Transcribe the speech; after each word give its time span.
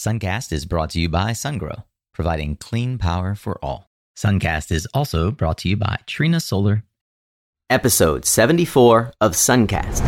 Suncast 0.00 0.50
is 0.50 0.64
brought 0.64 0.88
to 0.88 0.98
you 0.98 1.10
by 1.10 1.32
SunGrow, 1.32 1.84
providing 2.14 2.56
clean 2.56 2.96
power 2.96 3.34
for 3.34 3.62
all. 3.62 3.90
Suncast 4.16 4.72
is 4.72 4.88
also 4.94 5.30
brought 5.30 5.58
to 5.58 5.68
you 5.68 5.76
by 5.76 5.98
Trina 6.06 6.40
Solar. 6.40 6.84
Episode 7.68 8.24
74 8.24 9.12
of 9.20 9.32
Suncast. 9.32 10.02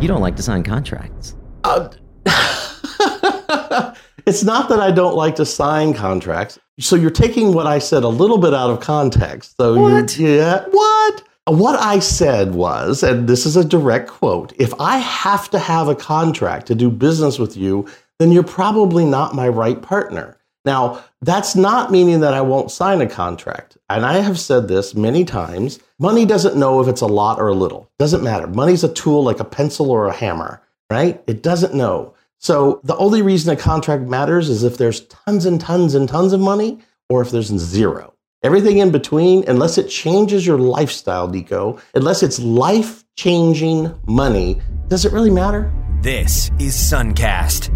You 0.00 0.08
don't 0.08 0.22
like 0.22 0.36
to 0.36 0.42
sign 0.42 0.62
contracts. 0.62 1.36
Uh, 1.64 1.90
it's 4.24 4.42
not 4.42 4.70
that 4.70 4.80
I 4.80 4.90
don't 4.90 5.16
like 5.16 5.36
to 5.36 5.44
sign 5.44 5.92
contracts. 5.92 6.58
So 6.80 6.96
you're 6.96 7.10
taking 7.10 7.52
what 7.52 7.66
I 7.66 7.80
said 7.80 8.04
a 8.04 8.08
little 8.08 8.38
bit 8.38 8.54
out 8.54 8.70
of 8.70 8.80
context. 8.80 9.54
So 9.58 9.78
What? 9.78 10.18
You, 10.18 10.28
yeah, 10.30 10.64
what? 10.70 11.22
What 11.44 11.78
I 11.78 11.98
said 11.98 12.54
was, 12.54 13.02
and 13.02 13.28
this 13.28 13.44
is 13.44 13.54
a 13.56 13.64
direct 13.64 14.08
quote: 14.08 14.54
"If 14.58 14.72
I 14.80 14.96
have 14.98 15.50
to 15.50 15.58
have 15.58 15.88
a 15.88 15.94
contract 15.94 16.66
to 16.68 16.74
do 16.74 16.90
business 16.90 17.38
with 17.38 17.56
you, 17.56 17.86
then 18.18 18.32
you're 18.32 18.42
probably 18.42 19.04
not 19.04 19.34
my 19.34 19.48
right 19.48 19.80
partner." 19.80 20.36
Now, 20.64 21.00
that's 21.22 21.56
not 21.56 21.90
meaning 21.90 22.20
that 22.20 22.34
I 22.34 22.42
won't 22.42 22.70
sign 22.70 23.00
a 23.00 23.06
contract. 23.06 23.78
And 23.88 24.04
I 24.04 24.18
have 24.18 24.38
said 24.38 24.68
this 24.68 24.94
many 24.94 25.24
times. 25.24 25.78
Money 25.98 26.26
doesn't 26.26 26.56
know 26.56 26.80
if 26.80 26.88
it's 26.88 27.00
a 27.00 27.06
lot 27.06 27.40
or 27.40 27.48
a 27.48 27.54
little. 27.54 27.90
Doesn't 27.98 28.22
matter. 28.22 28.46
Money's 28.46 28.84
a 28.84 28.92
tool 28.92 29.22
like 29.22 29.40
a 29.40 29.44
pencil 29.44 29.90
or 29.90 30.06
a 30.06 30.12
hammer, 30.12 30.60
right? 30.90 31.22
It 31.26 31.42
doesn't 31.42 31.74
know. 31.74 32.12
So 32.38 32.80
the 32.84 32.96
only 32.96 33.22
reason 33.22 33.52
a 33.52 33.56
contract 33.56 34.02
matters 34.04 34.48
is 34.48 34.62
if 34.62 34.76
there's 34.76 35.00
tons 35.06 35.46
and 35.46 35.60
tons 35.60 35.94
and 35.94 36.08
tons 36.08 36.32
of 36.32 36.40
money 36.40 36.78
or 37.08 37.22
if 37.22 37.30
there's 37.30 37.48
zero. 37.48 38.12
Everything 38.44 38.78
in 38.78 38.92
between, 38.92 39.44
unless 39.48 39.78
it 39.78 39.88
changes 39.88 40.46
your 40.46 40.58
lifestyle, 40.58 41.26
Nico, 41.28 41.78
unless 41.94 42.22
it's 42.22 42.38
life 42.38 43.04
changing 43.16 43.92
money, 44.06 44.60
does 44.86 45.04
it 45.04 45.12
really 45.12 45.30
matter? 45.30 45.72
This 46.02 46.50
is 46.60 46.76
Suncast. 46.76 47.74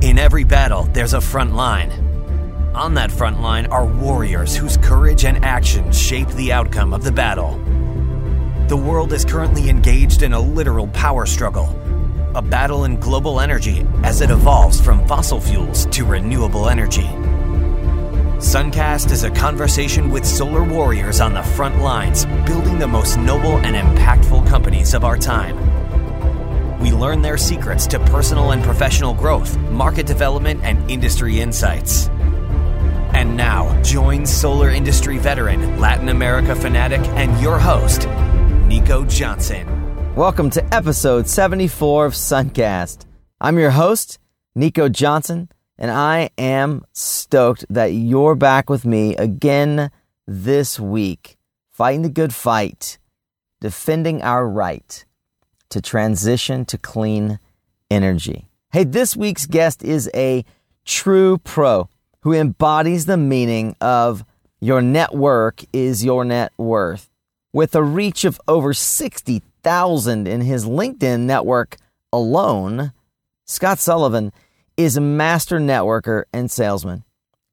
In 0.00 0.16
every 0.16 0.44
battle, 0.44 0.84
there's 0.92 1.14
a 1.14 1.20
front 1.20 1.56
line. 1.56 1.90
On 2.72 2.94
that 2.94 3.10
front 3.10 3.42
line 3.42 3.66
are 3.66 3.84
warriors 3.84 4.56
whose 4.56 4.76
courage 4.76 5.24
and 5.24 5.44
action 5.44 5.90
shape 5.90 6.28
the 6.28 6.52
outcome 6.52 6.94
of 6.94 7.02
the 7.02 7.10
battle. 7.10 7.58
The 8.68 8.76
world 8.76 9.12
is 9.12 9.24
currently 9.24 9.68
engaged 9.68 10.22
in 10.22 10.34
a 10.34 10.40
literal 10.40 10.86
power 10.88 11.26
struggle, 11.26 11.68
a 12.36 12.42
battle 12.42 12.84
in 12.84 13.00
global 13.00 13.40
energy 13.40 13.84
as 14.04 14.20
it 14.20 14.30
evolves 14.30 14.80
from 14.80 15.04
fossil 15.08 15.40
fuels 15.40 15.86
to 15.86 16.04
renewable 16.04 16.68
energy. 16.68 17.08
Suncast 18.38 19.10
is 19.10 19.24
a 19.24 19.30
conversation 19.30 20.10
with 20.10 20.24
solar 20.24 20.62
warriors 20.62 21.20
on 21.20 21.34
the 21.34 21.42
front 21.42 21.80
lines, 21.80 22.24
building 22.46 22.78
the 22.78 22.86
most 22.86 23.18
noble 23.18 23.56
and 23.56 23.74
impactful 23.74 24.46
companies 24.46 24.94
of 24.94 25.02
our 25.02 25.18
time. 25.18 25.67
We 26.80 26.92
learn 26.92 27.22
their 27.22 27.36
secrets 27.36 27.88
to 27.88 27.98
personal 27.98 28.52
and 28.52 28.62
professional 28.62 29.12
growth, 29.12 29.58
market 29.58 30.06
development, 30.06 30.60
and 30.62 30.88
industry 30.88 31.40
insights. 31.40 32.06
And 33.12 33.36
now, 33.36 33.82
join 33.82 34.24
solar 34.24 34.70
industry 34.70 35.18
veteran, 35.18 35.80
Latin 35.80 36.08
America 36.08 36.54
fanatic, 36.54 37.00
and 37.00 37.42
your 37.42 37.58
host, 37.58 38.06
Nico 38.68 39.04
Johnson. 39.04 39.66
Welcome 40.14 40.50
to 40.50 40.72
episode 40.72 41.26
74 41.26 42.06
of 42.06 42.12
Suncast. 42.12 43.06
I'm 43.40 43.58
your 43.58 43.72
host, 43.72 44.20
Nico 44.54 44.88
Johnson, 44.88 45.48
and 45.78 45.90
I 45.90 46.30
am 46.38 46.84
stoked 46.92 47.64
that 47.70 47.88
you're 47.88 48.36
back 48.36 48.70
with 48.70 48.84
me 48.84 49.16
again 49.16 49.90
this 50.28 50.78
week, 50.78 51.38
fighting 51.72 52.02
the 52.02 52.08
good 52.08 52.32
fight, 52.32 52.98
defending 53.60 54.22
our 54.22 54.48
right 54.48 55.04
to 55.70 55.80
transition 55.80 56.64
to 56.66 56.78
clean 56.78 57.38
energy. 57.90 58.48
Hey, 58.72 58.84
this 58.84 59.16
week's 59.16 59.46
guest 59.46 59.82
is 59.82 60.10
a 60.14 60.44
true 60.84 61.38
pro 61.38 61.88
who 62.20 62.32
embodies 62.32 63.06
the 63.06 63.16
meaning 63.16 63.76
of 63.80 64.24
your 64.60 64.82
network 64.82 65.64
is 65.72 66.04
your 66.04 66.24
net 66.24 66.52
worth. 66.58 67.08
With 67.52 67.74
a 67.74 67.82
reach 67.82 68.24
of 68.24 68.40
over 68.48 68.74
60,000 68.74 70.28
in 70.28 70.40
his 70.40 70.66
LinkedIn 70.66 71.20
network 71.20 71.76
alone, 72.12 72.92
Scott 73.46 73.78
Sullivan 73.78 74.32
is 74.76 74.96
a 74.96 75.00
master 75.00 75.58
networker 75.58 76.24
and 76.32 76.50
salesman, 76.50 77.04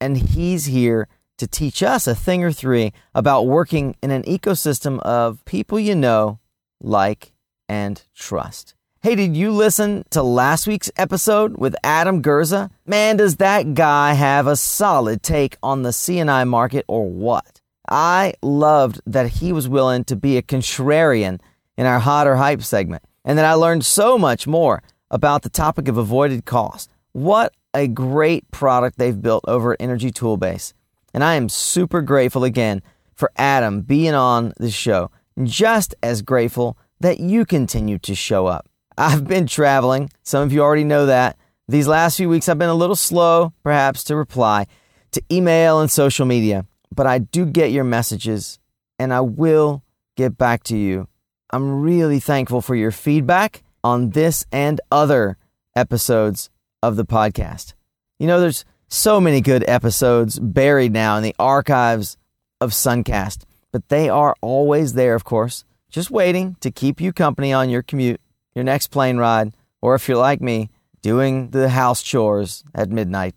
and 0.01 0.17
he's 0.17 0.65
here 0.65 1.07
to 1.37 1.47
teach 1.47 1.83
us 1.83 2.07
a 2.07 2.15
thing 2.15 2.43
or 2.43 2.51
three 2.51 2.93
about 3.13 3.47
working 3.47 3.95
in 4.01 4.11
an 4.11 4.23
ecosystem 4.23 4.99
of 4.99 5.43
people 5.45 5.79
you 5.79 5.95
know, 5.95 6.39
like, 6.81 7.31
and 7.67 8.03
trust. 8.15 8.75
Hey, 9.01 9.15
did 9.15 9.37
you 9.37 9.51
listen 9.51 10.03
to 10.09 10.23
last 10.23 10.65
week's 10.65 10.89
episode 10.97 11.57
with 11.57 11.75
Adam 11.83 12.23
Gerza? 12.23 12.71
Man, 12.85 13.17
does 13.17 13.35
that 13.35 13.75
guy 13.75 14.13
have 14.13 14.47
a 14.47 14.55
solid 14.55 15.21
take 15.21 15.57
on 15.61 15.83
the 15.83 15.93
C&I 15.93 16.43
market 16.45 16.85
or 16.87 17.07
what? 17.07 17.61
I 17.87 18.33
loved 18.41 19.01
that 19.05 19.27
he 19.27 19.53
was 19.53 19.69
willing 19.69 20.05
to 20.05 20.15
be 20.15 20.37
a 20.37 20.41
contrarian 20.41 21.39
in 21.77 21.85
our 21.85 21.99
hot 21.99 22.25
or 22.25 22.35
hype 22.35 22.63
segment, 22.63 23.03
and 23.23 23.37
that 23.37 23.45
I 23.45 23.53
learned 23.53 23.85
so 23.85 24.17
much 24.17 24.47
more 24.47 24.81
about 25.11 25.43
the 25.43 25.49
topic 25.49 25.87
of 25.87 25.97
avoided 25.97 26.45
cost. 26.45 26.89
What 27.11 27.53
a 27.75 27.87
great 27.87 28.49
product 28.51 28.97
they've 28.97 29.21
built 29.21 29.45
over 29.47 29.73
at 29.73 29.81
Energy 29.81 30.11
Toolbase. 30.11 30.73
And 31.13 31.23
I 31.23 31.35
am 31.35 31.49
super 31.49 32.01
grateful 32.01 32.43
again 32.43 32.81
for 33.13 33.31
Adam 33.35 33.81
being 33.81 34.13
on 34.13 34.53
the 34.57 34.71
show. 34.71 35.11
Just 35.43 35.93
as 36.01 36.21
grateful 36.21 36.77
that 36.99 37.19
you 37.19 37.45
continue 37.45 37.99
to 37.99 38.15
show 38.15 38.47
up. 38.47 38.67
I've 38.97 39.27
been 39.27 39.47
traveling. 39.47 40.09
Some 40.23 40.43
of 40.43 40.53
you 40.53 40.61
already 40.61 40.83
know 40.83 41.05
that. 41.07 41.37
These 41.67 41.87
last 41.87 42.17
few 42.17 42.29
weeks, 42.29 42.47
I've 42.47 42.59
been 42.59 42.69
a 42.69 42.75
little 42.75 42.95
slow, 42.95 43.53
perhaps, 43.63 44.03
to 44.05 44.15
reply 44.15 44.67
to 45.11 45.21
email 45.31 45.79
and 45.79 45.89
social 45.89 46.25
media, 46.25 46.65
but 46.93 47.07
I 47.07 47.19
do 47.19 47.45
get 47.45 47.71
your 47.71 47.83
messages 47.83 48.59
and 48.99 49.13
I 49.13 49.21
will 49.21 49.83
get 50.15 50.37
back 50.37 50.63
to 50.63 50.77
you. 50.77 51.07
I'm 51.51 51.81
really 51.81 52.19
thankful 52.19 52.61
for 52.61 52.75
your 52.75 52.91
feedback 52.91 53.63
on 53.83 54.11
this 54.11 54.45
and 54.51 54.81
other 54.91 55.37
episodes 55.75 56.49
of 56.83 56.95
the 56.95 57.05
podcast. 57.05 57.73
You 58.19 58.27
know, 58.27 58.39
there's 58.39 58.65
so 58.87 59.19
many 59.19 59.41
good 59.41 59.63
episodes 59.67 60.37
buried 60.39 60.93
now 60.93 61.17
in 61.17 61.23
the 61.23 61.35
archives 61.39 62.17
of 62.61 62.71
Suncast, 62.71 63.43
but 63.71 63.89
they 63.89 64.09
are 64.09 64.35
always 64.41 64.93
there, 64.93 65.15
of 65.15 65.23
course, 65.23 65.65
just 65.95 66.11
waiting 66.11 66.57
to 66.59 66.69
keep 66.69 66.99
you 66.99 67.13
company 67.13 67.53
on 67.53 67.69
your 67.69 67.81
commute, 67.81 68.19
your 68.53 68.65
next 68.65 68.87
plane 68.87 69.15
ride, 69.15 69.53
or 69.81 69.95
if 69.95 70.09
you're 70.09 70.17
like 70.17 70.41
me, 70.41 70.69
doing 71.01 71.51
the 71.51 71.69
house 71.69 72.03
chores 72.03 72.65
at 72.73 72.89
midnight. 72.89 73.33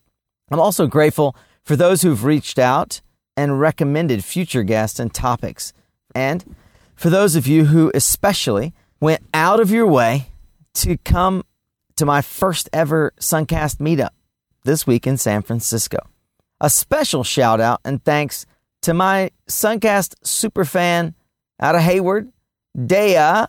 I'm 0.51 0.59
also 0.59 0.89
grateful 0.89 1.37
for 1.63 1.77
those 1.77 2.03
who've 2.03 2.25
reached 2.25 2.59
out 2.59 3.01
and 3.37 3.61
recommended 3.61 4.25
future 4.25 4.65
guests 4.65 4.99
and 4.99 5.15
topics. 5.15 5.73
And 6.17 6.57
for 6.97 7.11
those 7.11 7.37
of 7.37 7.47
you 7.47 7.67
who 7.67 7.93
especially 7.95 8.75
went 8.99 9.23
out 9.33 9.61
of 9.61 9.71
your 9.71 9.87
way 9.87 10.27
to 10.75 10.97
come 10.97 11.45
to 11.95 12.05
my 12.05 12.23
first 12.23 12.69
ever 12.73 13.13
Suncast 13.21 13.77
meetup 13.77 14.11
this 14.65 14.85
week 14.85 15.07
in 15.07 15.17
San 15.17 15.43
Francisco. 15.43 15.99
A 16.61 16.69
special 16.69 17.23
shout 17.23 17.61
out 17.61 17.81
and 17.85 18.03
thanks 18.03 18.47
to 18.83 18.95
my 18.95 19.31
Suncast 19.49 20.17
superfan 20.25 21.15
out 21.61 21.77
of 21.77 21.83
Hayward, 21.83 22.33
Dea, 22.87 23.47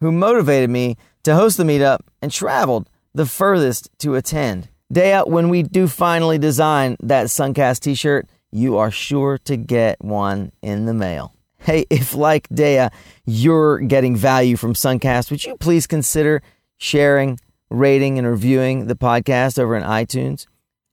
who 0.00 0.12
motivated 0.12 0.70
me 0.70 0.96
to 1.24 1.34
host 1.34 1.56
the 1.56 1.64
meetup 1.64 2.00
and 2.22 2.32
traveled 2.32 2.88
the 3.14 3.26
furthest 3.26 3.90
to 3.98 4.14
attend. 4.14 4.68
Dea, 4.92 5.20
when 5.26 5.48
we 5.48 5.62
do 5.62 5.86
finally 5.86 6.38
design 6.38 6.96
that 7.00 7.26
Suncast 7.26 7.80
t 7.80 7.94
shirt, 7.94 8.26
you 8.50 8.76
are 8.78 8.90
sure 8.90 9.38
to 9.38 9.56
get 9.56 10.02
one 10.02 10.52
in 10.62 10.86
the 10.86 10.94
mail. 10.94 11.34
Hey, 11.58 11.84
if 11.90 12.14
like 12.14 12.48
Dea, 12.48 12.88
you're 13.26 13.78
getting 13.80 14.16
value 14.16 14.56
from 14.56 14.74
Suncast, 14.74 15.30
would 15.30 15.44
you 15.44 15.56
please 15.56 15.86
consider 15.86 16.42
sharing, 16.78 17.38
rating, 17.68 18.18
and 18.18 18.26
reviewing 18.26 18.86
the 18.86 18.96
podcast 18.96 19.58
over 19.58 19.76
in 19.76 19.82
iTunes? 19.82 20.46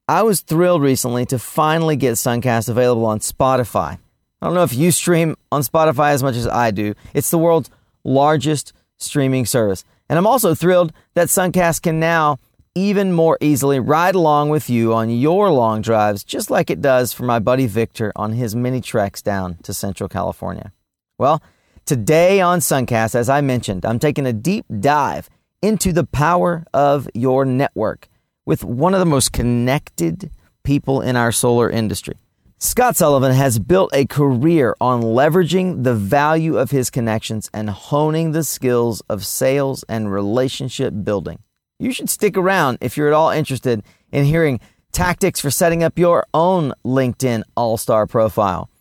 I 0.09 0.23
was 0.23 0.41
thrilled 0.41 0.81
recently 0.81 1.25
to 1.27 1.39
finally 1.39 1.95
get 1.95 2.13
Suncast 2.13 2.69
available 2.69 3.05
on 3.05 3.19
Spotify. 3.19 3.97
I 4.41 4.45
don't 4.45 4.55
know 4.55 4.63
if 4.63 4.73
you 4.73 4.91
stream 4.91 5.35
on 5.51 5.61
Spotify 5.61 6.11
as 6.11 6.21
much 6.21 6.35
as 6.35 6.47
I 6.47 6.71
do. 6.71 6.93
It's 7.13 7.31
the 7.31 7.39
world's 7.39 7.69
largest 8.03 8.73
streaming 8.97 9.45
service. 9.45 9.83
And 10.09 10.17
I'm 10.17 10.27
also 10.27 10.53
thrilled 10.53 10.93
that 11.15 11.27
Suncast 11.27 11.81
can 11.81 11.99
now 11.99 12.39
even 12.75 13.11
more 13.11 13.39
easily 13.41 13.79
ride 13.79 14.13
along 14.13 14.49
with 14.49 14.69
you 14.69 14.93
on 14.93 15.09
your 15.09 15.49
long 15.49 15.81
drives, 15.81 16.23
just 16.23 16.51
like 16.51 16.69
it 16.69 16.79
does 16.79 17.11
for 17.11 17.23
my 17.23 17.39
buddy 17.39 17.65
Victor 17.65 18.13
on 18.15 18.33
his 18.33 18.55
mini 18.55 18.79
treks 18.79 19.23
down 19.23 19.57
to 19.63 19.73
Central 19.73 20.07
California. 20.07 20.71
Well, 21.17 21.41
today 21.85 22.39
on 22.39 22.59
Suncast, 22.59 23.15
as 23.15 23.29
I 23.29 23.41
mentioned, 23.41 23.83
I'm 23.83 23.97
taking 23.97 24.27
a 24.27 24.33
deep 24.33 24.65
dive 24.79 25.27
into 25.63 25.91
the 25.91 26.03
power 26.03 26.65
of 26.71 27.09
your 27.15 27.43
network 27.43 28.07
with 28.45 28.63
one 28.63 28.93
of 28.93 28.99
the 28.99 29.05
most 29.07 29.33
connected 29.33 30.29
people 30.63 31.01
in 31.01 31.15
our 31.15 31.31
solar 31.31 31.67
industry. 31.69 32.17
Scott 32.59 32.95
Sullivan 32.95 33.33
has 33.33 33.59
built 33.59 33.91
a 33.93 34.07
career 34.07 34.75
on 34.81 35.03
leveraging 35.03 35.83
the 35.83 35.93
value 35.93 36.57
of 36.57 36.71
his 36.71 36.89
connections 36.89 37.51
and 37.53 37.69
honing 37.69 38.31
the 38.31 38.43
skills 38.43 38.99
of 39.01 39.23
sales 39.23 39.85
and 39.87 40.11
relationship 40.11 40.91
building. 41.03 41.37
You 41.77 41.91
should 41.91 42.09
stick 42.09 42.35
around 42.35 42.79
if 42.81 42.97
you're 42.97 43.09
at 43.09 43.13
all 43.13 43.29
interested 43.29 43.83
in 44.11 44.25
hearing 44.25 44.59
tactics 44.91 45.39
for 45.39 45.51
setting 45.51 45.83
up 45.83 45.99
your 45.99 46.25
own 46.33 46.73
LinkedIn 46.83 47.43
All 47.55 47.77
Star 47.77 48.07
profile, 48.07 48.71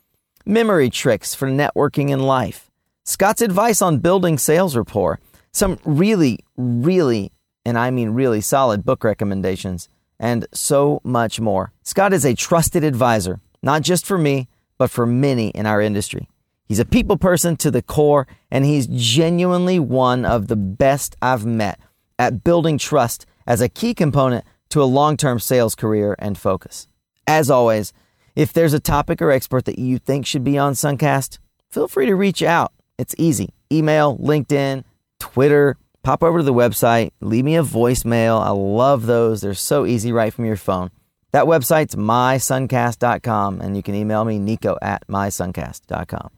memory 0.43 0.89
tricks 0.89 1.35
for 1.35 1.47
networking 1.47 2.09
in 2.09 2.21
life, 2.21 2.71
Scott's 3.03 3.43
advice 3.43 3.79
on 3.79 3.99
building 3.99 4.39
sales 4.39 4.75
rapport, 4.75 5.19
some 5.51 5.77
really, 5.85 6.39
really, 6.57 7.31
and 7.63 7.77
I 7.77 7.91
mean 7.91 8.09
really 8.09 8.41
solid 8.41 8.83
book 8.83 9.03
recommendations, 9.03 9.87
and 10.19 10.47
so 10.51 10.99
much 11.03 11.39
more. 11.39 11.73
Scott 11.83 12.11
is 12.11 12.25
a 12.25 12.33
trusted 12.33 12.83
advisor, 12.83 13.39
not 13.61 13.81
just 13.81 14.05
for 14.05 14.17
me, 14.17 14.47
but 14.77 14.91
for 14.91 15.05
many 15.05 15.49
in 15.49 15.65
our 15.65 15.81
industry. 15.81 16.29
He's 16.65 16.79
a 16.79 16.85
people 16.85 17.17
person 17.17 17.55
to 17.57 17.71
the 17.71 17.81
core, 17.81 18.27
and 18.51 18.65
he's 18.65 18.87
genuinely 18.87 19.79
one 19.79 20.25
of 20.25 20.47
the 20.47 20.55
best 20.55 21.15
I've 21.21 21.45
met 21.45 21.79
at 22.19 22.43
building 22.43 22.77
trust 22.77 23.25
as 23.45 23.61
a 23.61 23.69
key 23.69 23.93
component 23.93 24.45
to 24.69 24.81
a 24.81 24.85
long 24.85 25.17
term 25.17 25.39
sales 25.39 25.75
career 25.75 26.15
and 26.19 26.37
focus. 26.37 26.87
As 27.25 27.49
always, 27.49 27.93
if 28.35 28.53
there's 28.53 28.73
a 28.73 28.79
topic 28.79 29.21
or 29.21 29.31
expert 29.31 29.65
that 29.65 29.79
you 29.79 29.97
think 29.97 30.25
should 30.25 30.43
be 30.43 30.57
on 30.57 30.73
Suncast, 30.73 31.39
feel 31.69 31.87
free 31.87 32.05
to 32.05 32.15
reach 32.15 32.43
out. 32.43 32.73
It's 32.97 33.15
easy 33.17 33.53
email, 33.71 34.17
LinkedIn, 34.17 34.83
Twitter. 35.19 35.77
Pop 36.03 36.23
over 36.23 36.37
to 36.37 36.43
the 36.43 36.53
website, 36.53 37.11
leave 37.19 37.43
me 37.43 37.57
a 37.57 37.63
voicemail. 37.63 38.41
I 38.41 38.49
love 38.49 39.07
those. 39.07 39.41
They're 39.41 39.53
so 39.53 39.85
easy 39.85 40.13
right 40.13 40.33
from 40.33 40.45
your 40.45 40.55
phone. 40.55 40.89
That 41.37 41.45
website's 41.45 41.95
mysuncast.com, 41.95 43.61
and 43.61 43.77
you 43.77 43.83
can 43.83 43.93
email 43.93 44.25
me, 44.25 44.39
nico 44.39 44.75
at 44.81 45.05
mysuncast.com. 45.07 46.31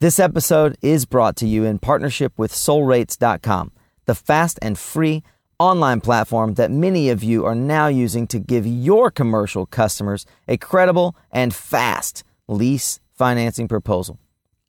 This 0.00 0.18
episode 0.18 0.78
is 0.80 1.04
brought 1.04 1.36
to 1.36 1.46
you 1.46 1.64
in 1.64 1.78
partnership 1.78 2.32
with 2.38 2.54
solrates.com, 2.54 3.72
the 4.06 4.14
fast 4.14 4.58
and 4.62 4.78
free 4.78 5.22
online 5.58 6.00
platform 6.00 6.54
that 6.54 6.70
many 6.70 7.10
of 7.10 7.22
you 7.22 7.44
are 7.44 7.54
now 7.54 7.88
using 7.88 8.26
to 8.28 8.38
give 8.38 8.66
your 8.66 9.10
commercial 9.10 9.66
customers 9.66 10.24
a 10.48 10.56
credible 10.56 11.14
and 11.30 11.54
fast 11.54 12.24
lease 12.48 12.98
financing 13.12 13.68
proposal. 13.68 14.18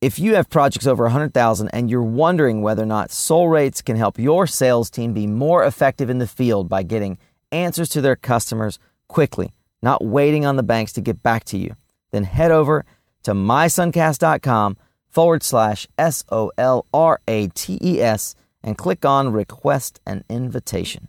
If 0.01 0.19
you 0.19 0.35
have 0.35 0.49
projects 0.49 0.85
over 0.85 1.03
100,000 1.03 1.69
and 1.69 1.89
you're 1.89 2.03
wondering 2.03 2.61
whether 2.61 2.83
or 2.83 2.87
not 2.87 3.11
SolRates 3.11 3.81
can 3.81 3.95
help 3.95 4.19
your 4.19 4.47
sales 4.47 4.89
team 4.89 5.13
be 5.13 5.27
more 5.27 5.63
effective 5.63 6.09
in 6.09 6.17
the 6.17 6.27
field 6.27 6.67
by 6.67 6.83
getting 6.83 7.17
answers 7.53 7.87
to 7.87 8.01
their 8.01 8.17
customers 8.17 8.79
quickly, 9.07 9.53
not 9.81 10.03
waiting 10.03 10.45
on 10.45 10.55
the 10.55 10.63
banks 10.63 10.93
to 10.93 11.01
get 11.01 11.21
back 11.23 11.43
to 11.45 11.57
you, 11.57 11.75
then 12.11 12.23
head 12.23 12.51
over 12.51 12.85
to 13.23 13.33
mysuncast.com 13.33 14.77
forward 15.09 15.43
slash 15.43 15.87
S 15.97 16.23
O 16.29 16.51
L 16.57 16.85
R 16.93 17.19
A 17.27 17.47
T 17.49 17.77
E 17.81 18.01
S 18.01 18.35
and 18.63 18.77
click 18.77 19.05
on 19.05 19.31
Request 19.31 19.99
an 20.05 20.23
Invitation. 20.29 21.07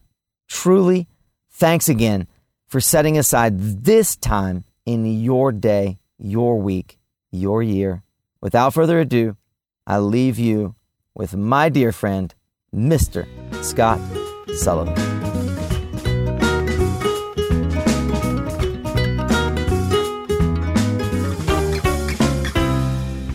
Truly, 0.49 1.09
thanks 1.51 1.89
again 1.89 2.27
for 2.67 2.81
setting 2.81 3.19
aside 3.19 3.85
this 3.85 4.17
time 4.17 4.65
in 4.87 5.05
your 5.05 5.53
day, 5.53 5.99
your 6.19 6.61
week, 6.61 6.99
your 7.31 7.63
year. 7.63 8.03
Without 8.41 8.75
further 8.75 9.01
ado, 9.01 9.37
I 9.87 9.99
leave 9.99 10.39
you 10.39 10.75
with 11.15 11.37
my 11.37 11.69
dear 11.69 11.93
friend, 11.93 12.35
Mr. 12.75 13.27
Scott 13.65 14.01
Sullivan. 14.55 15.18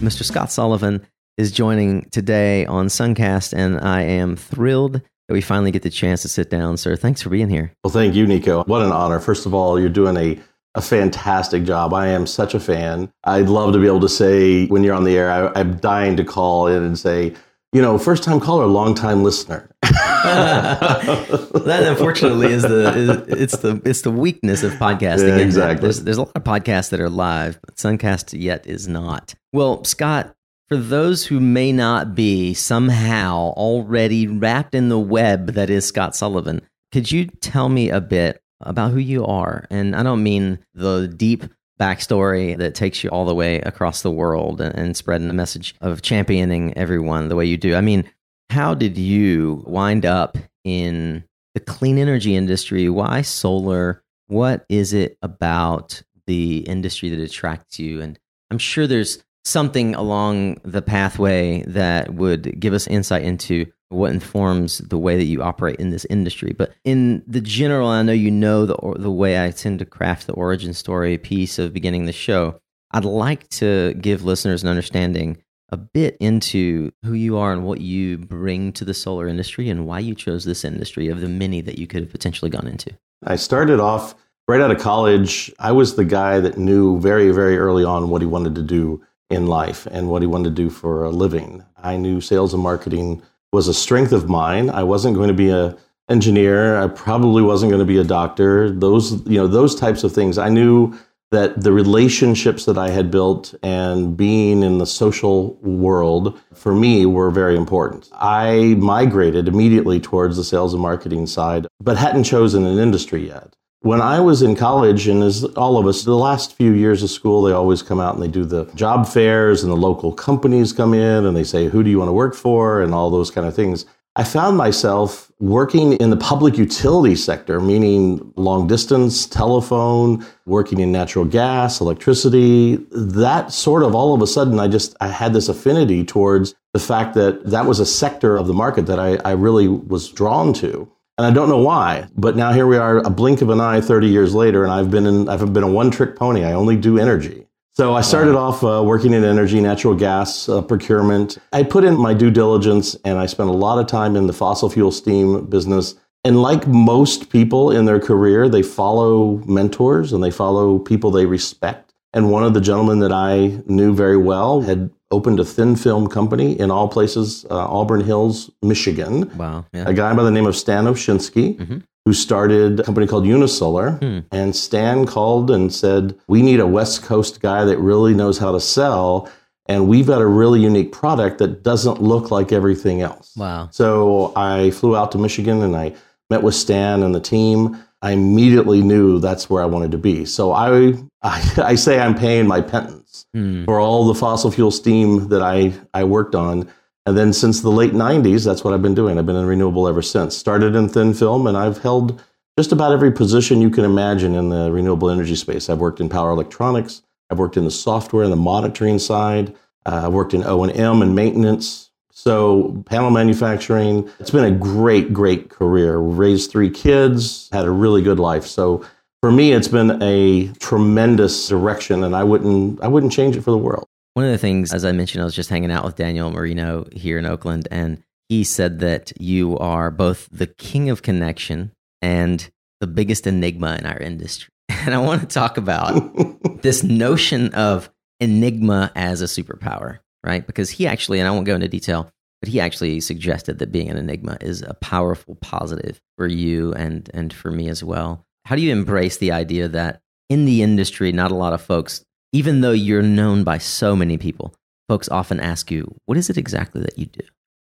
Mr. 0.03 0.23
Scott 0.23 0.51
Sullivan 0.51 1.05
is 1.37 1.51
joining 1.51 2.09
today 2.09 2.65
on 2.65 2.87
Suncast, 2.87 3.53
and 3.53 3.79
I 3.79 4.01
am 4.01 4.35
thrilled 4.35 4.93
that 4.93 5.33
we 5.33 5.39
finally 5.39 5.71
get 5.71 5.81
the 5.81 5.89
chance 5.89 6.21
to 6.23 6.27
sit 6.27 6.49
down, 6.49 6.75
sir. 6.75 6.97
Thanks 6.97 7.21
for 7.21 7.29
being 7.29 7.49
here. 7.49 7.71
Well, 7.83 7.93
thank 7.93 8.13
you, 8.13 8.27
Nico. 8.27 8.65
What 8.65 8.81
an 8.81 8.91
honor. 8.91 9.21
First 9.21 9.45
of 9.45 9.53
all, 9.53 9.79
you're 9.79 9.89
doing 9.89 10.17
a 10.17 10.39
a 10.75 10.81
fantastic 10.81 11.65
job. 11.65 11.93
I 11.93 12.07
am 12.07 12.25
such 12.25 12.55
a 12.55 12.59
fan. 12.59 13.11
I'd 13.25 13.47
love 13.47 13.73
to 13.73 13.79
be 13.79 13.85
able 13.85 13.99
to 13.99 14.09
say 14.09 14.65
when 14.67 14.83
you're 14.83 14.95
on 14.95 15.03
the 15.03 15.15
air, 15.15 15.31
I, 15.31 15.59
am 15.59 15.77
dying 15.77 16.17
to 16.17 16.23
call 16.23 16.65
in 16.65 16.81
and 16.81 16.97
say, 16.97 17.35
you 17.73 17.81
know, 17.81 17.97
first 17.97 18.23
time 18.23 18.39
caller, 18.39 18.67
long 18.67 18.93
time 18.93 19.23
listener. 19.23 19.67
that 19.81 21.83
unfortunately 21.85 22.53
is 22.53 22.61
the 22.61 22.93
is, 22.95 23.09
it's 23.27 23.57
the 23.57 23.81
it's 23.83 24.01
the 24.01 24.11
weakness 24.11 24.63
of 24.63 24.71
podcasting. 24.73 25.29
Yeah, 25.29 25.37
exactly. 25.37 25.81
There's, 25.81 26.03
there's 26.03 26.17
a 26.17 26.21
lot 26.21 26.31
of 26.35 26.43
podcasts 26.43 26.91
that 26.91 27.01
are 27.01 27.09
live, 27.09 27.59
but 27.61 27.75
Suncast 27.75 28.39
yet 28.39 28.67
is 28.67 28.87
not. 28.87 29.33
Well, 29.51 29.83
Scott, 29.83 30.33
for 30.69 30.77
those 30.77 31.25
who 31.25 31.39
may 31.39 31.71
not 31.71 32.15
be 32.15 32.53
somehow 32.53 33.53
already 33.57 34.27
wrapped 34.27 34.75
in 34.75 34.89
the 34.89 34.99
web 34.99 35.53
that 35.53 35.69
is 35.69 35.85
Scott 35.85 36.15
Sullivan, 36.15 36.61
could 36.91 37.11
you 37.11 37.25
tell 37.25 37.69
me 37.69 37.89
a 37.89 37.99
bit 37.99 38.39
about 38.61 38.91
who 38.91 38.99
you 38.99 39.25
are? 39.25 39.65
And 39.69 39.95
I 39.95 40.03
don't 40.03 40.23
mean 40.23 40.59
the 40.75 41.07
deep 41.07 41.43
backstory 41.83 42.57
that 42.57 42.75
takes 42.75 43.03
you 43.03 43.09
all 43.09 43.25
the 43.25 43.35
way 43.35 43.59
across 43.59 44.03
the 44.03 44.11
world 44.11 44.61
and, 44.61 44.73
and 44.73 44.95
spreading 44.95 45.27
the 45.27 45.33
message 45.33 45.75
of 45.81 46.01
championing 46.01 46.75
everyone 46.77 47.27
the 47.27 47.35
way 47.35 47.45
you 47.45 47.57
do. 47.57 47.75
I 47.75 47.81
mean, 47.81 48.09
how 48.49 48.73
did 48.73 48.97
you 48.97 49.61
wind 49.67 50.05
up 50.05 50.37
in 50.63 51.25
the 51.53 51.59
clean 51.59 51.97
energy 51.97 52.37
industry? 52.37 52.87
Why 52.87 53.21
solar? 53.21 54.01
What 54.27 54.65
is 54.69 54.93
it 54.93 55.17
about 55.21 56.01
the 56.25 56.59
industry 56.59 57.09
that 57.09 57.19
attracts 57.19 57.79
you? 57.79 58.01
And 58.01 58.17
I'm 58.49 58.57
sure 58.57 58.87
there's 58.87 59.21
something 59.43 59.93
along 59.93 60.61
the 60.63 60.81
pathway 60.81 61.63
that 61.63 62.13
would 62.13 62.61
give 62.61 62.73
us 62.73 62.87
insight 62.87 63.23
into 63.23 63.65
what 63.93 64.11
informs 64.11 64.79
the 64.79 64.97
way 64.97 65.17
that 65.17 65.25
you 65.25 65.41
operate 65.41 65.77
in 65.77 65.91
this 65.91 66.05
industry. 66.05 66.53
But 66.57 66.73
in 66.83 67.23
the 67.27 67.41
general, 67.41 67.87
I 67.87 68.01
know 68.01 68.13
you 68.13 68.31
know 68.31 68.65
the 68.65 68.77
the 68.97 69.11
way 69.11 69.43
I 69.43 69.51
tend 69.51 69.79
to 69.79 69.85
craft 69.85 70.27
the 70.27 70.33
origin 70.33 70.73
story 70.73 71.17
piece 71.17 71.59
of 71.59 71.73
beginning 71.73 72.05
the 72.05 72.13
show. 72.13 72.59
I'd 72.91 73.05
like 73.05 73.47
to 73.49 73.93
give 73.95 74.23
listeners 74.23 74.63
an 74.63 74.69
understanding 74.69 75.37
a 75.69 75.77
bit 75.77 76.15
into 76.19 76.91
who 77.03 77.13
you 77.13 77.35
are 77.37 77.51
and 77.51 77.65
what 77.65 77.81
you 77.81 78.19
bring 78.19 78.71
to 78.73 78.85
the 78.85 78.93
solar 78.93 79.27
industry 79.27 79.69
and 79.69 79.87
why 79.87 79.97
you 79.97 80.13
chose 80.13 80.45
this 80.45 80.63
industry 80.63 81.07
of 81.07 81.19
the 81.19 81.27
many 81.27 81.61
that 81.61 81.79
you 81.79 81.87
could 81.87 82.03
have 82.03 82.11
potentially 82.11 82.51
gone 82.51 82.67
into. 82.67 82.91
I 83.25 83.37
started 83.37 83.79
off 83.79 84.13
right 84.47 84.61
out 84.61 84.69
of 84.69 84.79
college. 84.79 85.51
I 85.57 85.71
was 85.71 85.95
the 85.95 86.05
guy 86.05 86.39
that 86.39 86.59
knew 86.59 86.99
very, 86.99 87.31
very 87.31 87.57
early 87.57 87.83
on 87.83 88.09
what 88.09 88.21
he 88.21 88.27
wanted 88.27 88.53
to 88.55 88.61
do 88.61 89.01
in 89.31 89.47
life 89.47 89.87
and 89.87 90.09
what 90.09 90.21
he 90.21 90.27
wanted 90.27 90.55
to 90.55 90.63
do 90.63 90.69
for 90.69 91.03
a 91.03 91.09
living. 91.09 91.63
I 91.77 91.97
knew 91.97 92.21
sales 92.21 92.53
and 92.53 92.61
marketing 92.61 93.23
was 93.53 93.67
a 93.67 93.73
strength 93.73 94.11
of 94.11 94.27
mine. 94.27 94.69
I 94.69 94.83
wasn't 94.83 95.15
going 95.15 95.29
to 95.29 95.33
be 95.33 95.49
a 95.49 95.77
engineer. 96.09 96.77
I 96.77 96.87
probably 96.87 97.41
wasn't 97.41 97.71
going 97.71 97.79
to 97.79 97.85
be 97.85 97.97
a 97.97 98.03
doctor. 98.03 98.69
Those, 98.69 99.25
you 99.25 99.37
know, 99.37 99.47
those 99.47 99.75
types 99.75 100.03
of 100.03 100.11
things. 100.11 100.37
I 100.37 100.49
knew 100.49 100.93
that 101.31 101.61
the 101.61 101.71
relationships 101.71 102.65
that 102.65 102.77
I 102.77 102.89
had 102.89 103.09
built 103.09 103.55
and 103.63 104.15
being 104.15 104.61
in 104.61 104.77
the 104.77 104.85
social 104.85 105.55
world 105.55 106.39
for 106.53 106.75
me 106.75 107.05
were 107.07 107.31
very 107.31 107.55
important. 107.55 108.09
I 108.13 108.75
migrated 108.77 109.47
immediately 109.47 109.99
towards 109.99 110.37
the 110.37 110.43
sales 110.43 110.73
and 110.73 110.81
marketing 110.81 111.25
side, 111.25 111.65
but 111.79 111.97
hadn't 111.97 112.25
chosen 112.25 112.65
an 112.65 112.77
industry 112.77 113.27
yet. 113.27 113.55
When 113.83 113.99
I 113.99 114.21
was 114.21 114.41
in 114.41 114.55
college, 114.55 115.09
and 115.09 115.21
as 115.21 115.43
all 115.43 115.77
of 115.77 115.85
us, 115.87 116.03
the 116.03 116.15
last 116.15 116.55
few 116.55 116.71
years 116.71 117.03
of 117.03 117.09
school, 117.09 117.41
they 117.41 117.51
always 117.51 117.81
come 117.81 117.99
out 117.99 118.13
and 118.13 118.23
they 118.23 118.29
do 118.29 118.45
the 118.45 118.63
job 118.75 119.05
fairs, 119.05 119.61
and 119.61 119.69
the 119.69 119.75
local 119.75 120.13
companies 120.13 120.71
come 120.71 120.93
in 120.93 121.25
and 121.25 121.35
they 121.35 121.43
say, 121.43 121.67
Who 121.67 121.83
do 121.83 121.89
you 121.89 121.99
want 121.99 122.07
to 122.07 122.13
work 122.13 122.33
for? 122.33 122.81
and 122.81 122.93
all 122.93 123.09
those 123.09 123.29
kind 123.29 123.45
of 123.45 123.53
things. 123.53 123.85
I 124.15 124.23
found 124.23 124.55
myself 124.55 125.29
working 125.39 125.93
in 125.93 126.11
the 126.11 126.15
public 126.15 126.57
utility 126.57 127.17
sector, 127.17 127.59
meaning 127.59 128.31
long 128.37 128.67
distance, 128.67 129.25
telephone, 129.25 130.25
working 130.45 130.79
in 130.79 130.93
natural 130.93 131.25
gas, 131.25 131.81
electricity. 131.81 132.77
That 132.91 133.51
sort 133.51 133.83
of 133.83 133.93
all 133.93 134.13
of 134.13 134.21
a 134.21 134.27
sudden, 134.27 134.61
I 134.61 134.69
just 134.69 134.95
I 135.01 135.07
had 135.07 135.33
this 135.33 135.49
affinity 135.49 136.05
towards 136.05 136.55
the 136.71 136.79
fact 136.79 137.15
that 137.15 137.47
that 137.47 137.65
was 137.65 137.81
a 137.81 137.85
sector 137.85 138.37
of 138.37 138.47
the 138.47 138.53
market 138.53 138.85
that 138.85 138.99
I, 138.99 139.17
I 139.25 139.31
really 139.31 139.67
was 139.67 140.07
drawn 140.07 140.53
to. 140.53 140.89
And 141.17 141.27
I 141.27 141.31
don't 141.31 141.47
know 141.47 141.59
why, 141.59 142.07
but 142.15 142.35
now 142.35 142.51
here 142.53 142.65
we 142.65 142.77
are, 142.77 142.97
a 142.97 143.09
blink 143.09 143.41
of 143.41 143.49
an 143.49 143.61
eye 143.61 143.81
30 143.81 144.07
years 144.07 144.33
later, 144.33 144.63
and 144.63 144.71
I've 144.71 144.89
been 144.89 145.05
in, 145.05 145.29
I've 145.29 145.53
been 145.53 145.63
a 145.63 145.71
one 145.71 145.91
trick 145.91 146.15
pony. 146.15 146.43
I 146.43 146.53
only 146.53 146.75
do 146.75 146.97
energy. 146.97 147.45
So 147.75 147.95
I 147.95 148.01
started 148.01 148.35
off 148.35 148.63
uh, 148.63 148.83
working 148.85 149.13
in 149.13 149.23
energy, 149.23 149.59
natural 149.59 149.95
gas 149.95 150.47
uh, 150.47 150.61
procurement. 150.61 151.39
I 151.53 151.63
put 151.63 151.83
in 151.83 151.97
my 151.97 152.13
due 152.13 152.29
diligence 152.29 152.95
and 153.03 153.17
I 153.17 153.25
spent 153.25 153.49
a 153.49 153.53
lot 153.53 153.79
of 153.79 153.87
time 153.87 154.15
in 154.15 154.27
the 154.27 154.33
fossil 154.33 154.69
fuel 154.69 154.91
steam 154.91 155.47
business. 155.47 155.95
And 156.23 156.41
like 156.41 156.67
most 156.67 157.31
people 157.31 157.71
in 157.71 157.85
their 157.85 157.99
career, 157.99 158.47
they 158.47 158.61
follow 158.61 159.37
mentors 159.45 160.13
and 160.13 160.23
they 160.23 160.29
follow 160.29 160.77
people 160.77 161.09
they 161.09 161.25
respect. 161.25 161.92
And 162.13 162.29
one 162.29 162.43
of 162.43 162.53
the 162.53 162.61
gentlemen 162.61 162.99
that 162.99 163.11
I 163.11 163.61
knew 163.65 163.93
very 163.93 164.17
well 164.17 164.61
had 164.61 164.91
opened 165.09 165.39
a 165.39 165.45
thin 165.45 165.75
film 165.75 166.07
company 166.07 166.59
in 166.59 166.71
all 166.71 166.87
places, 166.87 167.45
uh, 167.49 167.67
Auburn 167.67 168.01
Hills, 168.01 168.51
Michigan. 168.61 169.35
Wow. 169.37 169.65
Yeah. 169.73 169.85
A 169.87 169.93
guy 169.93 170.13
by 170.13 170.23
the 170.23 170.31
name 170.31 170.45
of 170.45 170.55
Stan 170.55 170.85
Ovshinsky, 170.85 171.57
mm-hmm. 171.57 171.77
who 172.05 172.13
started 172.13 172.79
a 172.79 172.83
company 172.83 173.07
called 173.07 173.25
Unisolar. 173.25 173.99
Hmm. 173.99 174.19
And 174.31 174.55
Stan 174.55 175.05
called 175.05 175.49
and 175.49 175.73
said, 175.73 176.17
We 176.27 176.41
need 176.41 176.59
a 176.59 176.67
West 176.67 177.03
Coast 177.03 177.41
guy 177.41 177.63
that 177.65 177.77
really 177.77 178.13
knows 178.13 178.37
how 178.37 178.51
to 178.51 178.59
sell. 178.59 179.29
And 179.67 179.87
we've 179.87 180.07
got 180.07 180.21
a 180.21 180.27
really 180.27 180.59
unique 180.59 180.91
product 180.91 181.37
that 181.37 181.63
doesn't 181.63 182.01
look 182.01 182.31
like 182.31 182.51
everything 182.51 183.01
else. 183.01 183.33
Wow. 183.37 183.69
So 183.71 184.33
I 184.35 184.71
flew 184.71 184.95
out 184.95 185.11
to 185.13 185.17
Michigan 185.17 185.61
and 185.61 185.75
I 185.75 185.95
met 186.29 186.43
with 186.43 186.55
Stan 186.55 187.01
and 187.01 187.15
the 187.15 187.21
team. 187.21 187.77
I 188.03 188.11
immediately 188.11 188.81
knew 188.83 189.19
that's 189.19 189.49
where 189.49 189.63
I 189.63 189.65
wanted 189.65 189.91
to 189.93 189.97
be. 189.97 190.25
So 190.25 190.51
I, 190.51 190.93
I, 191.23 191.51
I 191.57 191.75
say 191.75 191.99
I'm 191.99 192.13
paying 192.15 192.45
my 192.47 192.61
penance 192.61 192.99
Hmm. 193.33 193.65
for 193.65 193.79
all 193.79 194.05
the 194.05 194.13
fossil 194.13 194.51
fuel 194.51 194.69
steam 194.69 195.29
that 195.29 195.41
I, 195.41 195.73
I 195.93 196.03
worked 196.03 196.35
on. 196.35 196.69
And 197.07 197.17
then 197.17 197.33
since 197.33 197.61
the 197.61 197.71
late 197.71 197.93
90s, 197.93 198.45
that's 198.45 198.63
what 198.63 198.73
I've 198.75 198.81
been 198.83 198.93
doing. 198.93 199.17
I've 199.17 199.25
been 199.25 199.35
in 199.35 199.45
renewable 199.47 199.87
ever 199.87 200.03
since. 200.03 200.37
Started 200.37 200.75
in 200.75 200.87
thin 200.87 201.13
film, 201.15 201.47
and 201.47 201.57
I've 201.57 201.79
held 201.79 202.21
just 202.59 202.71
about 202.71 202.91
every 202.91 203.11
position 203.11 203.59
you 203.61 203.71
can 203.71 203.85
imagine 203.85 204.35
in 204.35 204.49
the 204.49 204.71
renewable 204.71 205.09
energy 205.09 205.35
space. 205.35 205.67
I've 205.69 205.79
worked 205.79 205.99
in 205.99 206.09
power 206.09 206.29
electronics. 206.31 207.01
I've 207.31 207.39
worked 207.39 207.57
in 207.57 207.65
the 207.65 207.71
software 207.71 208.23
and 208.23 208.31
the 208.31 208.35
monitoring 208.37 208.99
side. 208.99 209.55
Uh, 209.85 210.03
I've 210.05 210.13
worked 210.13 210.33
in 210.35 210.43
O 210.43 210.63
and 210.63 210.71
M 210.75 211.01
and 211.01 211.15
maintenance. 211.15 211.89
So 212.15 212.83
panel 212.85 213.09
manufacturing. 213.09 214.09
It's 214.19 214.29
been 214.29 214.45
a 214.45 214.51
great, 214.51 215.11
great 215.11 215.49
career. 215.49 215.97
Raised 215.97 216.51
three 216.51 216.69
kids, 216.69 217.49
had 217.51 217.65
a 217.65 217.71
really 217.71 218.01
good 218.01 218.19
life. 218.19 218.45
So 218.45 218.85
for 219.21 219.31
me, 219.31 219.51
it's 219.51 219.67
been 219.67 220.01
a 220.01 220.47
tremendous 220.59 221.47
direction, 221.47 222.03
and 222.03 222.15
I 222.15 222.23
wouldn't, 222.23 222.81
I 222.81 222.87
wouldn't 222.87 223.11
change 223.11 223.35
it 223.35 223.41
for 223.41 223.51
the 223.51 223.57
world. 223.57 223.85
One 224.13 224.25
of 224.25 224.31
the 224.31 224.37
things, 224.37 224.73
as 224.73 224.85
I 224.85 224.91
mentioned, 224.91 225.21
I 225.21 225.25
was 225.25 225.33
just 225.33 225.49
hanging 225.49 225.71
out 225.71 225.83
with 225.83 225.95
Daniel 225.95 226.29
Marino 226.29 226.85
here 226.91 227.17
in 227.17 227.25
Oakland, 227.25 227.67
and 227.71 228.03
he 228.29 228.43
said 228.43 228.79
that 228.79 229.11
you 229.19 229.57
are 229.57 229.89
both 229.89 230.29
the 230.31 230.45
king 230.47 230.89
of 230.89 231.01
connection 231.01 231.71
and 232.01 232.47
the 232.79 232.87
biggest 232.87 233.25
enigma 233.25 233.75
in 233.79 233.85
our 233.85 233.97
industry. 233.97 234.49
And 234.85 234.93
I 234.93 234.97
want 234.97 235.21
to 235.21 235.27
talk 235.27 235.57
about 235.57 236.61
this 236.61 236.83
notion 236.83 237.53
of 237.53 237.89
enigma 238.19 238.91
as 238.95 239.21
a 239.21 239.25
superpower, 239.25 239.99
right? 240.23 240.45
Because 240.45 240.69
he 240.69 240.87
actually, 240.87 241.19
and 241.19 241.27
I 241.27 241.31
won't 241.31 241.45
go 241.45 241.55
into 241.55 241.67
detail, 241.67 242.11
but 242.41 242.49
he 242.49 242.59
actually 242.59 242.99
suggested 242.99 243.59
that 243.59 243.71
being 243.71 243.89
an 243.89 243.97
enigma 243.97 244.37
is 244.41 244.61
a 244.61 244.73
powerful 244.75 245.35
positive 245.35 246.01
for 246.17 246.27
you 246.27 246.73
and 246.73 247.09
and 247.13 247.33
for 247.33 247.51
me 247.51 247.69
as 247.69 247.83
well. 247.83 248.25
How 248.45 248.55
do 248.55 248.61
you 248.61 248.71
embrace 248.71 249.17
the 249.17 249.31
idea 249.31 249.67
that 249.69 250.01
in 250.29 250.45
the 250.45 250.61
industry, 250.61 251.11
not 251.11 251.31
a 251.31 251.35
lot 251.35 251.53
of 251.53 251.61
folks, 251.61 252.03
even 252.31 252.61
though 252.61 252.71
you're 252.71 253.01
known 253.01 253.43
by 253.43 253.57
so 253.57 253.95
many 253.95 254.17
people, 254.17 254.55
folks 254.89 255.07
often 255.09 255.39
ask 255.39 255.71
you, 255.71 255.95
"What 256.05 256.17
is 256.17 256.29
it 256.29 256.37
exactly 256.37 256.81
that 256.81 256.97
you 256.97 257.05
do?" 257.05 257.23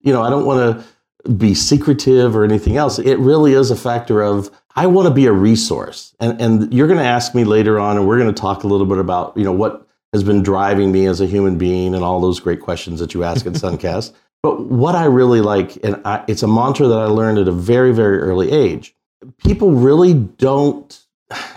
you 0.04 0.14
know, 0.14 0.22
I 0.22 0.30
don't 0.30 0.46
want 0.46 0.84
to 1.26 1.30
be 1.32 1.54
secretive 1.54 2.36
or 2.36 2.44
anything 2.44 2.78
else. 2.78 2.98
It 3.00 3.18
really 3.20 3.54
is 3.54 3.70
a 3.72 3.76
factor 3.76 4.22
of 4.22 4.50
I 4.76 4.88
want 4.88 5.08
to 5.08 5.14
be 5.14 5.26
a 5.26 5.32
resource. 5.32 6.16
And 6.20 6.40
and 6.42 6.74
you're 6.74 6.88
going 6.88 7.00
to 7.00 7.06
ask 7.06 7.36
me 7.36 7.44
later 7.44 7.80
on 7.80 7.98
and 7.98 8.08
we're 8.08 8.20
going 8.20 8.34
to 8.34 8.42
talk 8.42 8.64
a 8.64 8.68
little 8.68 8.88
bit 8.88 8.98
about, 8.98 9.36
you 9.38 9.44
know, 9.44 9.52
what 9.52 9.88
has 10.14 10.24
been 10.24 10.44
driving 10.44 10.92
me 10.92 11.06
as 11.06 11.22
a 11.22 11.26
human 11.26 11.58
being 11.58 11.96
and 11.96 12.04
all 12.04 12.20
those 12.20 12.40
great 12.40 12.60
questions 12.60 13.00
that 13.00 13.14
you 13.14 13.24
ask 13.24 13.46
at 13.46 13.54
Suncast. 13.66 14.14
But 14.44 14.66
what 14.66 14.96
I 14.96 15.06
really 15.06 15.42
like 15.42 15.78
and 15.84 16.02
I, 16.06 16.24
it's 16.28 16.44
a 16.44 16.48
mantra 16.48 16.88
that 16.88 16.98
I 16.98 17.06
learned 17.06 17.38
at 17.38 17.48
a 17.48 17.52
very 17.52 17.94
very 17.94 18.20
early 18.20 18.52
age. 18.52 18.96
People 19.38 19.72
really 19.72 20.14
don't 20.14 21.02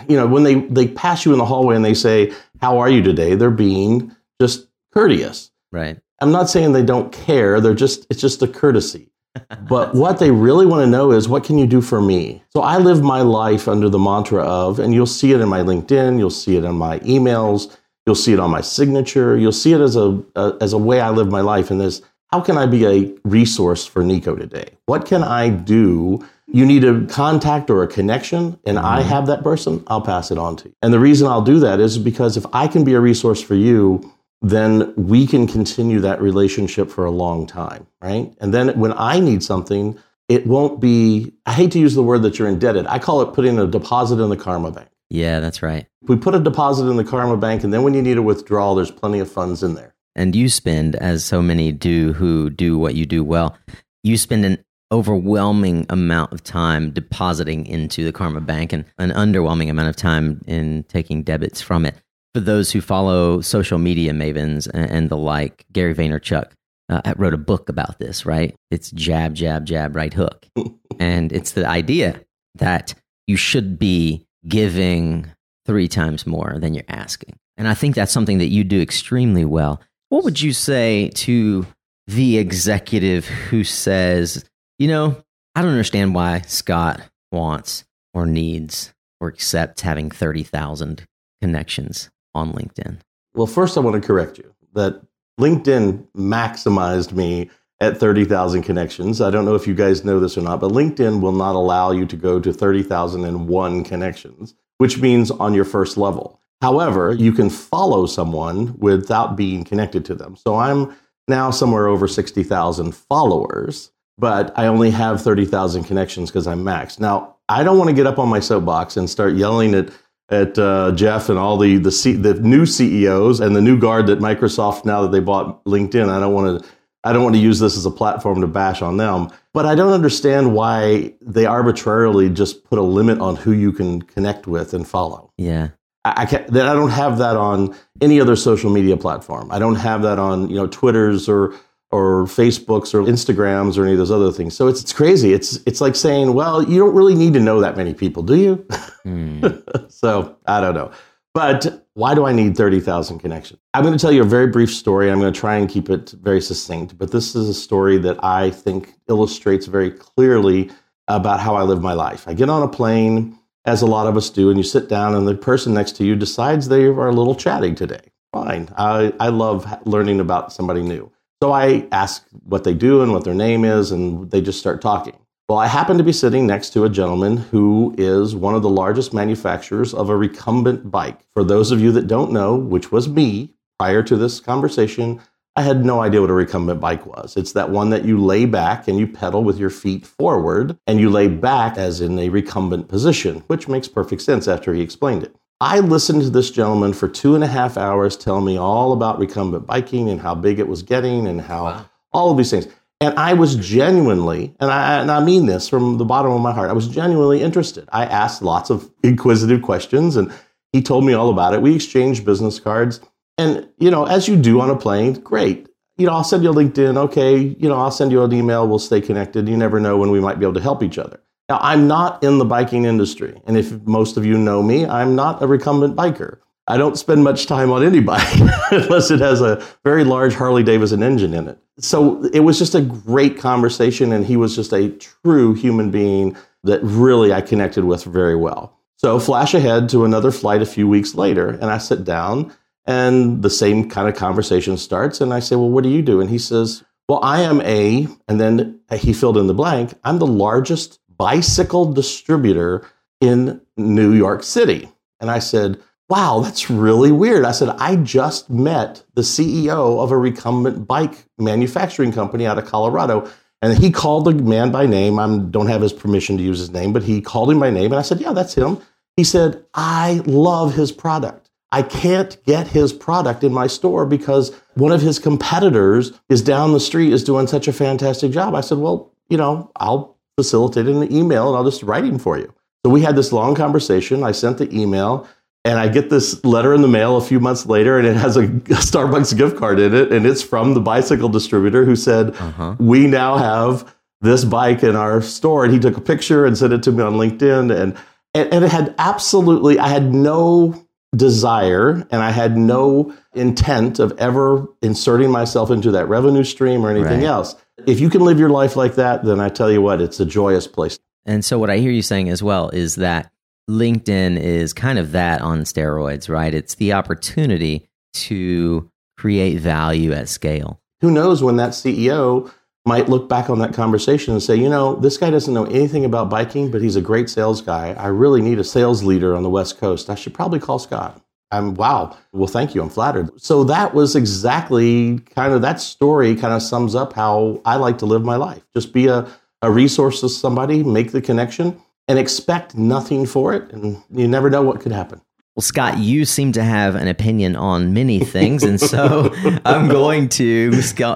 you 0.07 0.15
know, 0.15 0.27
when 0.27 0.43
they 0.43 0.55
they 0.61 0.87
pass 0.87 1.25
you 1.25 1.31
in 1.31 1.37
the 1.37 1.45
hallway 1.45 1.75
and 1.75 1.85
they 1.85 1.93
say, 1.93 2.33
"How 2.61 2.77
are 2.77 2.89
you 2.89 3.01
today?" 3.01 3.35
they're 3.35 3.51
being 3.51 4.15
just 4.39 4.67
courteous. 4.93 5.51
Right. 5.71 5.99
I'm 6.21 6.31
not 6.31 6.49
saying 6.49 6.71
they 6.71 6.83
don't 6.83 7.11
care. 7.11 7.59
They're 7.59 7.73
just 7.73 8.05
it's 8.09 8.21
just 8.21 8.41
a 8.41 8.47
courtesy. 8.47 9.09
But 9.67 9.93
what 9.93 10.19
they 10.19 10.31
really 10.31 10.65
want 10.65 10.85
to 10.85 10.89
know 10.89 11.11
is 11.11 11.27
what 11.27 11.43
can 11.43 11.57
you 11.57 11.67
do 11.67 11.81
for 11.81 12.01
me? 12.01 12.41
So 12.53 12.61
I 12.61 12.77
live 12.77 13.01
my 13.01 13.21
life 13.21 13.67
under 13.67 13.89
the 13.89 13.99
mantra 13.99 14.41
of, 14.41 14.79
and 14.79 14.93
you'll 14.93 15.05
see 15.05 15.33
it 15.33 15.41
in 15.41 15.49
my 15.49 15.59
LinkedIn, 15.59 16.17
you'll 16.17 16.29
see 16.29 16.55
it 16.55 16.63
in 16.63 16.75
my 16.75 16.99
emails, 16.99 17.75
you'll 18.05 18.15
see 18.15 18.33
it 18.33 18.39
on 18.39 18.51
my 18.51 18.61
signature, 18.61 19.37
you'll 19.37 19.51
see 19.51 19.73
it 19.73 19.81
as 19.81 19.95
a, 19.95 20.21
a 20.35 20.57
as 20.61 20.73
a 20.73 20.77
way 20.77 21.01
I 21.01 21.09
live 21.09 21.31
my 21.31 21.41
life. 21.41 21.71
And 21.71 21.81
this, 21.81 22.01
how 22.31 22.41
can 22.41 22.57
I 22.57 22.65
be 22.65 22.85
a 22.85 23.13
resource 23.23 23.85
for 23.85 24.03
Nico 24.03 24.35
today? 24.35 24.69
What 24.85 25.05
can 25.05 25.23
I 25.23 25.49
do? 25.49 26.25
You 26.47 26.65
need 26.65 26.83
a 26.83 27.05
contact 27.07 27.69
or 27.69 27.81
a 27.81 27.87
connection, 27.87 28.59
and 28.65 28.77
I 28.77 28.99
mm-hmm. 28.99 29.09
have 29.09 29.27
that 29.27 29.43
person, 29.43 29.83
I'll 29.87 30.01
pass 30.01 30.29
it 30.31 30.37
on 30.37 30.55
to 30.57 30.69
you. 30.69 30.75
And 30.81 30.93
the 30.93 30.99
reason 30.99 31.27
I'll 31.27 31.41
do 31.41 31.59
that 31.59 31.79
is 31.79 31.97
because 31.97 32.37
if 32.37 32.45
I 32.53 32.67
can 32.67 32.83
be 32.83 32.93
a 32.93 32.99
resource 32.99 33.41
for 33.41 33.55
you, 33.55 34.13
then 34.41 34.93
we 34.95 35.25
can 35.25 35.47
continue 35.47 35.99
that 36.01 36.21
relationship 36.21 36.91
for 36.91 37.03
a 37.05 37.11
long 37.11 37.47
time, 37.47 37.87
right? 38.01 38.31
And 38.39 38.53
then 38.53 38.79
when 38.79 38.93
I 38.93 39.19
need 39.19 39.41
something, 39.41 39.97
it 40.29 40.45
won't 40.45 40.79
be, 40.79 41.33
I 41.45 41.53
hate 41.53 41.71
to 41.71 41.79
use 41.79 41.95
the 41.95 42.03
word 42.03 42.21
that 42.21 42.37
you're 42.37 42.47
indebted. 42.47 42.85
I 42.87 42.99
call 42.99 43.21
it 43.21 43.33
putting 43.33 43.57
a 43.57 43.65
deposit 43.65 44.19
in 44.21 44.29
the 44.29 44.37
karma 44.37 44.71
bank. 44.71 44.89
Yeah, 45.15 45.39
that's 45.39 45.61
right. 45.61 45.87
We 46.03 46.17
put 46.17 46.35
a 46.35 46.39
deposit 46.39 46.87
in 46.87 46.97
the 46.97 47.03
karma 47.03 47.37
bank, 47.37 47.63
and 47.63 47.73
then 47.73 47.83
when 47.83 47.93
you 47.93 48.01
need 48.01 48.17
a 48.17 48.21
withdrawal, 48.21 48.75
there's 48.75 48.91
plenty 48.91 49.19
of 49.19 49.31
funds 49.31 49.63
in 49.63 49.75
there. 49.75 49.95
And 50.15 50.35
you 50.35 50.49
spend, 50.49 50.95
as 50.97 51.23
so 51.23 51.41
many 51.41 51.71
do 51.71 52.13
who 52.13 52.49
do 52.49 52.77
what 52.77 52.95
you 52.95 53.05
do 53.05 53.23
well, 53.23 53.57
you 54.03 54.17
spend 54.17 54.45
an 54.45 54.63
overwhelming 54.91 55.85
amount 55.89 56.31
of 56.31 56.43
time 56.43 56.91
depositing 56.91 57.65
into 57.65 58.03
the 58.03 58.11
Karma 58.11 58.41
Bank 58.41 58.71
and 58.71 58.85
an 58.97 59.11
underwhelming 59.11 59.69
amount 59.69 59.89
of 59.89 59.95
time 59.95 60.41
in 60.47 60.83
taking 60.83 61.23
debits 61.23 61.61
from 61.61 61.85
it. 61.85 61.95
For 62.33 62.41
those 62.41 62.71
who 62.71 62.81
follow 62.81 63.41
social 63.41 63.77
media 63.77 64.11
mavens 64.11 64.69
and, 64.73 64.89
and 64.91 65.09
the 65.09 65.17
like, 65.17 65.65
Gary 65.71 65.95
Vaynerchuk 65.95 66.51
uh, 66.89 67.13
wrote 67.17 67.33
a 67.33 67.37
book 67.37 67.69
about 67.69 67.99
this, 67.99 68.25
right? 68.25 68.53
It's 68.69 68.91
jab, 68.91 69.33
jab, 69.33 69.65
jab, 69.65 69.95
right 69.95 70.13
hook. 70.13 70.45
and 70.99 71.31
it's 71.31 71.53
the 71.53 71.65
idea 71.67 72.21
that 72.55 72.93
you 73.27 73.37
should 73.37 73.79
be 73.79 74.24
giving 74.47 75.31
three 75.65 75.87
times 75.87 76.27
more 76.27 76.57
than 76.59 76.73
you're 76.73 76.83
asking. 76.87 77.37
And 77.57 77.67
I 77.67 77.73
think 77.73 77.95
that's 77.95 78.11
something 78.11 78.37
that 78.39 78.47
you 78.47 78.63
do 78.63 78.81
extremely 78.81 79.45
well. 79.45 79.81
What 80.09 80.23
would 80.23 80.41
you 80.41 80.53
say 80.53 81.09
to 81.15 81.65
the 82.07 82.37
executive 82.37 83.25
who 83.25 83.63
says, 83.63 84.45
you 84.77 84.87
know, 84.87 85.21
I 85.55 85.61
don't 85.61 85.71
understand 85.71 86.13
why 86.13 86.41
Scott 86.41 87.01
wants 87.31 87.85
or 88.13 88.25
needs 88.25 88.93
or 89.19 89.29
accepts 89.29 89.81
having 89.81 90.11
30,000 90.11 91.05
connections 91.41 92.09
on 92.33 92.53
LinkedIn? 92.53 92.99
Well, 93.33 93.47
first, 93.47 93.77
I 93.77 93.81
want 93.81 94.01
to 94.01 94.05
correct 94.05 94.37
you 94.37 94.53
that 94.73 95.01
LinkedIn 95.39 96.05
maximized 96.15 97.13
me 97.13 97.49
at 97.85 97.97
30,000 97.97 98.63
connections. 98.63 99.21
I 99.21 99.29
don't 99.29 99.45
know 99.45 99.55
if 99.55 99.67
you 99.67 99.73
guys 99.73 100.03
know 100.03 100.19
this 100.19 100.37
or 100.37 100.41
not, 100.41 100.59
but 100.59 100.71
LinkedIn 100.71 101.21
will 101.21 101.31
not 101.31 101.55
allow 101.55 101.91
you 101.91 102.05
to 102.05 102.15
go 102.15 102.39
to 102.39 102.51
30,001 102.51 103.83
connections, 103.83 104.55
which 104.77 104.99
means 104.99 105.31
on 105.31 105.53
your 105.53 105.65
first 105.65 105.97
level. 105.97 106.41
However, 106.61 107.13
you 107.13 107.31
can 107.31 107.49
follow 107.49 108.05
someone 108.05 108.77
without 108.79 109.35
being 109.35 109.63
connected 109.63 110.03
to 110.05 110.15
them. 110.15 110.35
So 110.35 110.55
I'm 110.55 110.95
now 111.27 111.51
somewhere 111.51 111.87
over 111.87 112.07
60,000 112.07 112.95
followers, 112.95 113.91
but 114.17 114.57
I 114.57 114.67
only 114.67 114.91
have 114.91 115.21
30,000 115.21 115.83
connections 115.83 116.31
because 116.31 116.47
I'm 116.47 116.63
maxed. 116.63 116.99
Now, 116.99 117.35
I 117.49 117.63
don't 117.63 117.77
want 117.77 117.89
to 117.89 117.95
get 117.95 118.07
up 118.07 118.17
on 118.17 118.29
my 118.29 118.39
soapbox 118.39 118.97
and 118.97 119.09
start 119.09 119.35
yelling 119.35 119.75
at 119.75 119.89
at 120.29 120.57
uh, 120.57 120.91
Jeff 120.93 121.29
and 121.29 121.37
all 121.37 121.57
the 121.57 121.77
the, 121.77 121.91
C, 121.91 122.13
the 122.13 122.33
new 122.35 122.65
CEOs 122.65 123.39
and 123.39 123.55
the 123.55 123.61
new 123.61 123.77
guard 123.77 124.07
that 124.07 124.19
Microsoft 124.19 124.85
now 124.85 125.03
that 125.03 125.11
they 125.11 125.19
bought 125.19 125.63
LinkedIn. 125.65 126.09
I 126.09 126.19
don't 126.19 126.33
want 126.33 126.63
to 126.63 126.69
I 127.05 127.13
don't 127.13 127.23
want 127.23 127.35
to 127.35 127.41
use 127.41 127.59
this 127.59 127.77
as 127.77 127.85
a 127.85 127.91
platform 127.91 128.41
to 128.41 128.47
bash 128.47 128.81
on 128.81 128.97
them, 128.97 129.29
but 129.53 129.65
I 129.65 129.75
don't 129.75 129.93
understand 129.93 130.53
why 130.53 131.13
they 131.21 131.45
arbitrarily 131.45 132.29
just 132.29 132.63
put 132.63 132.79
a 132.79 132.81
limit 132.81 133.19
on 133.19 133.35
who 133.35 133.51
you 133.51 133.71
can 133.71 134.01
connect 134.01 134.47
with 134.47 134.73
and 134.73 134.87
follow. 134.87 135.31
Yeah. 135.37 135.69
I, 136.03 136.13
I 136.23 136.25
can't, 136.25 136.47
that 136.47 136.67
I 136.67 136.73
don't 136.73 136.89
have 136.89 137.19
that 137.19 137.37
on 137.37 137.75
any 138.01 138.19
other 138.19 138.35
social 138.35 138.71
media 138.71 138.97
platform. 138.97 139.51
I 139.51 139.59
don't 139.59 139.75
have 139.75 140.01
that 140.01 140.19
on 140.19 140.49
you 140.49 140.55
know 140.55 140.67
Twitters 140.67 141.29
or 141.29 141.53
or 141.91 142.25
Facebooks 142.25 142.93
or 142.93 143.03
Instagrams 143.03 143.77
or 143.77 143.83
any 143.83 143.93
of 143.93 143.99
those 143.99 144.11
other 144.11 144.31
things. 144.31 144.55
So 144.55 144.67
it's, 144.67 144.81
it's 144.81 144.91
crazy. 144.91 145.33
It's 145.33 145.59
it's 145.65 145.81
like 145.81 145.95
saying, 145.95 146.33
well, 146.33 146.63
you 146.63 146.79
don't 146.79 146.95
really 146.95 147.15
need 147.15 147.33
to 147.33 147.39
know 147.39 147.61
that 147.61 147.77
many 147.77 147.93
people, 147.93 148.23
do 148.23 148.35
you? 148.35 148.65
Hmm. 149.05 149.45
so 149.87 150.35
I 150.47 150.59
don't 150.59 150.73
know. 150.73 150.89
But 151.35 151.85
why 151.95 152.15
do 152.15 152.25
I 152.25 152.31
need 152.31 152.55
30,000 152.55 153.19
connections? 153.19 153.59
I'm 153.73 153.83
going 153.83 153.95
to 153.95 154.01
tell 154.01 154.13
you 154.13 154.21
a 154.21 154.25
very 154.25 154.47
brief 154.47 154.73
story. 154.73 155.11
I'm 155.11 155.19
going 155.19 155.33
to 155.33 155.37
try 155.37 155.57
and 155.57 155.69
keep 155.69 155.89
it 155.89 156.11
very 156.21 156.39
succinct, 156.39 156.97
but 156.97 157.11
this 157.11 157.35
is 157.35 157.49
a 157.49 157.53
story 157.53 157.97
that 157.97 158.23
I 158.23 158.51
think 158.51 158.93
illustrates 159.09 159.65
very 159.65 159.91
clearly 159.91 160.71
about 161.09 161.41
how 161.41 161.55
I 161.55 161.63
live 161.63 161.81
my 161.81 161.91
life. 161.91 162.25
I 162.25 162.33
get 162.33 162.49
on 162.49 162.63
a 162.63 162.69
plane, 162.69 163.37
as 163.65 163.81
a 163.81 163.85
lot 163.85 164.07
of 164.07 164.15
us 164.15 164.29
do, 164.29 164.49
and 164.49 164.57
you 164.57 164.63
sit 164.63 164.87
down, 164.87 165.13
and 165.13 165.27
the 165.27 165.35
person 165.35 165.73
next 165.73 165.97
to 165.97 166.05
you 166.05 166.15
decides 166.15 166.69
they 166.69 166.85
are 166.85 167.09
a 167.09 167.11
little 167.11 167.35
chatty 167.35 167.73
today. 167.73 168.11
Fine. 168.31 168.69
I, 168.77 169.11
I 169.19 169.27
love 169.27 169.67
learning 169.85 170.21
about 170.21 170.53
somebody 170.53 170.83
new. 170.83 171.11
So 171.43 171.51
I 171.51 171.85
ask 171.91 172.25
what 172.43 172.63
they 172.63 172.73
do 172.73 173.01
and 173.01 173.11
what 173.11 173.25
their 173.25 173.33
name 173.33 173.65
is, 173.65 173.91
and 173.91 174.31
they 174.31 174.39
just 174.39 174.59
start 174.59 174.81
talking. 174.81 175.17
Well, 175.47 175.59
I 175.59 175.67
happen 175.67 175.99
to 175.99 176.03
be 176.03 176.11
sitting 176.11 176.47
next 176.47 176.71
to 176.71 176.85
a 176.85 176.89
gentleman 176.89 177.37
who 177.37 177.93
is 177.99 178.35
one 178.35 178.55
of 178.55 178.63
the 178.63 178.69
largest 178.69 179.13
manufacturers 179.13 179.93
of 179.93 180.09
a 180.09 180.17
recumbent 180.17 180.89
bike. 180.89 181.19
For 181.35 181.43
those 181.43 181.69
of 181.69 181.79
you 181.79 181.91
that 181.91 182.07
don't 182.07 182.31
know, 182.31 182.55
which 182.55 182.91
was 182.91 183.07
me 183.07 183.53
prior 183.77 184.01
to 184.01 184.17
this 184.17 184.39
conversation, 184.39 185.21
I 185.55 185.61
had 185.61 185.85
no 185.85 186.01
idea 186.01 186.19
what 186.19 186.31
a 186.31 186.33
recumbent 186.33 186.81
bike 186.81 187.05
was. 187.05 187.37
It's 187.37 187.51
that 187.51 187.69
one 187.69 187.91
that 187.91 188.05
you 188.05 188.17
lay 188.17 188.45
back 188.45 188.87
and 188.87 188.97
you 188.97 189.05
pedal 189.05 189.43
with 189.43 189.59
your 189.59 189.69
feet 189.69 190.07
forward, 190.07 190.79
and 190.87 190.99
you 190.99 191.11
lay 191.11 191.27
back 191.27 191.77
as 191.77 192.01
in 192.01 192.17
a 192.17 192.29
recumbent 192.29 192.87
position, 192.87 193.43
which 193.45 193.67
makes 193.67 193.87
perfect 193.87 194.23
sense 194.23 194.47
after 194.47 194.73
he 194.73 194.81
explained 194.81 195.21
it. 195.21 195.35
I 195.61 195.79
listened 195.79 196.23
to 196.23 196.31
this 196.31 196.49
gentleman 196.49 196.93
for 196.93 197.07
two 197.07 197.35
and 197.35 197.43
a 197.43 197.47
half 197.47 197.77
hours 197.77 198.17
tell 198.17 198.41
me 198.41 198.57
all 198.57 198.93
about 198.93 199.19
recumbent 199.19 199.67
biking 199.67 200.09
and 200.09 200.21
how 200.21 200.33
big 200.33 200.57
it 200.57 200.67
was 200.67 200.81
getting 200.81 201.27
and 201.27 201.39
how 201.39 201.85
all 202.11 202.31
of 202.31 202.37
these 202.37 202.49
things. 202.49 202.67
And 203.01 203.17
I 203.19 203.33
was 203.33 203.55
genuinely, 203.55 204.55
and 204.59 204.71
I, 204.71 205.01
and 205.01 205.11
I 205.11 205.23
mean 205.23 205.47
this 205.47 205.67
from 205.67 205.97
the 205.97 206.05
bottom 206.05 206.31
of 206.31 206.41
my 206.41 206.53
heart, 206.53 206.69
I 206.69 206.73
was 206.73 206.87
genuinely 206.87 207.41
interested. 207.41 207.87
I 207.91 208.05
asked 208.05 208.41
lots 208.41 208.69
of 208.69 208.89
inquisitive 209.03 209.61
questions 209.61 210.15
and 210.15 210.31
he 210.71 210.81
told 210.81 211.05
me 211.05 211.13
all 211.13 211.29
about 211.29 211.53
it. 211.53 211.61
We 211.61 211.75
exchanged 211.75 212.25
business 212.25 212.59
cards. 212.59 213.01
And, 213.37 213.67
you 213.79 213.91
know, 213.91 214.05
as 214.05 214.27
you 214.27 214.37
do 214.37 214.61
on 214.61 214.69
a 214.69 214.75
plane, 214.75 215.13
great. 215.13 215.67
You 215.97 216.05
know, 216.05 216.13
I'll 216.13 216.23
send 216.23 216.43
you 216.43 216.51
a 216.51 216.53
LinkedIn. 216.53 216.97
Okay. 216.97 217.37
You 217.37 217.69
know, 217.69 217.77
I'll 217.77 217.91
send 217.91 218.11
you 218.11 218.23
an 218.23 218.33
email. 218.33 218.67
We'll 218.67 218.79
stay 218.79 219.01
connected. 219.01 219.47
You 219.47 219.57
never 219.57 219.79
know 219.79 219.97
when 219.97 220.11
we 220.11 220.19
might 220.19 220.39
be 220.39 220.45
able 220.45 220.53
to 220.55 220.61
help 220.61 220.83
each 220.83 220.97
other. 220.97 221.21
Now, 221.47 221.59
I'm 221.61 221.87
not 221.87 222.23
in 222.23 222.39
the 222.39 222.45
biking 222.45 222.85
industry. 222.85 223.39
And 223.45 223.55
if 223.55 223.81
most 223.83 224.17
of 224.17 224.25
you 224.25 224.37
know 224.37 224.63
me, 224.63 224.85
I'm 224.85 225.15
not 225.15 225.41
a 225.41 225.47
recumbent 225.47 225.95
biker. 225.95 226.39
I 226.67 226.77
don't 226.77 226.97
spend 226.97 227.23
much 227.23 227.45
time 227.45 227.71
on 227.71 227.83
any 227.83 227.99
bike 227.99 228.27
unless 228.71 229.11
it 229.11 229.19
has 229.19 229.41
a 229.41 229.63
very 229.83 230.03
large 230.03 230.33
Harley 230.33 230.63
Davidson 230.63 231.03
engine 231.03 231.33
in 231.33 231.47
it. 231.47 231.59
So 231.77 232.23
it 232.33 232.39
was 232.39 232.57
just 232.57 232.73
a 232.73 232.81
great 232.81 233.37
conversation, 233.37 234.11
and 234.11 234.25
he 234.25 234.35
was 234.35 234.55
just 234.55 234.73
a 234.73 234.89
true 234.89 235.53
human 235.53 235.91
being 235.91 236.35
that 236.63 236.81
really 236.81 237.31
I 237.31 237.41
connected 237.41 237.83
with 237.83 238.03
very 238.03 238.35
well. 238.35 238.79
So 238.97 239.19
flash 239.19 239.53
ahead 239.53 239.89
to 239.89 240.05
another 240.05 240.31
flight 240.31 240.61
a 240.61 240.65
few 240.65 240.87
weeks 240.87 241.13
later, 241.13 241.49
and 241.49 241.65
I 241.65 241.77
sit 241.77 242.03
down, 242.03 242.51
and 242.85 243.43
the 243.43 243.49
same 243.49 243.89
kind 243.89 244.07
of 244.07 244.15
conversation 244.15 244.77
starts. 244.77 245.21
And 245.21 245.33
I 245.33 245.39
say, 245.39 245.55
Well, 245.55 245.69
what 245.69 245.83
do 245.83 245.89
you 245.89 246.01
do? 246.01 246.21
And 246.21 246.29
he 246.29 246.39
says, 246.39 246.83
Well, 247.07 247.19
I 247.21 247.41
am 247.41 247.61
a, 247.61 248.07
and 248.27 248.39
then 248.39 248.79
he 248.91 249.13
filled 249.13 249.37
in 249.37 249.47
the 249.47 249.53
blank, 249.53 249.93
I'm 250.03 250.17
the 250.17 250.25
largest 250.25 250.99
bicycle 251.17 251.91
distributor 251.91 252.87
in 253.21 253.61
New 253.77 254.13
York 254.13 254.43
City. 254.43 254.89
And 255.19 255.29
I 255.29 255.39
said, 255.39 255.79
wow, 256.09 256.41
that's 256.41 256.69
really 256.69 257.11
weird. 257.11 257.45
I 257.45 257.51
said, 257.51 257.69
I 257.69 257.95
just 257.95 258.49
met 258.49 259.03
the 259.15 259.21
CEO 259.21 260.03
of 260.03 260.11
a 260.11 260.17
recumbent 260.17 260.87
bike 260.87 261.25
manufacturing 261.37 262.11
company 262.11 262.45
out 262.45 262.57
of 262.57 262.65
Colorado. 262.65 263.29
And 263.61 263.77
he 263.77 263.89
called 263.89 264.25
the 264.25 264.33
man 264.33 264.71
by 264.71 264.85
name. 264.85 265.17
I 265.17 265.25
don't 265.49 265.67
have 265.67 265.81
his 265.81 265.93
permission 265.93 266.37
to 266.37 266.43
use 266.43 266.59
his 266.59 266.71
name, 266.71 266.93
but 266.93 267.03
he 267.03 267.21
called 267.21 267.49
him 267.49 267.59
by 267.59 267.71
name. 267.71 267.91
And 267.91 267.95
I 267.95 268.03
said, 268.03 268.21
yeah, 268.21 268.33
that's 268.33 268.53
him. 268.53 268.79
He 269.17 269.23
said, 269.23 269.65
I 269.73 270.21
love 270.25 270.75
his 270.75 270.91
product. 270.91 271.49
I 271.71 271.81
can't 271.81 272.37
get 272.45 272.67
his 272.67 272.93
product 272.93 273.43
in 273.43 273.51
my 273.51 273.67
store 273.67 274.05
because 274.05 274.55
one 274.75 274.91
of 274.91 275.01
his 275.01 275.19
competitors 275.19 276.13
is 276.29 276.41
down 276.41 276.73
the 276.73 276.79
street 276.79 277.11
is 277.11 277.23
doing 277.23 277.47
such 277.47 277.67
a 277.67 277.73
fantastic 277.73 278.31
job. 278.31 278.55
I 278.55 278.61
said, 278.61 278.77
well, 278.77 279.11
you 279.29 279.37
know, 279.37 279.71
I'll 279.77 280.15
facilitate 280.37 280.87
an 280.87 281.11
email 281.11 281.47
and 281.47 281.57
I'll 281.57 281.69
just 281.69 281.83
write 281.83 282.03
him 282.03 282.19
for 282.19 282.37
you. 282.37 282.53
So 282.85 282.91
we 282.91 283.01
had 283.01 283.15
this 283.15 283.33
long 283.33 283.55
conversation. 283.55 284.23
I 284.23 284.31
sent 284.31 284.59
the 284.59 284.73
email 284.73 285.27
and 285.65 285.77
I 285.77 285.89
get 285.89 286.09
this 286.09 286.43
letter 286.45 286.73
in 286.73 286.81
the 286.81 286.87
mail 286.87 287.17
a 287.17 287.21
few 287.21 287.41
months 287.41 287.65
later, 287.65 287.97
and 287.97 288.07
it 288.07 288.15
has 288.15 288.37
a, 288.37 288.47
Starbucks 288.47 289.35
gift 289.35 289.57
card 289.57 289.79
in 289.79 289.93
it, 289.93 290.13
and 290.13 290.25
it's 290.25 290.41
from 290.41 290.73
the 290.75 290.79
bicycle 290.79 291.27
distributor 291.27 291.83
who 291.83 291.97
said, 291.97 292.29
uh-huh. 292.35 292.75
"We 292.79 293.07
now 293.07 293.37
have 293.37 293.93
this 294.21 294.45
bike 294.45 294.83
in 294.83 294.95
our 294.95 295.21
store." 295.21 295.65
And 295.65 295.73
he 295.73 295.79
took 295.79 295.97
a 295.97 296.01
picture 296.01 296.45
and 296.45 296.57
sent 296.57 296.71
it 296.71 296.83
to 296.83 296.91
me 296.91 297.03
on 297.03 297.15
LinkedIn, 297.15 297.75
and 297.75 297.97
and, 298.35 298.53
and 298.53 298.65
it 298.65 298.71
had 298.71 298.93
absolutely, 298.99 299.79
I 299.79 299.87
had 299.87 300.13
no 300.13 300.85
desire 301.15 302.05
and 302.11 302.21
I 302.21 302.31
had 302.31 302.57
no 302.57 303.15
intent 303.33 303.99
of 303.99 304.13
ever 304.19 304.67
inserting 304.81 305.31
myself 305.31 305.71
into 305.71 305.89
that 305.91 306.09
revenue 306.09 306.43
stream 306.43 306.85
or 306.85 306.91
anything 306.91 307.21
right. 307.21 307.27
else. 307.27 307.55
If 307.87 308.01
you 308.01 308.09
can 308.09 308.21
live 308.21 308.37
your 308.37 308.49
life 308.49 308.75
like 308.75 308.95
that, 308.95 309.23
then 309.23 309.39
I 309.39 309.47
tell 309.47 309.71
you 309.71 309.81
what, 309.81 310.01
it's 310.01 310.19
a 310.19 310.25
joyous 310.25 310.67
place. 310.67 310.99
And 311.25 311.43
so, 311.43 311.57
what 311.57 311.69
I 311.69 311.77
hear 311.77 311.91
you 311.91 312.01
saying 312.01 312.29
as 312.29 312.43
well 312.43 312.69
is 312.69 312.95
that 312.95 313.31
LinkedIn 313.69 314.39
is 314.39 314.73
kind 314.73 314.99
of 314.99 315.11
that 315.11 315.41
on 315.41 315.61
steroids, 315.61 316.29
right? 316.29 316.53
It's 316.53 316.75
the 316.75 316.93
opportunity 316.93 317.87
to 318.13 318.89
create 319.17 319.59
value 319.59 320.11
at 320.11 320.29
scale. 320.29 320.79
Who 321.01 321.11
knows 321.11 321.43
when 321.43 321.57
that 321.57 321.71
CEO 321.71 322.51
might 322.85 323.09
look 323.09 323.27
back 323.27 323.49
on 323.49 323.59
that 323.59 323.73
conversation 323.73 324.33
and 324.33 324.43
say, 324.43 324.55
you 324.55 324.69
know, 324.69 324.95
this 324.95 325.17
guy 325.17 325.31
doesn't 325.31 325.53
know 325.53 325.65
anything 325.65 326.05
about 326.05 326.29
biking, 326.29 326.69
but 326.69 326.81
he's 326.81 326.95
a 326.95 327.01
great 327.01 327.29
sales 327.29 327.61
guy. 327.61 327.93
I 327.93 328.07
really 328.07 328.41
need 328.41 328.59
a 328.59 328.63
sales 328.63 329.03
leader 329.03 329.35
on 329.35 329.43
the 329.43 329.49
West 329.49 329.79
Coast. 329.79 330.09
I 330.09 330.15
should 330.15 330.33
probably 330.33 330.59
call 330.59 330.77
Scott. 330.77 331.19
I'm 331.51 331.73
wow. 331.75 332.17
Well, 332.31 332.47
thank 332.47 332.75
you. 332.75 332.81
I'm 332.81 332.89
flattered. 332.89 333.29
So 333.41 333.63
that 333.65 333.93
was 333.93 334.15
exactly 334.15 335.19
kind 335.35 335.53
of 335.53 335.61
that 335.61 335.79
story 335.79 336.35
kind 336.35 336.53
of 336.53 336.61
sums 336.61 336.95
up 336.95 337.13
how 337.13 337.61
I 337.65 337.77
like 337.77 337.97
to 337.99 338.05
live 338.05 338.23
my 338.23 338.35
life. 338.35 338.63
Just 338.73 338.93
be 338.93 339.07
a, 339.07 339.27
a 339.61 339.71
resource 339.71 340.21
to 340.21 340.29
somebody, 340.29 340.83
make 340.83 341.11
the 341.11 341.21
connection, 341.21 341.81
and 342.07 342.19
expect 342.19 342.75
nothing 342.75 343.25
for 343.25 343.53
it. 343.53 343.71
And 343.71 344.01
you 344.11 344.27
never 344.27 344.49
know 344.49 344.61
what 344.61 344.81
could 344.81 344.91
happen. 344.91 345.21
Well, 345.55 345.61
Scott, 345.61 345.99
you 345.99 346.25
seem 346.25 346.51
to 346.51 346.63
have 346.63 346.95
an 346.95 347.07
opinion 347.07 347.55
on 347.55 347.93
many 347.93 348.19
things. 348.19 348.61
And 348.61 348.79
so 348.79 349.33
I'm 349.65 349.87
going 349.87 350.27
to 350.29 350.71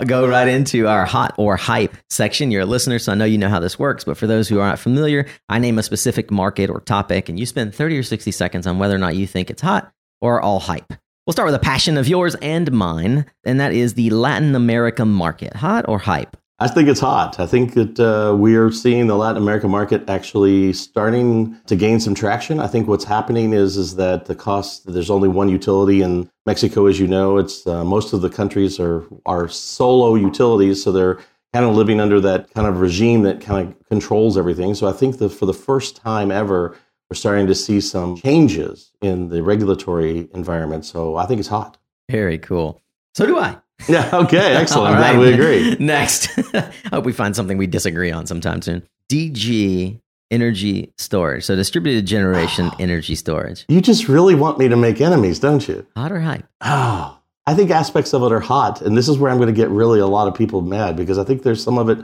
go 0.06 0.26
right 0.30 0.48
into 0.48 0.88
our 0.88 1.06
hot 1.06 1.34
or 1.36 1.58
hype 1.58 1.98
section. 2.10 2.50
You're 2.50 2.62
a 2.62 2.66
listener, 2.66 3.00
so 3.00 3.12
I 3.12 3.16
know 3.16 3.26
you 3.26 3.38
know 3.38 3.50
how 3.50 3.60
this 3.60 3.78
works. 3.78 4.06
But 4.06 4.16
for 4.16 4.28
those 4.28 4.48
who 4.48 4.62
aren't 4.62 4.80
familiar, 4.80 5.26
I 5.50 5.60
name 5.60 5.78
a 5.78 5.84
specific 5.84 6.32
market 6.32 6.70
or 6.70 6.80
topic, 6.80 7.28
and 7.28 7.38
you 7.38 7.46
spend 7.46 7.76
30 7.76 7.98
or 7.98 8.04
60 8.04 8.32
seconds 8.32 8.66
on 8.66 8.80
whether 8.80 8.96
or 8.96 9.00
not 9.00 9.18
you 9.18 9.28
think 9.28 9.50
it's 9.50 9.62
hot 9.62 9.92
or 10.22 10.40
all 10.40 10.62
hype. 10.62 10.94
We'll 11.28 11.34
start 11.34 11.48
with 11.48 11.56
a 11.56 11.60
passion 11.60 11.98
of 11.98 12.08
yours 12.08 12.36
and 12.36 12.72
mine, 12.72 13.26
and 13.44 13.60
that 13.60 13.74
is 13.74 13.96
the 13.96 14.10
Latin 14.10 14.56
America 14.56 15.04
market. 15.04 15.58
Hot 15.58 15.86
or 15.90 16.00
hype? 16.00 16.38
I 16.62 16.68
think 16.68 16.90
it's 16.90 17.00
hot. 17.00 17.40
I 17.40 17.46
think 17.46 17.74
that 17.76 18.00
uh, 18.02 18.36
we 18.36 18.58
are 18.58 18.70
seeing 18.70 19.08
the 19.08 19.16
Latin 19.16 19.42
American 19.42 19.72
market 19.72 20.10
actually 20.10 20.74
starting 20.74 21.58
to 21.68 21.76
gain 21.78 22.02
some 22.02 22.14
traction. 22.14 22.60
I 22.60 22.68
think 22.68 22.86
what's 22.86 23.06
happening 23.06 23.54
is 23.54 23.78
is 23.78 23.96
that 23.96 24.26
the 24.26 24.36
cost. 24.36 24.92
There's 24.92 25.10
only 25.10 25.30
one 25.30 25.48
utility 25.48 26.02
in 26.02 26.30
Mexico, 26.46 26.88
as 26.88 27.00
you 27.00 27.08
know. 27.08 27.38
It's 27.38 27.66
uh, 27.66 27.86
most 27.86 28.12
of 28.12 28.20
the 28.22 28.30
countries 28.30 28.78
are 28.78 29.06
are 29.26 29.48
solo 29.48 30.16
utilities, 30.16 30.84
so 30.84 30.92
they're 30.92 31.20
kind 31.54 31.66
of 31.66 31.76
living 31.76 32.02
under 32.02 32.20
that 32.20 32.54
kind 32.54 32.68
of 32.68 32.82
regime 32.82 33.24
that 33.24 33.40
kind 33.40 33.70
of 33.70 33.88
controls 33.88 34.38
everything. 34.38 34.76
So 34.76 34.88
I 34.88 34.92
think 34.92 35.18
that 35.20 35.30
for 35.30 35.46
the 35.46 35.54
first 35.54 35.96
time 35.96 36.30
ever, 36.30 36.76
we're 37.10 37.16
starting 37.16 37.48
to 37.48 37.56
see 37.56 37.80
some 37.80 38.18
changes 38.18 38.92
in 39.02 39.30
the 39.30 39.42
regulatory 39.42 40.28
environment. 40.34 40.84
So 40.84 41.16
I 41.16 41.26
think 41.26 41.40
it's 41.40 41.48
hot. 41.48 41.78
Very 42.10 42.38
cool. 42.38 42.82
So 43.14 43.26
do 43.26 43.40
I. 43.40 43.58
Yeah. 43.88 44.10
Okay. 44.14 44.56
Excellent. 44.56 44.96
I'm 44.96 45.00
glad 45.00 45.20
we 45.20 45.34
agree. 45.34 45.76
Next, 45.80 46.30
I 46.54 46.72
hope 46.92 47.06
we 47.06 47.14
find 47.14 47.36
something 47.36 47.58
we 47.58 47.66
disagree 47.66 48.12
on 48.12 48.28
sometime 48.28 48.62
soon. 48.62 48.84
DG 49.10 50.00
energy 50.32 50.94
storage. 50.98 51.44
So 51.46 51.56
distributed 51.56 52.06
generation 52.06 52.72
energy 52.78 53.16
storage. 53.16 53.66
You 53.68 53.82
just 53.82 54.08
really 54.08 54.36
want 54.36 54.60
me 54.60 54.68
to 54.68 54.76
make 54.76 55.02
enemies, 55.02 55.40
don't 55.40 55.68
you? 55.68 55.86
Hot 55.96 56.12
or 56.12 56.20
hype? 56.20 56.46
Oh, 56.62 57.18
I 57.48 57.56
think 57.56 57.72
aspects 57.72 58.14
of 58.14 58.22
it 58.24 58.32
are 58.32 58.40
hot, 58.40 58.82
and 58.82 58.96
this 58.96 59.08
is 59.08 59.18
where 59.18 59.32
I'm 59.32 59.38
going 59.38 59.48
to 59.48 59.60
get 59.60 59.70
really 59.70 60.00
a 60.00 60.06
lot 60.08 60.28
of 60.28 60.36
people 60.36 60.62
mad 60.62 60.96
because 60.96 61.18
I 61.18 61.24
think 61.24 61.42
there's 61.42 61.64
some 61.64 61.80
of 61.80 61.90
it 61.90 61.98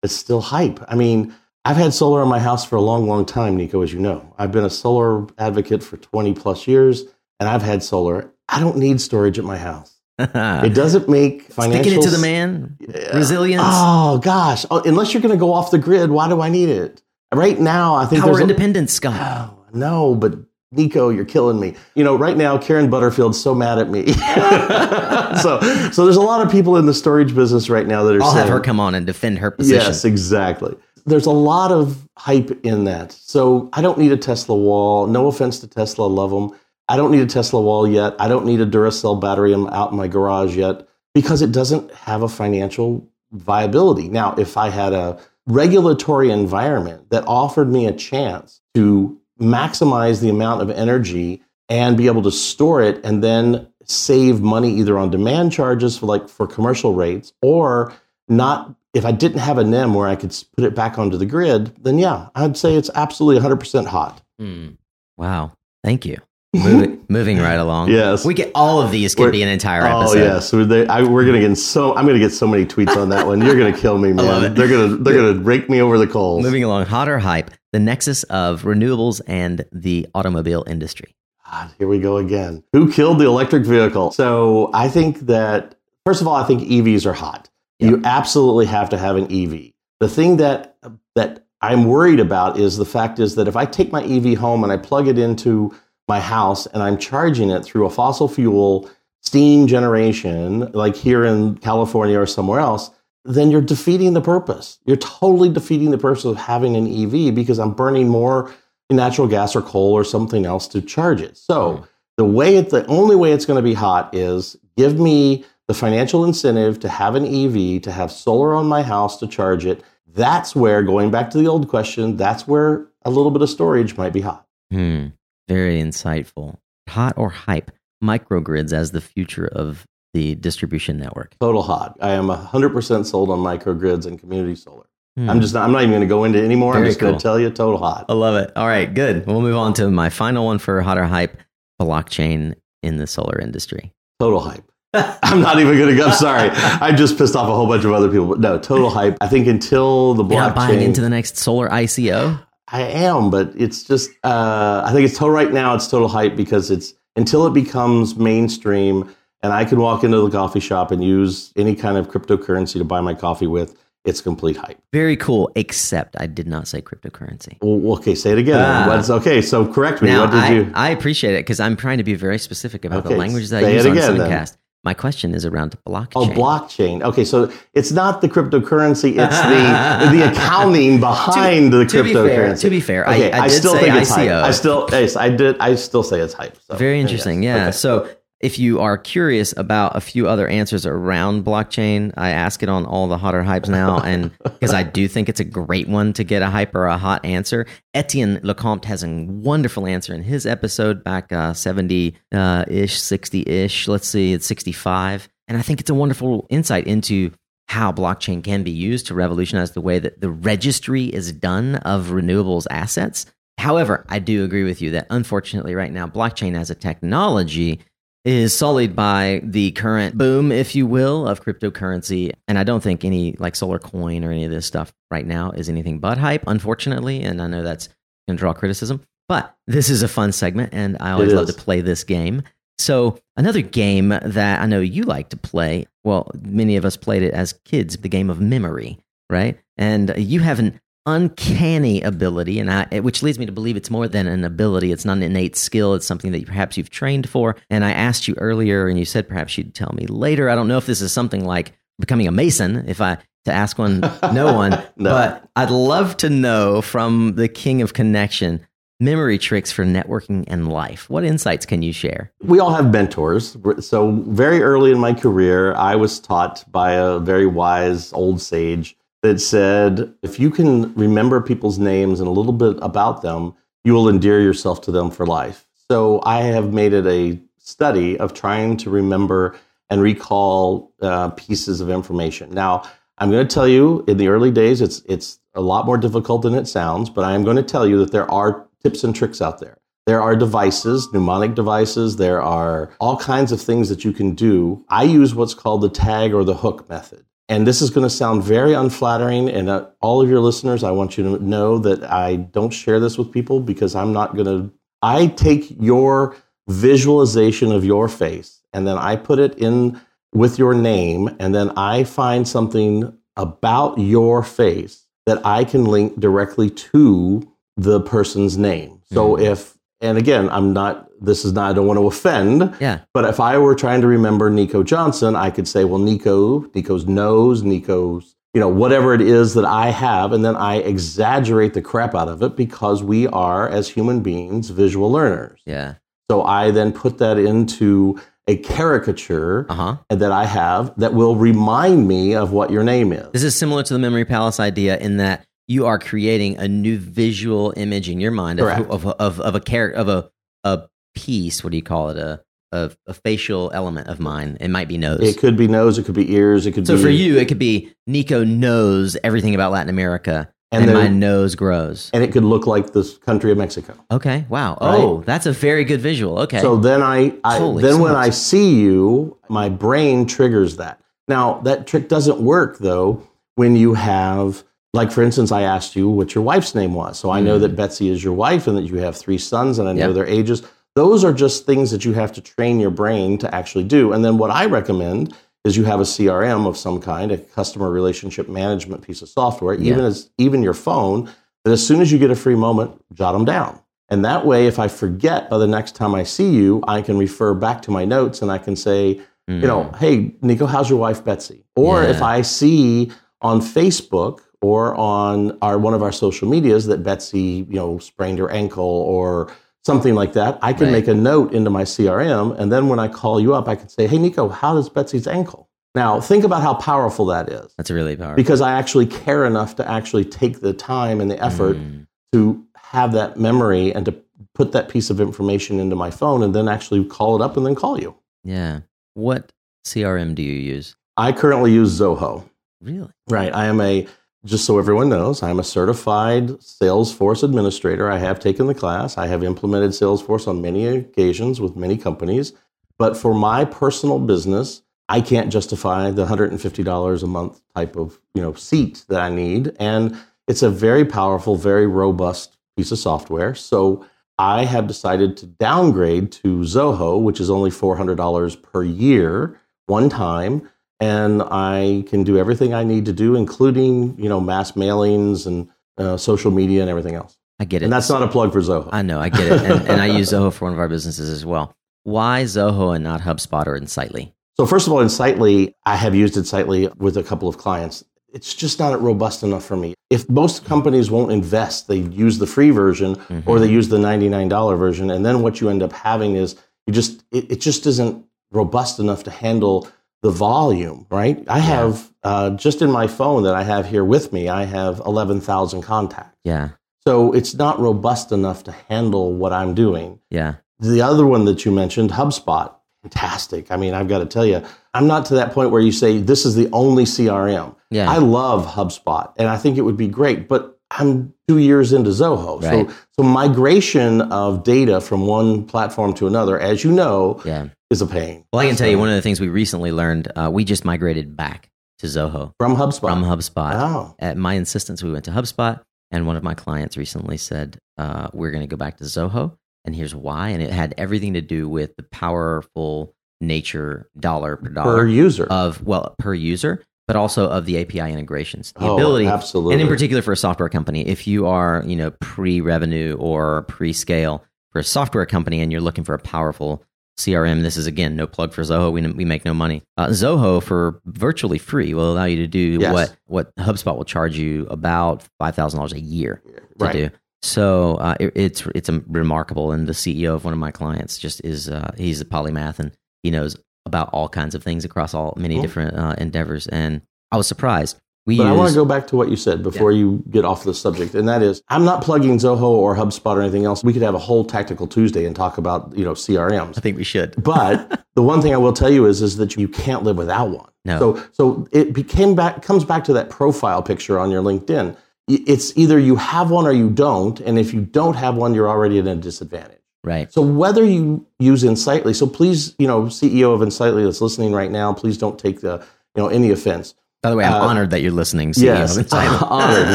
that's 0.00 0.14
still 0.14 0.40
hype. 0.40 0.78
I 0.86 0.94
mean, 0.94 1.34
I've 1.64 1.76
had 1.76 1.92
solar 1.94 2.22
in 2.22 2.28
my 2.28 2.38
house 2.38 2.64
for 2.64 2.76
a 2.76 2.80
long, 2.80 3.08
long 3.08 3.24
time, 3.24 3.56
Nico, 3.56 3.82
as 3.82 3.92
you 3.92 3.98
know. 3.98 4.32
I've 4.38 4.52
been 4.52 4.64
a 4.64 4.70
solar 4.70 5.26
advocate 5.38 5.82
for 5.82 5.96
20 5.96 6.34
plus 6.34 6.68
years, 6.68 7.04
and 7.40 7.48
I've 7.48 7.62
had 7.62 7.82
solar. 7.82 8.32
I 8.48 8.60
don't 8.60 8.76
need 8.76 9.00
storage 9.00 9.38
at 9.38 9.44
my 9.44 9.58
house. 9.58 9.91
it 10.18 10.74
doesn't 10.74 11.08
make 11.08 11.44
financial. 11.44 11.82
Sticking 11.82 11.98
it 11.98 12.02
to 12.02 12.10
the 12.10 12.18
man. 12.18 12.76
Resilience. 13.14 13.62
Oh 13.64 14.18
gosh! 14.18 14.66
Oh, 14.70 14.82
unless 14.84 15.14
you're 15.14 15.22
going 15.22 15.34
to 15.34 15.40
go 15.40 15.52
off 15.52 15.70
the 15.70 15.78
grid, 15.78 16.10
why 16.10 16.28
do 16.28 16.40
I 16.40 16.48
need 16.48 16.68
it? 16.68 17.02
Right 17.34 17.58
now, 17.58 17.94
I 17.94 18.04
think 18.04 18.22
power 18.22 18.40
independence, 18.40 18.92
Scott. 18.92 19.14
Oh, 19.18 19.64
no, 19.72 20.14
but 20.14 20.34
Nico, 20.70 21.08
you're 21.08 21.24
killing 21.24 21.58
me. 21.58 21.74
You 21.94 22.04
know, 22.04 22.14
right 22.14 22.36
now, 22.36 22.58
Karen 22.58 22.90
Butterfield's 22.90 23.40
so 23.40 23.54
mad 23.54 23.78
at 23.78 23.88
me. 23.88 24.12
so, 25.42 25.60
so 25.90 26.04
there's 26.04 26.16
a 26.16 26.22
lot 26.22 26.44
of 26.44 26.52
people 26.52 26.76
in 26.76 26.84
the 26.86 26.94
storage 26.94 27.34
business 27.34 27.70
right 27.70 27.86
now 27.86 28.02
that 28.04 28.16
are. 28.16 28.22
I'll 28.22 28.32
saying, 28.32 28.46
have 28.46 28.54
her 28.54 28.60
come 28.60 28.80
on 28.80 28.94
and 28.94 29.06
defend 29.06 29.38
her 29.38 29.50
position. 29.50 29.80
Yes, 29.80 30.04
exactly. 30.04 30.76
There's 31.06 31.26
a 31.26 31.32
lot 31.32 31.72
of 31.72 32.06
hype 32.16 32.50
in 32.64 32.84
that. 32.84 33.12
So 33.12 33.68
I 33.72 33.82
don't 33.82 33.98
need 33.98 34.12
a 34.12 34.16
Tesla 34.16 34.56
wall. 34.56 35.06
No 35.06 35.26
offense 35.26 35.58
to 35.60 35.66
Tesla, 35.66 36.04
love 36.04 36.30
them. 36.30 36.58
I 36.92 36.96
don't 36.96 37.10
need 37.10 37.22
a 37.22 37.26
Tesla 37.26 37.58
wall 37.58 37.88
yet. 37.88 38.14
I 38.18 38.28
don't 38.28 38.44
need 38.44 38.60
a 38.60 38.66
Duracell 38.66 39.18
battery 39.18 39.54
out 39.54 39.92
in 39.92 39.96
my 39.96 40.08
garage 40.08 40.58
yet 40.58 40.86
because 41.14 41.40
it 41.40 41.50
doesn't 41.50 41.90
have 41.94 42.20
a 42.20 42.28
financial 42.28 43.08
viability. 43.30 44.10
Now, 44.10 44.34
if 44.36 44.58
I 44.58 44.68
had 44.68 44.92
a 44.92 45.18
regulatory 45.46 46.30
environment 46.30 47.08
that 47.08 47.24
offered 47.26 47.72
me 47.72 47.86
a 47.86 47.92
chance 47.92 48.60
to 48.74 49.18
maximize 49.40 50.20
the 50.20 50.28
amount 50.28 50.60
of 50.60 50.68
energy 50.68 51.42
and 51.70 51.96
be 51.96 52.08
able 52.08 52.20
to 52.24 52.30
store 52.30 52.82
it 52.82 53.02
and 53.06 53.24
then 53.24 53.66
save 53.86 54.42
money 54.42 54.74
either 54.74 54.98
on 54.98 55.10
demand 55.10 55.50
charges 55.50 55.96
for 55.96 56.04
like 56.04 56.28
for 56.28 56.46
commercial 56.46 56.92
rates 56.92 57.32
or 57.40 57.94
not 58.28 58.74
if 58.92 59.06
I 59.06 59.12
didn't 59.12 59.38
have 59.38 59.56
a 59.56 59.64
NEM 59.64 59.94
where 59.94 60.08
I 60.08 60.14
could 60.14 60.36
put 60.54 60.64
it 60.64 60.74
back 60.74 60.98
onto 60.98 61.16
the 61.16 61.24
grid, 61.24 61.74
then 61.82 61.98
yeah, 61.98 62.28
I'd 62.34 62.58
say 62.58 62.74
it's 62.74 62.90
absolutely 62.94 63.40
100% 63.40 63.86
hot. 63.86 64.20
Mm. 64.38 64.76
Wow. 65.16 65.52
Thank 65.82 66.04
you. 66.04 66.18
Moving, 66.54 67.04
moving 67.08 67.38
right 67.38 67.54
along. 67.54 67.90
Yes, 67.90 68.26
we 68.26 68.34
get 68.34 68.52
all 68.54 68.82
of 68.82 68.90
these 68.90 69.14
could 69.14 69.22
we're, 69.22 69.32
be 69.32 69.42
an 69.42 69.48
entire 69.48 69.86
oh, 69.86 70.00
episode. 70.00 70.18
Oh 70.18 70.22
yes, 70.22 70.52
we're, 70.52 70.64
they, 70.64 70.86
I, 70.86 71.02
we're 71.02 71.24
gonna 71.24 71.40
get 71.40 71.56
so. 71.56 71.96
I'm 71.96 72.06
gonna 72.06 72.18
get 72.18 72.32
so 72.32 72.46
many 72.46 72.66
tweets 72.66 72.94
on 72.96 73.08
that 73.08 73.26
one. 73.26 73.40
You're 73.40 73.56
gonna 73.56 73.76
kill 73.76 73.96
me, 73.96 74.12
man. 74.12 74.54
They're 74.54 74.68
gonna 74.68 74.96
they're 74.96 75.14
gonna 75.14 75.40
rake 75.40 75.70
me 75.70 75.80
over 75.80 75.96
the 75.96 76.06
coals. 76.06 76.42
Moving 76.42 76.62
along, 76.62 76.86
hot 76.86 77.08
or 77.08 77.18
hype: 77.18 77.50
the 77.72 77.78
nexus 77.78 78.22
of 78.24 78.62
renewables 78.62 79.22
and 79.26 79.64
the 79.72 80.06
automobile 80.14 80.62
industry. 80.66 81.14
God, 81.50 81.70
here 81.78 81.88
we 81.88 81.98
go 81.98 82.18
again. 82.18 82.62
Who 82.72 82.92
killed 82.92 83.18
the 83.18 83.26
electric 83.26 83.64
vehicle? 83.64 84.10
So 84.10 84.70
I 84.74 84.88
think 84.88 85.20
that 85.20 85.74
first 86.04 86.20
of 86.20 86.28
all, 86.28 86.34
I 86.34 86.44
think 86.44 86.62
EVs 86.62 87.06
are 87.06 87.12
hot. 87.14 87.48
You 87.78 88.00
absolutely 88.04 88.66
have 88.66 88.90
to 88.90 88.98
have 88.98 89.16
an 89.16 89.24
EV. 89.24 89.72
The 90.00 90.08
thing 90.08 90.36
that 90.36 90.76
that 91.14 91.46
I'm 91.62 91.84
worried 91.84 92.20
about 92.20 92.58
is 92.58 92.76
the 92.76 92.84
fact 92.84 93.18
is 93.18 93.36
that 93.36 93.48
if 93.48 93.56
I 93.56 93.64
take 93.64 93.90
my 93.90 94.02
EV 94.02 94.36
home 94.36 94.64
and 94.64 94.72
I 94.72 94.76
plug 94.76 95.08
it 95.08 95.18
into 95.18 95.74
my 96.12 96.20
house 96.20 96.66
and 96.66 96.82
I'm 96.82 96.98
charging 96.98 97.50
it 97.50 97.64
through 97.64 97.86
a 97.86 97.90
fossil 97.90 98.28
fuel 98.28 98.90
steam 99.20 99.66
generation, 99.66 100.70
like 100.72 100.94
here 100.94 101.24
in 101.24 101.56
California 101.58 102.18
or 102.18 102.26
somewhere 102.26 102.60
else, 102.60 102.90
then 103.24 103.50
you're 103.50 103.68
defeating 103.74 104.12
the 104.12 104.20
purpose. 104.20 104.78
You're 104.84 104.96
totally 104.98 105.48
defeating 105.48 105.90
the 105.90 105.98
purpose 105.98 106.24
of 106.24 106.36
having 106.36 106.76
an 106.76 106.86
EV 106.86 107.34
because 107.34 107.58
I'm 107.58 107.72
burning 107.72 108.08
more 108.08 108.52
natural 108.90 109.26
gas 109.26 109.56
or 109.56 109.62
coal 109.62 109.92
or 109.94 110.04
something 110.04 110.44
else 110.44 110.68
to 110.68 110.82
charge 110.82 111.22
it. 111.22 111.38
So 111.38 111.56
mm. 111.56 111.88
the 112.18 112.26
way 112.26 112.56
it, 112.56 112.68
the 112.70 112.84
only 112.86 113.16
way 113.16 113.32
it's 113.32 113.46
going 113.46 113.62
to 113.62 113.68
be 113.70 113.74
hot 113.74 114.14
is 114.14 114.56
give 114.76 114.98
me 114.98 115.44
the 115.68 115.74
financial 115.74 116.24
incentive 116.24 116.78
to 116.80 116.88
have 116.88 117.14
an 117.14 117.24
EV, 117.24 117.80
to 117.82 117.92
have 117.92 118.12
solar 118.12 118.54
on 118.54 118.66
my 118.66 118.82
house 118.82 119.18
to 119.20 119.26
charge 119.26 119.64
it. 119.64 119.82
That's 120.06 120.54
where, 120.54 120.82
going 120.82 121.10
back 121.10 121.30
to 121.30 121.38
the 121.38 121.46
old 121.46 121.68
question, 121.68 122.18
that's 122.18 122.46
where 122.46 122.86
a 123.06 123.10
little 123.10 123.30
bit 123.30 123.40
of 123.40 123.48
storage 123.48 123.96
might 123.96 124.12
be 124.12 124.20
hot. 124.20 124.46
Hmm. 124.70 125.06
Very 125.48 125.80
insightful. 125.80 126.58
Hot 126.88 127.14
or 127.16 127.30
hype? 127.30 127.70
Microgrids 128.02 128.72
as 128.72 128.90
the 128.90 129.00
future 129.00 129.46
of 129.46 129.86
the 130.14 130.34
distribution 130.34 130.98
network. 130.98 131.36
Total 131.40 131.62
hot. 131.62 131.96
I 132.00 132.10
am 132.12 132.26
100% 132.26 133.06
sold 133.06 133.30
on 133.30 133.38
microgrids 133.38 134.06
and 134.06 134.18
community 134.18 134.56
solar. 134.56 134.86
Hmm. 135.16 135.30
I'm 135.30 135.40
just 135.40 135.54
not, 135.54 135.64
I'm 135.64 135.72
not 135.72 135.82
even 135.82 135.90
going 135.90 136.00
to 136.02 136.06
go 136.06 136.24
into 136.24 136.38
it 136.38 136.44
anymore. 136.44 136.72
Very 136.72 136.84
I'm 136.84 136.90
just 136.90 136.98
cool. 137.00 137.10
going 137.10 137.18
to 137.18 137.22
tell 137.22 137.38
you 137.38 137.50
total 137.50 137.78
hot. 137.78 138.06
I 138.08 138.14
love 138.14 138.34
it. 138.36 138.50
All 138.56 138.66
right, 138.66 138.92
good. 138.92 139.26
We'll 139.26 139.40
move 139.42 139.56
on 139.56 139.74
to 139.74 139.90
my 139.90 140.10
final 140.10 140.46
one 140.46 140.58
for 140.58 140.80
hot 140.82 140.98
or 140.98 141.04
hype 141.04 141.36
blockchain 141.80 142.54
in 142.82 142.96
the 142.96 143.06
solar 143.06 143.38
industry. 143.40 143.92
Total 144.20 144.40
hype. 144.40 144.64
I'm 144.94 145.40
not 145.40 145.58
even 145.58 145.76
going 145.78 145.90
to 145.90 145.96
go. 145.96 146.06
I'm 146.08 146.14
sorry. 146.14 146.50
I 146.52 146.92
just 146.92 147.16
pissed 147.16 147.36
off 147.36 147.48
a 147.48 147.54
whole 147.54 147.66
bunch 147.66 147.84
of 147.84 147.92
other 147.92 148.08
people. 148.10 148.26
But 148.26 148.40
no, 148.40 148.58
total 148.58 148.90
hype. 148.90 149.16
I 149.20 149.28
think 149.28 149.46
until 149.46 150.14
the 150.14 150.22
blockchain. 150.24 150.30
You're 150.30 150.40
not 150.40 150.54
buying 150.54 150.82
into 150.82 151.00
the 151.00 151.08
next 151.08 151.36
solar 151.36 151.68
ICO? 151.68 152.44
I 152.72 152.82
am, 152.82 153.30
but 153.30 153.52
it's 153.54 153.84
just, 153.84 154.10
uh, 154.24 154.82
I 154.84 154.92
think 154.92 155.04
it's 155.04 155.18
total 155.18 155.34
right 155.34 155.52
now. 155.52 155.74
It's 155.74 155.86
total 155.86 156.08
hype 156.08 156.34
because 156.34 156.70
it's 156.70 156.94
until 157.16 157.46
it 157.46 157.52
becomes 157.52 158.16
mainstream 158.16 159.14
and 159.42 159.52
I 159.52 159.64
can 159.64 159.78
walk 159.78 160.04
into 160.04 160.20
the 160.20 160.30
coffee 160.30 160.60
shop 160.60 160.90
and 160.90 161.04
use 161.04 161.52
any 161.56 161.74
kind 161.74 161.96
of 161.96 162.08
cryptocurrency 162.08 162.74
to 162.74 162.84
buy 162.84 163.00
my 163.00 163.14
coffee 163.14 163.46
with. 163.46 163.76
It's 164.04 164.20
complete 164.20 164.56
hype. 164.56 164.78
Very 164.92 165.16
cool, 165.16 165.48
except 165.54 166.16
I 166.18 166.26
did 166.26 166.48
not 166.48 166.66
say 166.66 166.82
cryptocurrency. 166.82 167.58
Well, 167.60 167.98
okay, 167.98 168.16
say 168.16 168.32
it 168.32 168.38
again. 168.38 168.58
Ah. 168.58 169.00
Okay, 169.08 169.40
so 169.40 169.64
correct 169.70 170.02
me. 170.02 170.08
Now, 170.08 170.22
what 170.22 170.32
did 170.32 170.40
I, 170.40 170.52
you? 170.52 170.72
I 170.74 170.90
appreciate 170.90 171.34
it 171.34 171.40
because 171.40 171.60
I'm 171.60 171.76
trying 171.76 171.98
to 171.98 172.04
be 172.04 172.14
very 172.14 172.38
specific 172.38 172.84
about 172.84 173.06
okay, 173.06 173.14
the 173.14 173.20
language 173.20 173.50
that 173.50 173.62
I 173.62 173.68
use 173.68 173.86
on 173.86 173.94
Suncast. 173.94 174.56
My 174.84 174.94
question 174.94 175.32
is 175.32 175.46
around 175.46 175.76
blockchain. 175.86 176.10
Oh, 176.16 176.26
blockchain. 176.28 177.02
Okay, 177.02 177.24
so 177.24 177.52
it's 177.72 177.92
not 177.92 178.20
the 178.20 178.28
cryptocurrency; 178.28 179.16
it's 179.16 179.40
the 179.40 180.10
the 180.16 180.30
accounting 180.32 180.98
behind 180.98 181.70
to, 181.70 181.78
the 181.78 181.86
to 181.86 182.02
cryptocurrency. 182.02 182.54
Be 182.54 182.60
to 182.60 182.70
be 182.70 182.80
fair, 182.80 183.04
okay, 183.06 183.30
I, 183.30 183.38
I, 183.38 183.44
I 183.44 183.48
still 183.48 183.76
think 183.76 183.94
it's 183.94 184.10
ICO. 184.10 184.16
hype. 184.16 184.44
I 184.44 184.50
still, 184.50 184.88
I 185.20 185.28
did, 185.28 185.58
I 185.60 185.74
still 185.76 186.02
say 186.02 186.18
it's 186.20 186.34
hype. 186.34 186.58
So, 186.62 186.76
Very 186.76 187.00
interesting. 187.00 187.44
Yes. 187.44 187.84
Yeah. 187.84 187.92
Okay. 187.92 188.08
So 188.08 188.16
if 188.42 188.58
you 188.58 188.80
are 188.80 188.98
curious 188.98 189.54
about 189.56 189.96
a 189.96 190.00
few 190.00 190.28
other 190.28 190.48
answers 190.48 190.84
around 190.84 191.44
blockchain, 191.44 192.12
I 192.16 192.30
ask 192.30 192.60
it 192.64 192.68
on 192.68 192.84
all 192.84 193.06
the 193.06 193.16
hot 193.16 193.36
or 193.36 193.44
hypes 193.44 193.68
now, 193.68 194.00
and 194.04 194.36
because 194.42 194.74
I 194.74 194.82
do 194.82 195.06
think 195.06 195.28
it's 195.28 195.38
a 195.38 195.44
great 195.44 195.88
one 195.88 196.12
to 196.14 196.24
get 196.24 196.42
a 196.42 196.50
hype 196.50 196.74
or 196.74 196.86
a 196.86 196.98
hot 196.98 197.24
answer. 197.24 197.66
Etienne 197.94 198.40
Lecomte 198.40 198.84
has 198.86 199.04
a 199.04 199.08
wonderful 199.08 199.86
answer 199.86 200.12
in 200.12 200.24
his 200.24 200.44
episode 200.44 201.04
back 201.04 201.32
uh, 201.32 201.54
70 201.54 202.16
uh, 202.32 202.64
ish, 202.66 203.00
60 203.00 203.42
ish. 203.46 203.86
Let's 203.86 204.08
see, 204.08 204.32
it's 204.32 204.46
65. 204.46 205.28
And 205.46 205.56
I 205.56 205.62
think 205.62 205.80
it's 205.80 205.90
a 205.90 205.94
wonderful 205.94 206.46
insight 206.50 206.86
into 206.88 207.30
how 207.68 207.92
blockchain 207.92 208.42
can 208.42 208.64
be 208.64 208.72
used 208.72 209.06
to 209.06 209.14
revolutionize 209.14 209.70
the 209.70 209.80
way 209.80 210.00
that 210.00 210.20
the 210.20 210.30
registry 210.30 211.04
is 211.04 211.30
done 211.30 211.76
of 211.76 212.08
renewables 212.08 212.66
assets. 212.70 213.26
However, 213.58 214.04
I 214.08 214.18
do 214.18 214.44
agree 214.44 214.64
with 214.64 214.82
you 214.82 214.90
that 214.90 215.06
unfortunately, 215.10 215.76
right 215.76 215.92
now, 215.92 216.08
blockchain 216.08 216.58
as 216.58 216.70
a 216.70 216.74
technology 216.74 217.80
is 218.24 218.56
sullied 218.56 218.94
by 218.94 219.40
the 219.44 219.72
current 219.72 220.16
boom, 220.16 220.52
if 220.52 220.74
you 220.74 220.86
will, 220.86 221.26
of 221.26 221.44
cryptocurrency. 221.44 222.32
And 222.46 222.58
I 222.58 222.64
don't 222.64 222.82
think 222.82 223.04
any 223.04 223.34
like 223.38 223.54
SolarCoin 223.54 224.24
or 224.24 224.30
any 224.30 224.44
of 224.44 224.50
this 224.50 224.66
stuff 224.66 224.92
right 225.10 225.26
now 225.26 225.50
is 225.50 225.68
anything 225.68 225.98
but 225.98 226.18
hype, 226.18 226.44
unfortunately. 226.46 227.22
And 227.22 227.42
I 227.42 227.48
know 227.48 227.62
that's 227.62 227.88
going 228.28 228.36
to 228.36 228.40
draw 228.40 228.52
criticism, 228.52 229.02
but 229.28 229.56
this 229.66 229.90
is 229.90 230.02
a 230.02 230.08
fun 230.08 230.32
segment 230.32 230.72
and 230.72 230.96
I 231.00 231.12
always 231.12 231.32
love 231.32 231.48
to 231.48 231.52
play 231.52 231.80
this 231.80 232.04
game. 232.04 232.42
So, 232.78 233.18
another 233.36 233.60
game 233.60 234.08
that 234.08 234.60
I 234.60 234.66
know 234.66 234.80
you 234.80 235.02
like 235.04 235.28
to 235.28 235.36
play, 235.36 235.86
well, 236.04 236.30
many 236.40 236.76
of 236.76 236.84
us 236.84 236.96
played 236.96 237.22
it 237.22 237.32
as 237.32 237.52
kids, 237.64 237.96
the 237.96 238.08
game 238.08 238.30
of 238.30 238.40
memory, 238.40 238.98
right? 239.30 239.58
And 239.76 240.12
you 240.16 240.40
have 240.40 240.58
an 240.58 240.80
uncanny 241.06 242.00
ability, 242.02 242.58
and 242.58 242.70
I, 242.70 243.00
which 243.00 243.22
leads 243.22 243.38
me 243.38 243.46
to 243.46 243.52
believe 243.52 243.76
it's 243.76 243.90
more 243.90 244.08
than 244.08 244.26
an 244.26 244.44
ability. 244.44 244.92
It's 244.92 245.04
not 245.04 245.16
an 245.16 245.22
innate 245.22 245.56
skill. 245.56 245.94
It's 245.94 246.06
something 246.06 246.32
that 246.32 246.46
perhaps 246.46 246.76
you've 246.76 246.90
trained 246.90 247.28
for. 247.28 247.56
And 247.70 247.84
I 247.84 247.92
asked 247.92 248.28
you 248.28 248.34
earlier, 248.38 248.88
and 248.88 248.98
you 248.98 249.04
said 249.04 249.28
perhaps 249.28 249.56
you'd 249.58 249.74
tell 249.74 249.92
me 249.94 250.06
later. 250.06 250.48
I 250.48 250.54
don't 250.54 250.68
know 250.68 250.78
if 250.78 250.86
this 250.86 251.00
is 251.00 251.12
something 251.12 251.44
like 251.44 251.72
becoming 251.98 252.28
a 252.28 252.32
mason. 252.32 252.88
If 252.88 253.00
I 253.00 253.18
to 253.44 253.52
ask 253.52 253.78
one, 253.78 254.00
no 254.32 254.54
one, 254.54 254.70
no. 254.96 255.10
but 255.10 255.48
I'd 255.56 255.70
love 255.70 256.16
to 256.18 256.30
know 256.30 256.80
from 256.82 257.34
the 257.34 257.48
king 257.48 257.82
of 257.82 257.94
connection. 257.94 258.66
Memory 259.00 259.38
tricks 259.38 259.72
for 259.72 259.84
networking 259.84 260.44
and 260.46 260.72
life. 260.72 261.10
What 261.10 261.24
insights 261.24 261.66
can 261.66 261.82
you 261.82 261.92
share? 261.92 262.30
We 262.40 262.60
all 262.60 262.72
have 262.72 262.92
mentors. 262.92 263.56
So, 263.80 264.12
very 264.28 264.62
early 264.62 264.92
in 264.92 264.98
my 264.98 265.12
career, 265.12 265.74
I 265.74 265.96
was 265.96 266.20
taught 266.20 266.64
by 266.70 266.92
a 266.92 267.18
very 267.18 267.46
wise 267.46 268.12
old 268.12 268.40
sage 268.40 268.96
that 269.22 269.40
said, 269.40 270.12
if 270.22 270.38
you 270.38 270.50
can 270.50 270.92
remember 270.94 271.40
people's 271.40 271.78
names 271.78 272.20
and 272.20 272.28
a 272.28 272.32
little 272.32 272.52
bit 272.52 272.76
about 272.82 273.22
them, 273.22 273.54
you 273.84 273.94
will 273.94 274.08
endear 274.08 274.40
yourself 274.40 274.80
to 274.82 274.90
them 274.90 275.10
for 275.10 275.26
life. 275.26 275.66
So 275.90 276.20
I 276.24 276.42
have 276.42 276.72
made 276.72 276.92
it 276.92 277.06
a 277.06 277.40
study 277.58 278.18
of 278.18 278.34
trying 278.34 278.76
to 278.78 278.90
remember 278.90 279.56
and 279.90 280.00
recall 280.00 280.92
uh, 281.00 281.30
pieces 281.30 281.80
of 281.80 281.90
information. 281.90 282.50
Now, 282.50 282.82
I'm 283.18 283.30
going 283.30 283.46
to 283.46 283.54
tell 283.54 283.68
you, 283.68 284.04
in 284.08 284.16
the 284.16 284.28
early 284.28 284.50
days, 284.50 284.80
it's 284.80 285.02
it's 285.06 285.38
a 285.54 285.60
lot 285.60 285.86
more 285.86 285.98
difficult 285.98 286.42
than 286.42 286.54
it 286.54 286.66
sounds. 286.66 287.10
But 287.10 287.24
I 287.24 287.34
am 287.34 287.44
going 287.44 287.56
to 287.58 287.62
tell 287.62 287.86
you 287.86 287.98
that 287.98 288.10
there 288.10 288.30
are 288.30 288.66
tips 288.82 289.04
and 289.04 289.14
tricks 289.14 289.40
out 289.40 289.60
there. 289.60 289.78
There 290.06 290.20
are 290.20 290.34
devices, 290.34 291.08
mnemonic 291.12 291.54
devices. 291.54 292.16
There 292.16 292.42
are 292.42 292.90
all 292.98 293.16
kinds 293.16 293.52
of 293.52 293.60
things 293.60 293.88
that 293.88 294.04
you 294.04 294.12
can 294.12 294.34
do. 294.34 294.84
I 294.88 295.04
use 295.04 295.34
what's 295.34 295.54
called 295.54 295.82
the 295.82 295.90
tag 295.90 296.34
or 296.34 296.42
the 296.42 296.54
hook 296.54 296.88
method. 296.88 297.24
And 297.52 297.66
this 297.66 297.82
is 297.82 297.90
going 297.90 298.06
to 298.06 298.10
sound 298.10 298.42
very 298.42 298.72
unflattering. 298.72 299.50
And 299.50 299.68
uh, 299.68 299.86
all 300.00 300.22
of 300.22 300.30
your 300.30 300.40
listeners, 300.40 300.82
I 300.82 300.90
want 300.90 301.18
you 301.18 301.24
to 301.24 301.44
know 301.44 301.78
that 301.80 302.02
I 302.10 302.36
don't 302.36 302.70
share 302.70 302.98
this 302.98 303.18
with 303.18 303.30
people 303.30 303.60
because 303.60 303.94
I'm 303.94 304.10
not 304.10 304.34
going 304.34 304.46
to. 304.46 304.72
I 305.02 305.26
take 305.26 305.76
your 305.78 306.34
visualization 306.66 307.70
of 307.70 307.84
your 307.84 308.08
face 308.08 308.60
and 308.72 308.86
then 308.86 308.96
I 308.96 309.16
put 309.16 309.38
it 309.38 309.58
in 309.58 310.00
with 310.32 310.58
your 310.58 310.72
name. 310.72 311.36
And 311.38 311.54
then 311.54 311.72
I 311.76 312.04
find 312.04 312.48
something 312.48 313.14
about 313.36 313.98
your 313.98 314.42
face 314.42 315.04
that 315.26 315.44
I 315.44 315.64
can 315.64 315.84
link 315.84 316.18
directly 316.18 316.70
to 316.70 317.46
the 317.76 318.00
person's 318.00 318.56
name. 318.56 319.02
So 319.12 319.34
mm-hmm. 319.34 319.44
if 319.44 319.76
and 320.00 320.16
again, 320.16 320.48
I'm 320.48 320.72
not, 320.72 321.10
this 321.22 321.44
is 321.44 321.52
not, 321.52 321.70
I 321.70 321.74
don't 321.74 321.86
want 321.86 321.98
to 321.98 322.06
offend. 322.06 322.74
Yeah. 322.80 323.00
But 323.14 323.24
if 323.24 323.40
I 323.40 323.58
were 323.58 323.74
trying 323.74 324.00
to 324.00 324.06
remember 324.06 324.50
Nico 324.50 324.82
Johnson, 324.82 325.36
I 325.36 325.50
could 325.50 325.68
say, 325.68 325.84
well, 325.84 325.98
Nico, 325.98 326.60
Nico's 326.74 327.06
nose, 327.06 327.62
Nico's, 327.62 328.34
you 328.54 328.60
know, 328.60 328.68
whatever 328.68 329.14
it 329.14 329.20
is 329.20 329.54
that 329.54 329.64
I 329.64 329.90
have. 329.90 330.32
And 330.32 330.44
then 330.44 330.56
I 330.56 330.76
exaggerate 330.76 331.74
the 331.74 331.82
crap 331.82 332.14
out 332.14 332.28
of 332.28 332.42
it 332.42 332.56
because 332.56 333.02
we 333.02 333.26
are, 333.28 333.68
as 333.68 333.88
human 333.88 334.20
beings, 334.20 334.70
visual 334.70 335.10
learners. 335.10 335.60
Yeah. 335.64 335.94
So 336.30 336.42
I 336.42 336.70
then 336.70 336.92
put 336.92 337.18
that 337.18 337.38
into 337.38 338.20
a 338.48 338.56
caricature 338.56 339.66
uh-huh. 339.68 339.98
that 340.08 340.32
I 340.32 340.46
have 340.46 340.92
that 340.98 341.14
will 341.14 341.36
remind 341.36 342.08
me 342.08 342.34
of 342.34 342.52
what 342.52 342.70
your 342.70 342.82
name 342.82 343.12
is. 343.12 343.30
This 343.32 343.44
is 343.44 343.56
similar 343.56 343.82
to 343.84 343.92
the 343.92 343.98
memory 343.98 344.24
palace 344.24 344.58
idea 344.58 344.98
in 344.98 345.18
that 345.18 345.46
you 345.68 345.86
are 345.86 345.98
creating 345.98 346.58
a 346.58 346.66
new 346.66 346.98
visual 346.98 347.72
image 347.76 348.08
in 348.08 348.20
your 348.20 348.32
mind 348.32 348.60
of 348.60 348.90
of, 348.90 349.06
of, 349.06 349.40
of 349.40 349.54
a 349.54 349.60
character 349.60 349.98
of 349.98 350.08
a 350.08 350.30
a 350.64 350.82
piece. 351.14 351.62
What 351.62 351.70
do 351.70 351.76
you 351.76 351.82
call 351.82 352.10
it? 352.10 352.18
A, 352.18 352.42
a, 352.72 352.90
a 353.06 353.14
facial 353.14 353.70
element 353.74 354.08
of 354.08 354.18
mine. 354.18 354.56
It 354.60 354.68
might 354.68 354.88
be 354.88 354.98
nose. 354.98 355.20
It 355.20 355.38
could 355.38 355.56
be 355.56 355.68
nose. 355.68 355.98
It 355.98 356.04
could 356.04 356.14
be 356.14 356.34
ears. 356.34 356.66
It 356.66 356.72
could. 356.72 356.84
Be 356.84 356.86
So 356.86 356.96
be, 356.96 357.02
for 357.02 357.10
you, 357.10 357.38
it 357.38 357.48
could 357.48 357.58
be 357.58 357.92
Nico 358.06 358.44
knows 358.44 359.16
everything 359.22 359.54
about 359.54 359.72
Latin 359.72 359.90
America. 359.90 360.52
And, 360.70 360.84
and 360.84 360.94
my 360.94 361.06
nose 361.06 361.54
grows. 361.54 362.10
And 362.14 362.24
it 362.24 362.32
could 362.32 362.44
look 362.44 362.66
like 362.66 362.94
the 362.94 363.04
country 363.26 363.52
of 363.52 363.58
Mexico. 363.58 363.94
Okay. 364.10 364.46
Wow. 364.48 364.78
Right? 364.80 365.00
Oh, 365.00 365.22
that's 365.26 365.44
a 365.44 365.52
very 365.52 365.84
good 365.84 366.00
visual. 366.00 366.38
Okay. 366.38 366.62
So 366.62 366.76
then 366.76 367.02
I, 367.02 367.34
I 367.44 367.58
then 367.58 368.00
when 368.00 368.14
I 368.14 368.30
see 368.30 368.80
you, 368.80 369.38
my 369.50 369.68
brain 369.68 370.24
triggers 370.24 370.78
that. 370.78 370.98
Now 371.28 371.60
that 371.64 371.86
trick 371.86 372.08
doesn't 372.08 372.40
work 372.40 372.78
though 372.78 373.22
when 373.56 373.76
you 373.76 373.94
have 373.94 374.64
like 374.94 375.10
for 375.10 375.22
instance 375.22 375.52
i 375.52 375.62
asked 375.62 375.96
you 375.96 376.08
what 376.08 376.34
your 376.34 376.44
wife's 376.44 376.74
name 376.74 376.94
was 376.94 377.18
so 377.18 377.30
i 377.30 377.40
know 377.40 377.58
mm. 377.58 377.60
that 377.60 377.76
betsy 377.76 378.08
is 378.08 378.22
your 378.22 378.32
wife 378.32 378.66
and 378.66 378.76
that 378.76 378.82
you 378.82 378.96
have 378.96 379.16
three 379.16 379.38
sons 379.38 379.78
and 379.78 379.88
i 379.88 379.92
know 379.92 380.08
yep. 380.08 380.14
their 380.14 380.26
ages 380.26 380.62
those 380.94 381.24
are 381.24 381.32
just 381.32 381.64
things 381.66 381.90
that 381.90 382.04
you 382.04 382.12
have 382.12 382.32
to 382.32 382.40
train 382.40 382.78
your 382.78 382.90
brain 382.90 383.38
to 383.38 383.54
actually 383.54 383.84
do 383.84 384.12
and 384.12 384.24
then 384.24 384.38
what 384.38 384.50
i 384.50 384.66
recommend 384.66 385.34
is 385.64 385.76
you 385.76 385.84
have 385.84 386.00
a 386.00 386.04
CRM 386.04 386.66
of 386.66 386.76
some 386.76 387.00
kind, 387.00 387.30
a 387.30 387.38
customer 387.38 387.88
relationship 387.88 388.48
management 388.48 389.02
piece 389.02 389.22
of 389.22 389.28
software, 389.28 389.74
even 389.74 390.04
as 390.04 390.28
even 390.36 390.60
your 390.60 390.74
phone, 390.74 391.30
that 391.64 391.70
as 391.70 391.86
soon 391.86 392.00
as 392.00 392.10
you 392.10 392.18
get 392.18 392.32
a 392.32 392.34
free 392.34 392.56
moment, 392.56 393.00
jot 393.14 393.30
them 393.32 393.44
down. 393.44 393.78
And 394.08 394.24
that 394.24 394.44
way, 394.44 394.66
if 394.66 394.80
I 394.80 394.88
forget 394.88 395.48
by 395.48 395.58
the 395.58 395.68
next 395.68 395.94
time 395.94 396.16
I 396.16 396.24
see 396.24 396.50
you, 396.50 396.82
I 396.88 397.00
can 397.00 397.16
refer 397.16 397.54
back 397.54 397.80
to 397.82 397.92
my 397.92 398.04
notes 398.04 398.42
and 398.42 398.50
I 398.50 398.58
can 398.58 398.74
say, 398.74 399.20
you 399.46 399.66
know, 399.68 399.92
hey, 399.98 400.34
Nico, 400.42 400.66
how's 400.66 400.90
your 400.90 400.98
wife 400.98 401.24
Betsy? 401.24 401.64
Or 401.76 402.00
Mm. 402.00 402.04
Yeah. 402.06 402.10
if 402.10 402.22
I 402.22 402.42
see 402.42 403.12
on 403.40 403.60
Facebook 403.60 404.40
or 404.60 404.96
on 404.96 405.56
our 405.62 405.78
one 405.78 405.94
of 405.94 406.02
our 406.02 406.12
social 406.12 406.48
medias 406.48 406.86
that 406.86 407.04
Betsy, 407.04 407.66
you 407.68 407.76
know, 407.76 407.98
sprained 407.98 408.40
her 408.40 408.50
ankle 408.50 408.84
or 408.84 409.52
something 409.84 410.14
like 410.14 410.32
that, 410.34 410.58
I 410.62 410.72
can 410.72 410.86
Right. 410.86 410.92
make 410.92 411.08
a 411.08 411.14
note 411.14 411.52
into 411.52 411.70
my 411.70 411.84
CRM, 411.84 412.52
and 412.58 412.72
then 412.72 412.88
when 412.88 412.98
I 412.98 413.08
call 413.08 413.40
you 413.40 413.54
up, 413.54 413.68
I 413.68 413.74
can 413.74 413.88
say, 413.88 414.06
hey, 414.06 414.18
Nico, 414.18 414.48
how 414.48 414.76
is 414.76 414.88
Betsy's 414.88 415.26
ankle? 415.26 415.68
Now, 415.94 416.20
think 416.20 416.44
about 416.44 416.62
how 416.62 416.74
powerful 416.74 417.26
that 417.26 417.48
is, 417.50 417.74
That's 417.76 417.90
really 417.90 418.16
powerful. 418.16 418.36
because 418.36 418.60
I 418.60 418.72
actually 418.72 419.06
care 419.06 419.44
enough 419.44 419.76
to 419.76 419.88
actually 419.90 420.24
take 420.24 420.60
the 420.60 420.72
time 420.72 421.20
and 421.20 421.30
the 421.30 421.42
effort 421.42 421.76
Mm. 421.76 422.06
to 422.32 422.62
have 422.76 423.12
that 423.12 423.38
memory 423.38 423.92
and 423.94 424.06
to 424.06 424.14
put 424.54 424.72
that 424.72 424.88
piece 424.88 425.10
of 425.10 425.20
information 425.20 425.80
into 425.80 425.96
my 425.96 426.10
phone 426.10 426.42
and 426.42 426.54
then 426.54 426.68
actually 426.68 427.04
call 427.04 427.36
it 427.36 427.42
up 427.42 427.56
and 427.56 427.66
then 427.66 427.74
call 427.74 427.98
you. 428.00 428.14
Yeah. 428.44 428.80
What 429.14 429.52
CRM 429.84 430.34
do 430.34 430.42
you 430.42 430.52
use? 430.54 430.94
I 431.16 431.32
currently 431.32 431.72
use 431.72 431.98
Zoho. 431.98 432.44
Really? 432.82 433.10
Right. 433.30 433.54
I 433.54 433.66
am 433.66 433.80
a, 433.80 434.06
just 434.44 434.64
so 434.64 434.78
everyone 434.78 435.08
knows, 435.08 435.42
I'm 435.42 435.60
a 435.60 435.64
certified 435.64 436.48
Salesforce 436.58 437.44
administrator. 437.44 438.10
I 438.10 438.18
have 438.18 438.40
taken 438.40 438.66
the 438.66 438.74
class. 438.74 439.16
I 439.16 439.28
have 439.28 439.44
implemented 439.44 439.92
Salesforce 439.92 440.48
on 440.48 440.60
many 440.60 440.86
occasions 440.86 441.60
with 441.60 441.76
many 441.76 441.96
companies. 441.96 442.52
But 442.98 443.16
for 443.16 443.34
my 443.34 443.64
personal 443.64 444.18
business, 444.18 444.82
I 445.08 445.20
can't 445.20 445.52
justify 445.52 446.10
the 446.10 446.26
$150 446.26 447.22
a 447.22 447.26
month 447.26 447.60
type 447.74 447.96
of, 447.96 448.18
you 448.34 448.42
know, 448.42 448.54
seat 448.54 449.04
that 449.08 449.20
I 449.20 449.28
need. 449.28 449.76
And 449.78 450.16
it's 450.48 450.62
a 450.62 450.70
very 450.70 451.04
powerful, 451.04 451.56
very 451.56 451.86
robust 451.86 452.56
piece 452.76 452.90
of 452.90 452.98
software. 452.98 453.54
So 453.54 454.04
I 454.38 454.64
have 454.64 454.88
decided 454.88 455.36
to 455.36 455.46
downgrade 455.46 456.32
to 456.32 456.60
Zoho, 456.60 457.22
which 457.22 457.40
is 457.40 457.50
only 457.50 457.70
$400 457.70 458.62
per 458.62 458.82
year, 458.82 459.60
one 459.86 460.08
time 460.08 460.68
and 461.02 461.42
I 461.42 462.04
can 462.06 462.22
do 462.22 462.38
everything 462.38 462.74
I 462.74 462.84
need 462.84 463.06
to 463.06 463.12
do, 463.12 463.34
including 463.34 464.16
you 464.16 464.28
know 464.28 464.40
mass 464.40 464.72
mailings 464.72 465.46
and 465.46 465.68
uh, 465.98 466.16
social 466.16 466.52
media 466.52 466.80
and 466.80 466.88
everything 466.88 467.16
else. 467.16 467.36
I 467.58 467.64
get 467.64 467.82
it. 467.82 467.86
And 467.86 467.92
that's 467.92 468.08
not 468.08 468.22
a 468.22 468.28
plug 468.28 468.52
for 468.52 468.60
Zoho. 468.60 468.88
I 468.92 469.02
know, 469.02 469.20
I 469.20 469.28
get 469.28 469.46
it. 469.46 469.62
And, 469.62 469.88
and 469.88 470.00
I 470.00 470.06
use 470.06 470.30
Zoho 470.30 470.52
for 470.52 470.66
one 470.66 470.74
of 470.74 470.78
our 470.78 470.88
businesses 470.88 471.28
as 471.28 471.44
well. 471.44 471.74
Why 472.04 472.44
Zoho 472.44 472.94
and 472.94 473.04
not 473.04 473.20
HubSpot 473.20 473.66
or 473.66 473.76
Insightly? 473.76 474.32
so 474.56 474.66
first 474.66 474.86
of 474.86 474.92
all, 474.92 475.00
Insightly, 475.00 475.74
I 475.84 475.96
have 475.96 476.14
used 476.14 476.36
Insightly 476.36 476.88
with 476.96 477.16
a 477.16 477.22
couple 477.22 477.48
of 477.48 477.58
clients. 477.58 478.04
It's 478.32 478.54
just 478.54 478.78
not 478.78 479.00
robust 479.02 479.42
enough 479.42 479.64
for 479.64 479.76
me. 479.76 479.94
If 480.08 480.28
most 480.30 480.64
companies 480.64 481.10
won't 481.10 481.32
invest, 481.32 481.88
they 481.88 481.96
use 481.96 482.38
the 482.38 482.46
free 482.46 482.70
version 482.70 483.20
or 483.46 483.58
they 483.58 483.68
use 483.68 483.88
the 483.88 483.98
$99 483.98 484.78
version. 484.78 485.10
And 485.10 485.24
then 485.26 485.42
what 485.42 485.60
you 485.60 485.68
end 485.68 485.82
up 485.82 485.92
having 485.92 486.36
is 486.36 486.56
you 486.86 486.92
just, 486.94 487.24
it, 487.30 487.52
it 487.52 487.60
just 487.60 487.86
isn't 487.86 488.24
robust 488.50 488.98
enough 488.98 489.24
to 489.24 489.30
handle 489.30 489.88
the 490.22 490.30
volume, 490.30 491.06
right? 491.10 491.42
I 491.48 491.58
have 491.58 492.10
uh, 492.22 492.50
just 492.50 492.80
in 492.82 492.90
my 492.90 493.06
phone 493.06 493.42
that 493.42 493.54
I 493.54 493.64
have 493.64 493.86
here 493.86 494.04
with 494.04 494.32
me, 494.32 494.48
I 494.48 494.64
have 494.64 495.00
11,000 495.04 495.82
contacts. 495.82 496.38
Yeah, 496.44 496.70
So 497.06 497.32
it's 497.32 497.54
not 497.54 497.80
robust 497.80 498.30
enough 498.32 498.62
to 498.64 498.72
handle 498.88 499.32
what 499.34 499.52
I'm 499.52 499.74
doing. 499.74 500.20
yeah, 500.30 500.54
The 500.78 501.02
other 501.02 501.26
one 501.26 501.44
that 501.46 501.64
you 501.64 501.72
mentioned, 501.72 502.10
HubSpot, 502.10 502.72
fantastic. 503.02 503.70
I 503.72 503.76
mean, 503.76 503.94
I've 503.94 504.08
got 504.08 504.18
to 504.20 504.26
tell 504.26 504.46
you, 504.46 504.62
I'm 504.94 505.06
not 505.08 505.26
to 505.26 505.34
that 505.34 505.52
point 505.52 505.70
where 505.72 505.80
you 505.80 505.92
say 505.92 506.18
this 506.18 506.44
is 506.46 506.54
the 506.54 506.68
only 506.72 507.04
CRM. 507.04 507.74
yeah. 507.90 508.08
I 508.10 508.18
love 508.18 508.66
HubSpot 508.66 509.32
and 509.38 509.48
I 509.48 509.56
think 509.56 509.76
it 509.76 509.82
would 509.82 509.96
be 509.96 510.06
great, 510.08 510.46
but 510.48 510.78
I'm 510.90 511.32
two 511.48 511.58
years 511.58 511.92
into 511.92 512.10
Zoho. 512.10 512.62
Right. 512.62 512.86
So, 512.88 512.94
so 513.16 513.22
migration 513.22 514.20
of 514.30 514.62
data 514.62 515.00
from 515.00 515.26
one 515.26 515.64
platform 515.64 516.12
to 516.14 516.26
another, 516.26 516.60
as 516.60 516.84
you 516.84 516.92
know, 516.92 517.40
yeah. 517.44 517.68
Is 517.92 518.02
a 518.02 518.06
pain. 518.06 518.44
Well, 518.52 518.60
I 518.60 518.66
can 518.66 518.76
tell 518.76 518.88
you 518.88 518.98
one 518.98 519.08
of 519.08 519.14
the 519.14 519.22
things 519.22 519.40
we 519.40 519.48
recently 519.48 519.92
learned. 519.92 520.28
Uh, 520.34 520.50
we 520.52 520.64
just 520.64 520.84
migrated 520.84 521.36
back 521.36 521.68
to 522.00 522.06
Zoho 522.06 522.52
from 522.58 522.74
HubSpot. 522.76 523.00
from 523.00 523.22
HubSpot. 523.22 523.74
Wow. 523.74 524.16
At 524.18 524.36
my 524.36 524.54
insistence, 524.54 525.02
we 525.02 525.12
went 525.12 525.24
to 525.26 525.30
HubSpot, 525.30 525.80
and 526.10 526.26
one 526.26 526.36
of 526.36 526.42
my 526.42 526.54
clients 526.54 526.96
recently 526.96 527.36
said, 527.36 527.78
uh, 527.98 528.28
"We're 528.32 528.50
going 528.50 528.62
to 528.62 528.66
go 528.66 528.76
back 528.76 528.96
to 528.98 529.04
Zoho." 529.04 529.56
And 529.84 529.94
here's 529.96 530.14
why. 530.14 530.50
And 530.50 530.62
it 530.62 530.70
had 530.70 530.94
everything 530.96 531.34
to 531.34 531.40
do 531.40 531.68
with 531.68 531.94
the 531.96 532.04
powerful 532.04 533.14
nature, 533.40 534.08
dollar 534.18 534.56
per 534.56 534.68
dollar 534.68 534.96
Per 534.98 535.06
user. 535.06 535.46
of 535.46 535.82
well 535.84 536.14
per 536.18 536.34
user, 536.34 536.82
but 537.08 537.16
also 537.16 537.48
of 537.48 537.66
the 537.66 537.78
API 537.80 538.12
integrations, 538.12 538.72
the 538.78 538.86
Oh, 538.86 538.94
ability, 538.94 539.26
absolutely. 539.26 539.74
and 539.74 539.82
in 539.82 539.88
particular 539.88 540.22
for 540.22 540.30
a 540.32 540.36
software 540.36 540.68
company, 540.68 541.06
if 541.06 541.26
you 541.26 541.46
are 541.46 541.82
you 541.86 541.96
know 541.96 542.12
pre-revenue 542.20 543.16
or 543.18 543.62
pre-scale 543.62 544.44
for 544.70 544.78
a 544.78 544.84
software 544.84 545.26
company 545.26 545.60
and 545.60 545.70
you're 545.72 545.80
looking 545.80 546.04
for 546.04 546.14
a 546.14 546.18
powerful 546.18 546.82
CRM, 547.18 547.62
this 547.62 547.76
is 547.76 547.86
again 547.86 548.16
no 548.16 548.26
plug 548.26 548.52
for 548.52 548.62
Zoho. 548.62 548.90
We 548.92 549.06
we 549.06 549.24
make 549.24 549.44
no 549.44 549.52
money. 549.54 549.82
Uh, 549.96 550.08
Zoho 550.08 550.62
for 550.62 551.00
virtually 551.04 551.58
free 551.58 551.92
will 551.94 552.10
allow 552.12 552.24
you 552.24 552.36
to 552.38 552.46
do 552.46 552.78
Yes. 552.80 552.92
what 552.92 553.16
what 553.26 553.56
HubSpot 553.56 553.96
will 553.96 554.04
charge 554.04 554.36
you 554.38 554.66
about 554.70 555.22
five 555.38 555.54
thousand 555.54 555.78
dollars 555.78 555.92
a 555.92 556.00
year 556.00 556.42
to 556.78 556.84
Right. 556.84 556.92
do. 556.92 557.10
So 557.42 557.96
uh, 557.96 558.14
it, 558.20 558.32
it's 558.36 558.66
it's 558.74 558.88
a 558.88 559.02
remarkable, 559.06 559.72
and 559.72 559.86
the 559.86 559.92
CEO 559.92 560.34
of 560.34 560.44
one 560.44 560.52
of 560.54 560.58
my 560.58 560.70
clients 560.70 561.18
just 561.18 561.44
is 561.44 561.68
uh, 561.68 561.92
he's 561.98 562.20
a 562.20 562.24
polymath 562.24 562.78
and 562.78 562.92
he 563.22 563.30
knows 563.30 563.56
about 563.84 564.08
all 564.12 564.28
kinds 564.28 564.54
of 564.54 564.62
things 564.62 564.84
across 564.84 565.12
all 565.12 565.34
many 565.36 565.56
Cool. 565.56 565.62
different 565.62 565.96
uh, 565.98 566.14
endeavors. 566.18 566.66
And 566.68 567.02
I 567.32 567.36
was 567.36 567.46
surprised. 567.48 567.98
We 568.24 568.36
But 568.36 568.46
I 568.46 568.52
want 568.52 568.68
to 568.68 568.74
go 568.74 568.84
back 568.84 569.08
to 569.08 569.16
what 569.16 569.30
you 569.30 569.36
said 569.36 569.64
before 569.64 569.90
you 569.90 570.22
get 570.30 570.44
off 570.44 570.62
the 570.62 570.74
subject, 570.74 571.14
and 571.14 571.28
that 571.28 571.42
is, 571.42 571.60
I'm 571.68 571.84
not 571.84 572.04
plugging 572.04 572.38
Zoho 572.38 572.62
or 572.62 572.94
HubSpot 572.94 573.34
or 573.34 573.42
anything 573.42 573.64
else. 573.64 573.82
We 573.82 573.92
could 573.92 574.02
have 574.02 574.14
a 574.14 574.18
whole 574.18 574.44
tactical 574.44 574.86
Tuesday 574.86 575.24
and 575.24 575.34
talk 575.34 575.58
about 575.58 575.92
you 575.96 576.04
know 576.04 576.12
CRMs. 576.12 576.78
I 576.78 576.80
think 576.80 576.96
we 576.96 577.04
should. 577.04 577.34
But 577.42 578.04
the 578.14 578.22
one 578.22 578.40
thing 578.40 578.54
I 578.54 578.58
will 578.58 578.72
tell 578.72 578.90
you 578.90 579.06
is, 579.06 579.22
is 579.22 579.36
that 579.38 579.56
you 579.56 579.66
can't 579.66 580.04
live 580.04 580.16
without 580.16 580.50
one. 580.50 580.70
No. 580.84 580.98
So, 580.98 581.24
so 581.32 581.68
it 581.72 581.92
became 581.92 582.34
back 582.34 582.62
comes 582.62 582.84
back 582.84 583.04
to 583.04 583.12
that 583.14 583.28
profile 583.28 583.82
picture 583.82 584.18
on 584.18 584.30
your 584.30 584.42
LinkedIn. 584.42 584.96
It's 585.28 585.76
either 585.76 585.98
you 585.98 586.16
have 586.16 586.50
one 586.50 586.66
or 586.66 586.72
you 586.72 586.90
don't, 586.90 587.40
and 587.40 587.58
if 587.58 587.72
you 587.74 587.80
don't 587.80 588.14
have 588.14 588.36
one, 588.36 588.54
you're 588.54 588.68
already 588.68 588.98
at 588.98 589.06
a 589.06 589.14
disadvantage. 589.16 589.78
Right. 590.04 590.32
So 590.32 590.42
whether 590.42 590.84
you 590.84 591.26
use 591.38 591.62
Insightly, 591.62 592.12
so 592.12 592.26
please, 592.26 592.74
you 592.78 592.88
know, 592.88 593.04
CEO 593.04 593.54
of 593.54 593.62
Insightly 593.62 594.04
that's 594.04 594.20
listening 594.20 594.52
right 594.52 594.70
now, 594.70 594.92
please 594.92 595.16
don't 595.16 595.38
take 595.38 595.60
the, 595.60 595.84
you 596.16 596.22
know, 596.22 596.28
any 596.28 596.50
offense. 596.50 596.94
By 597.22 597.30
the 597.30 597.36
way, 597.36 597.44
I'm 597.44 597.54
Uh, 597.54 597.66
honored 597.66 597.90
that 597.90 598.00
you're 598.02 598.10
listening. 598.12 598.52
CEO 598.52 598.64
Yes, 598.74 598.98
honored. 599.12 599.88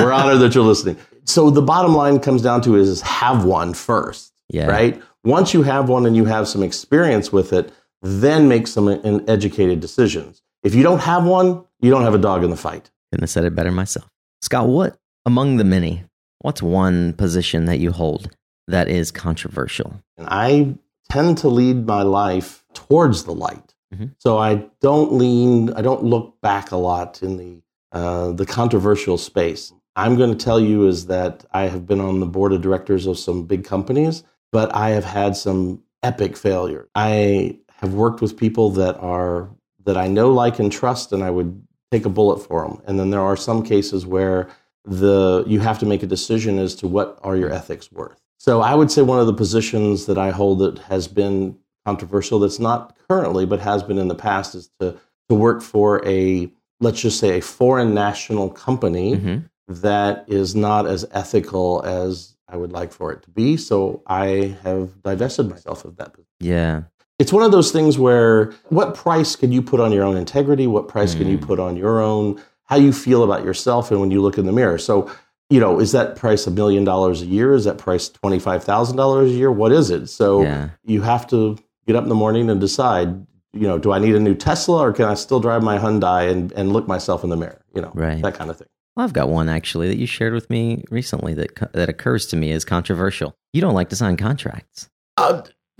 We're 0.01 0.13
honored 0.13 0.39
that 0.39 0.55
you're 0.55 0.63
listening. 0.63 0.97
So 1.25 1.49
the 1.49 1.61
bottom 1.61 1.93
line 1.93 2.19
comes 2.19 2.41
down 2.41 2.61
to 2.61 2.75
is 2.75 3.01
have 3.01 3.43
one 3.43 3.73
first, 3.73 4.31
Yeah. 4.49 4.67
right? 4.67 5.01
Once 5.25 5.53
you 5.53 5.63
have 5.63 5.89
one 5.89 6.05
and 6.05 6.15
you 6.15 6.23
have 6.25 6.47
some 6.47 6.63
experience 6.63 7.33
with 7.33 7.51
it, 7.51 7.71
then 8.01 8.47
make 8.47 8.65
some 8.67 8.87
uh, 8.87 9.19
educated 9.27 9.81
decisions. 9.81 10.41
If 10.63 10.73
you 10.73 10.83
don't 10.83 10.99
have 10.99 11.25
one, 11.25 11.63
you 11.81 11.91
don't 11.91 12.03
have 12.03 12.13
a 12.13 12.17
dog 12.19 12.43
in 12.45 12.49
the 12.49 12.55
fight. 12.57 12.89
Couldn't 13.11 13.23
have 13.23 13.29
said 13.29 13.43
it 13.43 13.55
better 13.55 13.71
myself. 13.71 14.07
Scott, 14.41 14.67
what 14.69 14.97
among 15.25 15.57
the 15.57 15.63
many, 15.65 16.03
what's 16.39 16.61
one 16.61 17.11
position 17.13 17.65
that 17.65 17.79
you 17.79 17.91
hold 17.91 18.29
that 18.69 18.87
is 18.87 19.11
controversial? 19.11 19.99
And 20.17 20.27
I 20.29 20.75
tend 21.09 21.37
to 21.39 21.49
lead 21.49 21.85
my 21.85 22.03
life 22.03 22.63
towards 22.73 23.23
the 23.25 23.33
light. 23.33 23.66
Mhm. 23.93 24.11
So 24.17 24.37
I 24.37 24.65
don't 24.81 25.13
lean, 25.13 25.71
I 25.73 25.81
don't 25.81 26.03
look 26.03 26.39
back 26.41 26.71
a 26.71 26.77
lot 26.77 27.21
in 27.23 27.37
the 27.37 27.61
uh, 27.93 28.31
the 28.33 28.45
controversial 28.45 29.17
space. 29.17 29.71
I'm 29.95 30.17
going 30.17 30.29
to 30.29 30.45
tell 30.45 30.59
you 30.59 30.87
is 30.87 31.07
that 31.07 31.45
I 31.53 31.63
have 31.63 31.87
been 31.87 32.01
on 32.01 32.19
the 32.19 32.25
board 32.25 32.51
of 32.53 32.61
directors 32.61 33.07
of 33.07 33.17
some 33.17 33.43
big 33.45 33.63
companies, 33.63 34.23
but 34.51 34.73
I 34.75 34.89
have 34.89 35.05
had 35.05 35.35
some 35.37 35.81
epic 36.03 36.35
failure. 36.35 36.89
I 36.95 37.57
have 37.77 37.93
worked 37.93 38.21
with 38.21 38.35
people 38.37 38.69
that 38.71 38.97
are 38.97 39.49
that 39.85 39.95
I 39.97 40.07
know, 40.07 40.33
like, 40.33 40.59
and 40.59 40.69
trust, 40.71 41.13
and 41.13 41.23
I 41.23 41.29
would 41.29 41.65
take 41.91 42.05
a 42.05 42.09
bullet 42.09 42.39
for 42.39 42.67
them. 42.67 42.81
And 42.85 42.99
then 42.99 43.09
there 43.09 43.21
are 43.21 43.37
some 43.37 43.63
cases 43.63 44.05
where 44.05 44.49
the 44.83 45.45
you 45.47 45.61
have 45.61 45.79
to 45.79 45.85
make 45.85 46.03
a 46.03 46.07
decision 46.07 46.59
as 46.59 46.75
to 46.75 46.87
what 46.87 47.17
are 47.23 47.37
your 47.37 47.51
ethics 47.51 47.89
worth. 47.91 48.19
So 48.37 48.61
I 48.61 48.75
would 48.75 48.91
say 48.91 49.01
one 49.01 49.19
of 49.19 49.27
the 49.27 49.33
positions 49.33 50.05
that 50.07 50.17
I 50.17 50.31
hold 50.31 50.59
that 50.59 50.79
has 50.79 51.07
been 51.07 51.57
controversial 51.85 52.39
that's 52.39 52.59
not 52.59 52.96
currently 53.09 53.45
but 53.45 53.59
has 53.59 53.83
been 53.83 53.97
in 53.97 54.07
the 54.07 54.15
past 54.15 54.55
is 54.55 54.69
to 54.79 54.95
to 55.29 55.35
work 55.35 55.61
for 55.61 56.05
a 56.07 56.49
let's 56.79 57.01
just 57.01 57.19
say 57.19 57.37
a 57.37 57.41
foreign 57.41 57.93
national 57.93 58.49
company 58.49 59.15
Mhm. 59.17 59.43
that 59.67 60.23
is 60.27 60.55
not 60.55 60.85
as 60.85 61.05
ethical 61.11 61.81
as 61.85 62.35
I 62.47 62.55
would 62.55 62.71
like 62.71 62.93
for 62.93 63.11
it 63.11 63.23
to 63.23 63.29
be. 63.29 63.57
So 63.57 64.01
I 64.07 64.55
have 64.63 65.01
divested 65.03 65.49
myself 65.49 65.83
of 65.83 65.97
that. 65.97 66.13
Yeah. 66.39 66.83
It's 67.19 67.33
one 67.33 67.43
of 67.43 67.51
those 67.51 67.71
things 67.71 67.99
where 67.99 68.53
what 68.69 68.93
price 68.95 69.35
can 69.35 69.51
you 69.51 69.61
put 69.61 69.79
on 69.81 69.91
your 69.91 70.05
own 70.05 70.15
integrity? 70.15 70.65
What 70.67 70.87
price 70.87 71.13
can 71.15 71.27
you 71.27 71.37
Mm. 71.39 71.41
put 71.47 71.59
on 71.59 71.75
your 71.75 71.99
own 72.01 72.39
how 72.65 72.75
you 72.77 72.93
feel 72.93 73.23
about 73.23 73.43
yourself 73.43 73.91
and 73.91 73.99
when 73.99 74.11
you 74.11 74.21
look 74.21 74.37
in 74.37 74.45
the 74.45 74.51
mirror? 74.53 74.77
So, 74.77 75.09
you 75.49 75.59
know, 75.59 75.79
is 75.79 75.91
that 75.93 76.15
price 76.15 76.47
a 76.47 76.51
million 76.51 76.83
dollars 76.85 77.21
a 77.21 77.25
year? 77.25 77.53
Is 77.53 77.65
that 77.65 77.77
price 77.79 78.07
$25,000 78.07 79.25
a 79.29 79.33
year? 79.33 79.51
What 79.51 79.71
is 79.73 79.89
it? 79.89 80.07
So 80.07 80.43
Yeah. 80.43 80.69
you 80.85 81.01
have 81.01 81.27
to 81.27 81.57
get 81.87 81.95
up 81.95 82.03
in 82.03 82.09
the 82.09 82.15
morning 82.15 82.49
and 82.49 82.59
decide 82.59 83.25
you 83.53 83.67
know, 83.67 83.79
do 83.79 83.91
I 83.91 83.97
need 83.97 84.13
a 84.13 84.19
new 84.19 84.35
Tesla 84.35 84.77
or 84.79 84.93
can 84.93 85.05
I 85.05 85.15
still 85.15 85.39
drive 85.39 85.63
my 85.63 85.79
Hyundai 85.79 86.29
and, 86.29 86.51
and 86.51 86.73
look 86.73 86.87
myself 86.87 87.23
in 87.23 87.31
the 87.31 87.37
mirror? 87.37 87.59
You 87.73 87.81
know, 87.81 87.91
Right. 87.95 88.21
that 88.21 88.35
kind 88.35 88.51
of 88.51 88.57
thing. 88.57 88.67
Well, 88.95 89.03
I've 89.03 89.13
got 89.13 89.29
one 89.29 89.49
actually 89.49 89.87
that 89.87 89.97
you 89.97 90.05
shared 90.05 90.33
with 90.33 90.47
me 90.49 90.83
recently 90.91 91.33
that 91.35 91.55
co- 91.55 91.69
that 91.73 91.89
occurs 91.89 92.27
to 92.27 92.35
me 92.35 92.51
as 92.51 92.65
controversial. 92.65 93.35
You 93.53 93.61
don't 93.61 93.73
like 93.73 93.89
to 93.89 93.95
sign 93.95 94.17
contracts. 94.17 94.89
Uh, 95.17 95.41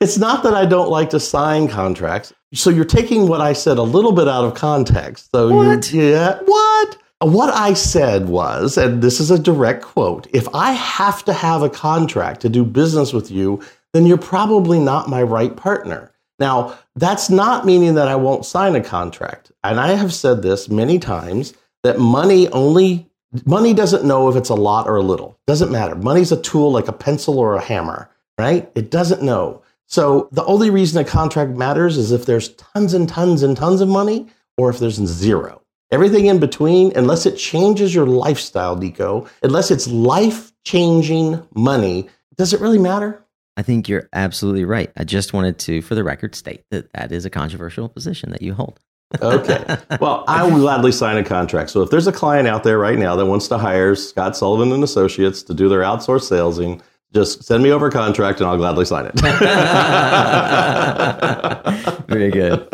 it's 0.00 0.18
not 0.18 0.42
that 0.42 0.54
I 0.54 0.64
don't 0.66 0.90
like 0.90 1.10
to 1.10 1.20
sign 1.20 1.68
contracts. 1.68 2.32
So 2.54 2.70
you're 2.70 2.84
taking 2.84 3.28
what 3.28 3.40
I 3.40 3.52
said 3.52 3.78
a 3.78 3.82
little 3.82 4.12
bit 4.12 4.26
out 4.28 4.44
of 4.44 4.54
context. 4.54 5.30
So 5.32 5.54
What? 5.54 5.92
You, 5.92 6.02
yeah, 6.10 6.38
what? 6.44 6.96
What 7.20 7.52
I 7.52 7.74
said 7.74 8.28
was, 8.28 8.78
and 8.78 9.02
this 9.02 9.18
is 9.18 9.30
a 9.32 9.38
direct 9.38 9.82
quote: 9.82 10.28
"If 10.32 10.46
I 10.54 10.70
have 10.72 11.24
to 11.24 11.32
have 11.32 11.62
a 11.62 11.68
contract 11.70 12.40
to 12.42 12.48
do 12.48 12.64
business 12.64 13.12
with 13.12 13.28
you, 13.30 13.60
then 13.92 14.06
you're 14.06 14.18
probably 14.18 14.78
not 14.78 15.08
my 15.08 15.22
right 15.22 15.56
partner." 15.56 16.12
Now, 16.38 16.78
that's 16.94 17.28
not 17.30 17.66
meaning 17.66 17.94
that 17.94 18.08
I 18.08 18.16
won't 18.16 18.46
sign 18.46 18.76
a 18.76 18.80
contract. 18.80 19.50
And 19.64 19.80
I 19.80 19.92
have 19.94 20.12
said 20.14 20.42
this 20.42 20.68
many 20.68 20.98
times 20.98 21.52
that 21.82 21.98
money 21.98 22.48
only 22.50 23.08
money 23.44 23.74
doesn't 23.74 24.04
know 24.04 24.28
if 24.28 24.36
it's 24.36 24.48
a 24.48 24.54
lot 24.54 24.88
or 24.88 24.96
a 24.96 25.02
little. 25.02 25.38
Doesn't 25.46 25.72
matter. 25.72 25.94
Money's 25.94 26.32
a 26.32 26.40
tool 26.40 26.72
like 26.72 26.88
a 26.88 26.92
pencil 26.92 27.38
or 27.38 27.56
a 27.56 27.60
hammer, 27.60 28.08
right? 28.38 28.70
It 28.74 28.90
doesn't 28.90 29.22
know. 29.22 29.62
So 29.86 30.28
the 30.32 30.44
only 30.44 30.70
reason 30.70 31.00
a 31.00 31.04
contract 31.04 31.52
matters 31.52 31.96
is 31.96 32.12
if 32.12 32.26
there's 32.26 32.50
tons 32.50 32.94
and 32.94 33.08
tons 33.08 33.42
and 33.42 33.56
tons 33.56 33.80
of 33.80 33.88
money 33.88 34.28
or 34.56 34.70
if 34.70 34.78
there's 34.78 34.96
zero. 34.96 35.62
Everything 35.90 36.26
in 36.26 36.38
between, 36.38 36.92
unless 36.96 37.24
it 37.24 37.36
changes 37.36 37.94
your 37.94 38.06
lifestyle, 38.06 38.76
Nico, 38.76 39.26
unless 39.42 39.70
it's 39.70 39.88
life 39.88 40.52
changing 40.64 41.42
money, 41.54 42.08
does 42.36 42.52
it 42.52 42.60
really 42.60 42.78
matter? 42.78 43.24
I 43.58 43.62
think 43.62 43.88
you're 43.88 44.08
absolutely 44.12 44.64
right. 44.64 44.92
I 44.96 45.02
just 45.02 45.32
wanted 45.32 45.58
to, 45.60 45.80
for 45.82 45.96
the 45.96 46.04
record, 46.04 46.36
state 46.36 46.62
that 46.70 46.92
that 46.92 47.10
is 47.10 47.24
a 47.24 47.30
controversial 47.30 47.88
position 47.88 48.30
that 48.30 48.40
you 48.40 48.54
hold. 48.54 48.78
Okay. 49.20 49.76
Well, 50.00 50.22
I 50.28 50.44
will 50.44 50.60
gladly 50.60 50.92
sign 50.92 51.16
a 51.16 51.24
contract. 51.24 51.70
So 51.70 51.82
if 51.82 51.90
there's 51.90 52.06
a 52.06 52.12
client 52.12 52.46
out 52.46 52.62
there 52.62 52.78
right 52.78 52.96
now 52.96 53.16
that 53.16 53.26
wants 53.26 53.48
to 53.48 53.58
hire 53.58 53.96
Scott 53.96 54.36
Sullivan 54.36 54.70
and 54.70 54.84
Associates 54.84 55.42
to 55.42 55.54
do 55.54 55.68
their 55.68 55.80
outsourced 55.80 56.28
salesing, 56.28 56.80
just 57.12 57.42
send 57.42 57.64
me 57.64 57.72
over 57.72 57.88
a 57.88 57.90
contract 57.90 58.38
and 58.38 58.48
I'll 58.48 58.56
gladly 58.56 58.84
sign 58.84 59.06
it. 59.06 59.20
Very 62.06 62.30
good. 62.30 62.68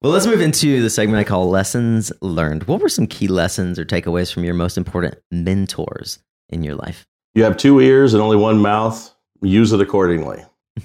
Well, 0.00 0.12
let's 0.12 0.26
move 0.26 0.40
into 0.40 0.80
the 0.80 0.88
segment 0.88 1.18
I 1.18 1.24
call 1.24 1.50
Lessons 1.50 2.10
Learned. 2.22 2.64
What 2.64 2.80
were 2.80 2.88
some 2.88 3.06
key 3.06 3.28
lessons 3.28 3.78
or 3.78 3.84
takeaways 3.84 4.32
from 4.32 4.44
your 4.44 4.54
most 4.54 4.78
important 4.78 5.16
mentors 5.30 6.20
in 6.48 6.62
your 6.62 6.76
life? 6.76 7.06
You 7.34 7.44
have 7.44 7.58
two 7.58 7.80
ears 7.80 8.14
and 8.14 8.22
only 8.22 8.38
one 8.38 8.58
mouth. 8.58 9.11
Use 9.42 9.72
it 9.72 9.80
accordingly. 9.80 10.44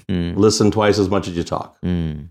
Hmm. 0.09 0.33
Listen 0.35 0.71
twice 0.71 0.99
as 0.99 1.09
much 1.09 1.27
as 1.27 1.37
you 1.37 1.43
talk. 1.43 1.79
Mm. 1.81 2.29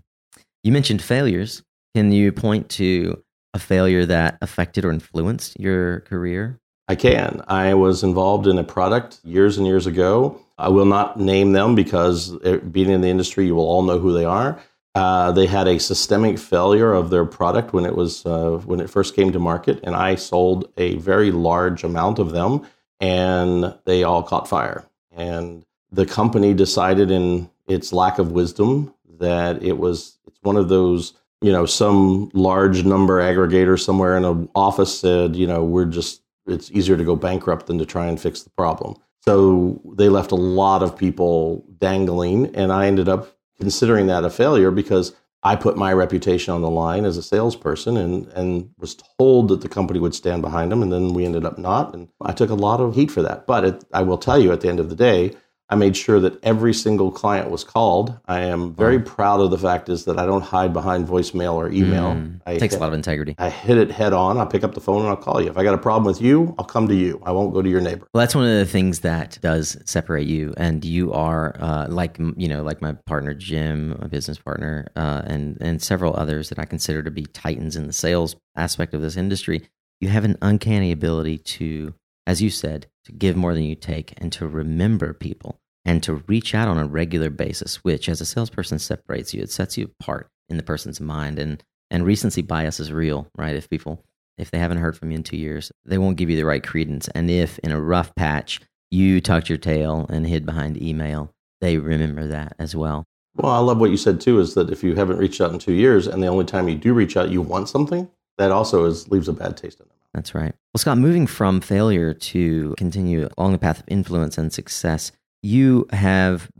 You 0.63 0.71
mentioned 0.71 1.01
failures. 1.01 1.63
Can 1.95 2.11
you 2.11 2.31
point 2.31 2.69
to 2.71 3.23
a 3.53 3.59
failure 3.59 4.05
that 4.05 4.37
affected 4.41 4.85
or 4.85 4.91
influenced 4.91 5.59
your 5.59 6.01
career? 6.01 6.59
I 6.87 6.95
can. 6.95 7.41
I 7.47 7.73
was 7.73 8.03
involved 8.03 8.47
in 8.47 8.57
a 8.57 8.63
product 8.63 9.19
years 9.23 9.57
and 9.57 9.67
years 9.67 9.87
ago. 9.87 10.39
I 10.57 10.69
will 10.69 10.85
not 10.85 11.19
name 11.19 11.51
them 11.51 11.75
because 11.75 12.31
it, 12.43 12.71
being 12.71 12.89
in 12.89 13.01
the 13.01 13.09
industry, 13.09 13.45
you 13.45 13.55
will 13.55 13.67
all 13.67 13.81
know 13.81 13.99
who 13.99 14.13
they 14.13 14.25
are. 14.25 14.59
Uh, 14.95 15.31
they 15.31 15.45
had 15.45 15.67
a 15.67 15.79
systemic 15.79 16.39
failure 16.39 16.93
of 16.93 17.09
their 17.09 17.25
product 17.25 17.73
when 17.73 17.85
it 17.85 17.95
was 17.95 18.25
uh, 18.25 18.61
when 18.65 18.79
it 18.79 18.89
first 18.89 19.15
came 19.15 19.31
to 19.31 19.39
market, 19.39 19.79
and 19.83 19.95
I 19.95 20.15
sold 20.15 20.71
a 20.77 20.95
very 20.95 21.31
large 21.31 21.83
amount 21.83 22.17
of 22.19 22.31
them, 22.31 22.65
and 22.99 23.75
they 23.85 24.03
all 24.03 24.23
caught 24.23 24.47
fire. 24.47 24.87
And 25.11 25.63
the 25.91 26.05
company 26.05 26.53
decided, 26.53 27.11
in 27.11 27.49
its 27.67 27.93
lack 27.93 28.19
of 28.19 28.31
wisdom, 28.31 28.93
that 29.19 29.61
it 29.63 29.77
was 29.77 30.17
it's 30.27 30.39
one 30.41 30.57
of 30.57 30.69
those 30.69 31.13
you 31.41 31.51
know 31.51 31.65
some 31.65 32.29
large 32.33 32.83
number 32.83 33.19
aggregator 33.19 33.79
somewhere 33.79 34.17
in 34.17 34.25
an 34.25 34.49
office 34.53 34.99
said 34.99 35.35
you 35.35 35.47
know 35.47 35.63
we're 35.63 35.85
just 35.85 36.21
it's 36.45 36.71
easier 36.71 36.97
to 36.97 37.03
go 37.03 37.15
bankrupt 37.15 37.67
than 37.67 37.77
to 37.77 37.85
try 37.85 38.05
and 38.07 38.19
fix 38.19 38.43
the 38.43 38.49
problem. 38.51 38.95
So 39.21 39.81
they 39.97 40.07
left 40.07 40.31
a 40.31 40.35
lot 40.35 40.81
of 40.81 40.97
people 40.97 41.65
dangling, 41.79 42.55
and 42.55 42.71
I 42.71 42.87
ended 42.87 43.09
up 43.09 43.35
considering 43.59 44.07
that 44.07 44.23
a 44.23 44.29
failure 44.29 44.71
because 44.71 45.13
I 45.43 45.55
put 45.55 45.77
my 45.77 45.93
reputation 45.93 46.53
on 46.53 46.61
the 46.61 46.69
line 46.69 47.05
as 47.05 47.17
a 47.17 47.23
salesperson 47.23 47.97
and, 47.97 48.27
and 48.29 48.69
was 48.77 48.95
told 49.19 49.49
that 49.49 49.61
the 49.61 49.69
company 49.69 49.99
would 49.99 50.15
stand 50.15 50.41
behind 50.41 50.71
them, 50.71 50.81
and 50.81 50.91
then 50.91 51.13
we 51.13 51.25
ended 51.25 51.45
up 51.45 51.57
not. 51.57 51.93
And 51.93 52.07
I 52.21 52.31
took 52.31 52.49
a 52.49 52.55
lot 52.55 52.79
of 52.79 52.95
heat 52.95 53.11
for 53.11 53.21
that. 53.21 53.45
But 53.45 53.65
it, 53.65 53.83
I 53.93 54.01
will 54.01 54.17
tell 54.17 54.39
you 54.39 54.51
at 54.51 54.61
the 54.61 54.69
end 54.69 54.79
of 54.79 54.89
the 54.89 54.95
day, 54.95 55.35
I 55.69 55.75
made 55.75 55.97
sure 55.97 56.19
that 56.21 56.41
every 56.43 56.73
single 56.73 57.11
client 57.11 57.51
was 57.51 57.65
called. 57.65 58.17
I 58.25 58.41
am 58.41 58.73
very 58.73 58.99
proud 58.99 59.41
of 59.41 59.51
the 59.51 59.57
fact 59.57 59.89
is 59.89 60.05
that 60.05 60.17
I 60.17 60.25
don't 60.25 60.41
hide 60.41 60.71
behind 60.71 61.07
voicemail 61.07 61.55
or 61.55 61.69
email. 61.69 62.13
Mm. 62.13 62.39
I 62.45 62.57
takes 62.57 62.75
a 62.75 62.79
lot 62.79 62.87
of 62.87 62.93
integrity. 62.93 63.35
I 63.37 63.49
hit 63.49 63.77
it 63.77 63.91
head 63.91 64.13
on. 64.13 64.37
I'll 64.37 64.47
pick 64.47 64.63
up 64.63 64.75
the 64.75 64.79
phone 64.79 65.01
and 65.01 65.09
I'll 65.09 65.17
call 65.17 65.41
you. 65.41 65.49
If 65.49 65.57
I 65.57 65.63
got 65.63 65.73
a 65.73 65.77
problem 65.77 66.05
with 66.05 66.21
you, 66.21 66.55
I'll 66.57 66.65
come 66.65 66.87
to 66.87 66.95
you. 66.95 67.21
I 67.25 67.31
won't 67.31 67.53
go 67.53 67.61
to 67.61 67.69
your 67.69 67.81
neighbor. 67.81 68.07
Well, 68.13 68.21
that's 68.21 68.33
one 68.33 68.45
of 68.45 68.57
the 68.57 68.65
things 68.65 69.01
that 69.01 69.39
does 69.41 69.77
separate 69.83 70.27
you, 70.27 70.53
and 70.55 70.85
you 70.85 71.11
are 71.11 71.57
uh, 71.59 71.87
like 71.89 72.17
you 72.37 72.47
know, 72.47 72.63
like 72.63 72.81
my 72.81 72.93
partner 73.05 73.33
Jim, 73.33 73.97
my 73.99 74.07
business 74.07 74.37
partner, 74.37 74.87
uh, 74.95 75.23
and 75.25 75.57
and 75.59 75.81
several 75.81 76.15
others 76.15 76.47
that 76.47 76.59
I 76.59 76.65
consider 76.65 77.03
to 77.03 77.11
be 77.11 77.25
titans 77.25 77.75
in 77.75 77.87
the 77.87 77.93
sales 77.93 78.37
aspect 78.55 78.93
of 78.93 79.01
this 79.01 79.17
industry. 79.17 79.67
You 79.99 80.09
have 80.09 80.23
an 80.23 80.37
uncanny 80.41 80.91
ability 80.91 81.39
to, 81.39 81.93
as 82.25 82.41
you 82.41 82.51
said, 82.51 82.87
to 83.07 83.13
give 83.13 83.35
more 83.35 83.53
than 83.53 83.63
you 83.63 83.75
take, 83.75 84.13
and 84.17 84.31
to 84.33 84.47
remember 84.47 85.13
people, 85.13 85.59
and 85.85 86.03
to 86.03 86.23
reach 86.27 86.53
out 86.53 86.67
on 86.67 86.77
a 86.77 86.85
regular 86.85 87.29
basis. 87.29 87.83
Which, 87.83 88.07
as 88.07 88.21
a 88.21 88.25
salesperson, 88.25 88.79
separates 88.79 89.33
you. 89.33 89.41
It 89.41 89.51
sets 89.51 89.77
you 89.77 89.91
apart 89.99 90.29
in 90.49 90.57
the 90.57 90.63
person's 90.63 91.01
mind, 91.01 91.39
and 91.39 91.63
and 91.89 92.05
recency 92.05 92.41
bias 92.41 92.79
is 92.79 92.91
real, 92.91 93.27
right? 93.35 93.55
If 93.55 93.69
people 93.69 94.03
if 94.37 94.51
they 94.51 94.59
haven't 94.59 94.77
heard 94.77 94.97
from 94.97 95.11
you 95.11 95.17
in 95.17 95.23
two 95.23 95.37
years, 95.37 95.71
they 95.85 95.97
won't 95.97 96.17
give 96.17 96.29
you 96.29 96.35
the 96.35 96.45
right 96.45 96.63
credence. 96.63 97.07
And 97.09 97.29
if 97.31 97.57
in 97.59 97.71
a 97.71 97.81
rough 97.81 98.13
patch 98.15 98.61
you 98.91 99.19
tucked 99.19 99.49
your 99.49 99.57
tail 99.57 100.05
and 100.09 100.27
hid 100.27 100.45
behind 100.45 100.81
email, 100.81 101.31
they 101.59 101.77
remember 101.77 102.27
that 102.27 102.55
as 102.59 102.75
well. 102.75 103.05
Well, 103.35 103.51
I 103.51 103.59
love 103.59 103.79
what 103.79 103.91
you 103.91 103.97
said 103.97 104.21
too. 104.21 104.39
Is 104.39 104.53
that 104.55 104.69
if 104.69 104.83
you 104.83 104.95
haven't 104.95 105.17
reached 105.17 105.41
out 105.41 105.51
in 105.51 105.59
two 105.59 105.73
years, 105.73 106.07
and 106.07 106.21
the 106.21 106.27
only 106.27 106.45
time 106.45 106.67
you 106.67 106.75
do 106.75 106.93
reach 106.93 107.17
out, 107.17 107.29
you 107.29 107.41
want 107.41 107.69
something, 107.69 108.09
that 108.37 108.51
also 108.51 108.85
is 108.85 109.09
leaves 109.09 109.27
a 109.27 109.33
bad 109.33 109.57
taste 109.57 109.79
in 109.79 109.85
them. 109.85 109.95
That's 110.13 110.33
right. 110.33 110.55
Well, 110.77 110.81
Scott, 110.81 110.99
moving 110.99 111.25
from 111.25 111.59
failure 111.59 112.13
to 112.13 112.75
continue 112.77 113.27
along 113.35 113.53
the 113.53 113.57
path 113.57 113.79
of 113.79 113.85
influence 113.87 114.37
and 114.37 114.53
success, 114.53 115.11
you 115.41 115.87
have 115.91 116.51